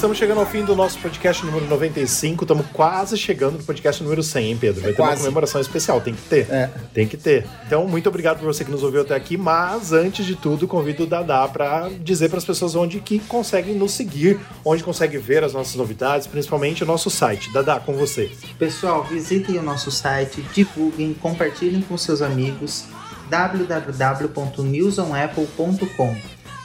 Estamos 0.00 0.16
chegando 0.16 0.40
ao 0.40 0.46
fim 0.46 0.64
do 0.64 0.74
nosso 0.74 0.98
podcast 0.98 1.44
número 1.44 1.66
95. 1.66 2.44
Estamos 2.44 2.64
quase 2.72 3.18
chegando 3.18 3.58
no 3.58 3.64
podcast 3.64 4.02
número 4.02 4.22
100, 4.22 4.46
hein, 4.46 4.56
Pedro? 4.58 4.80
Vai 4.80 4.92
ter 4.92 4.96
quase. 4.96 5.16
uma 5.16 5.18
comemoração 5.18 5.60
especial, 5.60 6.00
tem 6.00 6.14
que 6.14 6.22
ter. 6.22 6.50
É. 6.50 6.70
Tem 6.94 7.06
que 7.06 7.18
ter. 7.18 7.46
Então, 7.66 7.86
muito 7.86 8.08
obrigado 8.08 8.38
por 8.38 8.46
você 8.46 8.64
que 8.64 8.70
nos 8.70 8.82
ouviu 8.82 9.02
até 9.02 9.14
aqui. 9.14 9.36
Mas, 9.36 9.92
antes 9.92 10.24
de 10.24 10.34
tudo, 10.34 10.66
convido 10.66 11.02
o 11.02 11.06
Dadá 11.06 11.46
para 11.46 11.90
dizer 12.00 12.30
para 12.30 12.38
as 12.38 12.46
pessoas 12.46 12.74
onde 12.74 12.98
que 13.00 13.18
conseguem 13.18 13.74
nos 13.74 13.92
seguir, 13.92 14.40
onde 14.64 14.82
conseguem 14.82 15.20
ver 15.20 15.44
as 15.44 15.52
nossas 15.52 15.74
novidades, 15.74 16.26
principalmente 16.26 16.82
o 16.82 16.86
nosso 16.86 17.10
site. 17.10 17.52
Dadá, 17.52 17.78
com 17.78 17.92
você. 17.92 18.32
Pessoal, 18.58 19.04
visitem 19.04 19.58
o 19.58 19.62
nosso 19.62 19.90
site, 19.90 20.40
divulguem, 20.54 21.12
compartilhem 21.12 21.82
com 21.82 21.98
seus 21.98 22.22
amigos 22.22 22.86
www.newsonapple.com. 23.28 26.16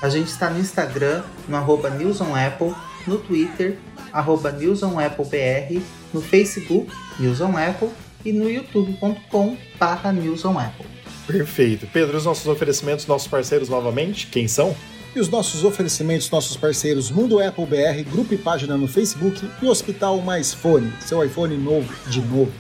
A 0.02 0.08
gente 0.08 0.28
está 0.28 0.50
no 0.50 0.58
Instagram, 0.58 1.22
no 1.50 1.58
arroba 1.58 1.90
newsonapple 1.90 2.74
no 3.08 3.18
Twitter, 3.18 3.78
arroba 4.12 4.52
NewsOnAppleBR, 4.52 5.82
no 6.14 6.22
Facebook, 6.22 6.92
NewsOnApple 7.20 7.90
e 8.24 8.32
no 8.32 8.50
youtube.com 8.50 9.58
barra 9.80 10.12
NewsOnApple. 10.12 10.86
Perfeito. 11.28 11.88
Pedro, 11.92 12.18
os 12.18 12.26
nossos 12.26 12.48
oferecimentos, 12.48 13.08
nossos 13.08 13.28
parceiros 13.28 13.70
novamente, 13.70 14.28
quem 14.28 14.48
são? 14.48 14.76
E 15.16 15.20
os 15.20 15.30
nossos 15.30 15.64
oferecimentos, 15.64 16.30
nossos 16.30 16.58
parceiros 16.58 17.10
Mundo 17.10 17.40
Apple 17.40 17.66
BR, 17.66 18.04
grupo 18.12 18.34
e 18.34 18.38
página 18.38 18.76
no 18.76 18.88
Facebook 18.88 19.50
e 19.62 19.66
Hospital 19.66 20.20
Mais 20.20 20.54
Fone, 20.54 20.92
seu 21.00 21.24
iPhone 21.24 21.56
novo 21.58 21.94
de 22.10 22.20
novo. 22.20 22.52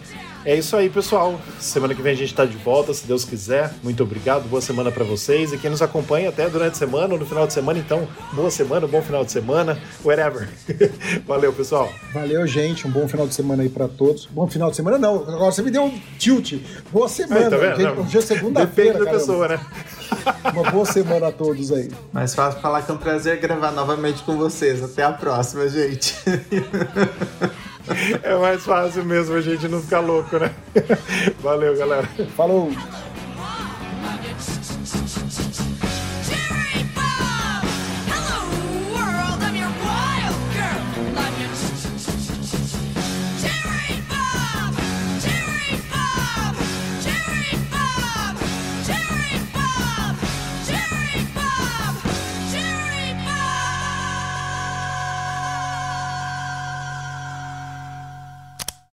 É 0.45 0.55
isso 0.55 0.75
aí, 0.77 0.91
pessoal. 0.91 1.41
Semana 1.59 1.95
que 1.95 2.03
vem 2.03 2.13
a 2.13 2.15
gente 2.15 2.29
está 2.29 2.45
de 2.45 2.55
volta, 2.55 2.93
se 2.93 3.07
Deus 3.07 3.25
quiser. 3.25 3.73
Muito 3.81 4.03
obrigado, 4.03 4.47
boa 4.47 4.61
semana 4.61 4.91
para 4.91 5.03
vocês. 5.03 5.51
E 5.51 5.57
quem 5.57 5.71
nos 5.71 5.81
acompanha 5.81 6.29
até 6.29 6.47
durante 6.47 6.73
a 6.73 6.75
semana 6.75 7.15
ou 7.15 7.19
no 7.19 7.25
final 7.25 7.47
de 7.47 7.53
semana, 7.53 7.79
então, 7.79 8.07
boa 8.31 8.51
semana, 8.51 8.85
bom 8.85 9.01
final 9.01 9.25
de 9.25 9.31
semana, 9.31 9.75
whatever. 10.03 10.47
Valeu, 11.25 11.51
pessoal. 11.51 11.91
Valeu, 12.13 12.45
gente. 12.45 12.87
Um 12.87 12.91
bom 12.91 13.07
final 13.07 13.25
de 13.25 13.33
semana 13.33 13.63
aí 13.63 13.69
para 13.69 13.87
todos. 13.87 14.27
Bom 14.27 14.47
final 14.47 14.69
de 14.69 14.75
semana, 14.75 14.99
não. 14.99 15.15
Agora 15.15 15.51
você 15.51 15.63
me 15.63 15.71
deu 15.71 15.85
um 15.85 15.99
tilt. 16.19 16.61
Boa 16.91 17.09
semana. 17.09 17.45
Aí, 17.45 17.49
tá 17.49 17.57
vendo? 17.57 18.01
Hoje 18.01 18.17
é 18.19 18.21
segunda-feira. 18.21 18.93
Depende 18.93 19.11
da 19.11 19.17
pessoa, 19.17 19.47
né? 19.47 19.59
Uma 20.53 20.69
boa 20.69 20.85
semana 20.85 21.29
a 21.29 21.31
todos 21.31 21.71
aí. 21.71 21.89
Mas 22.13 22.35
fácil 22.35 22.61
falar 22.61 22.83
que 22.83 22.91
é 22.91 22.93
um 22.93 22.97
prazer 22.97 23.39
gravar 23.39 23.71
novamente 23.71 24.21
com 24.21 24.37
vocês. 24.37 24.83
Até 24.83 25.01
a 25.01 25.11
próxima, 25.11 25.67
gente. 25.67 26.13
É 28.23 28.35
mais 28.35 28.63
fácil 28.63 29.03
mesmo 29.05 29.35
a 29.35 29.41
gente 29.41 29.67
não 29.67 29.81
ficar 29.81 29.99
louco, 29.99 30.37
né? 30.37 30.51
Valeu, 31.41 31.77
galera. 31.77 32.07
Falou! 32.35 32.71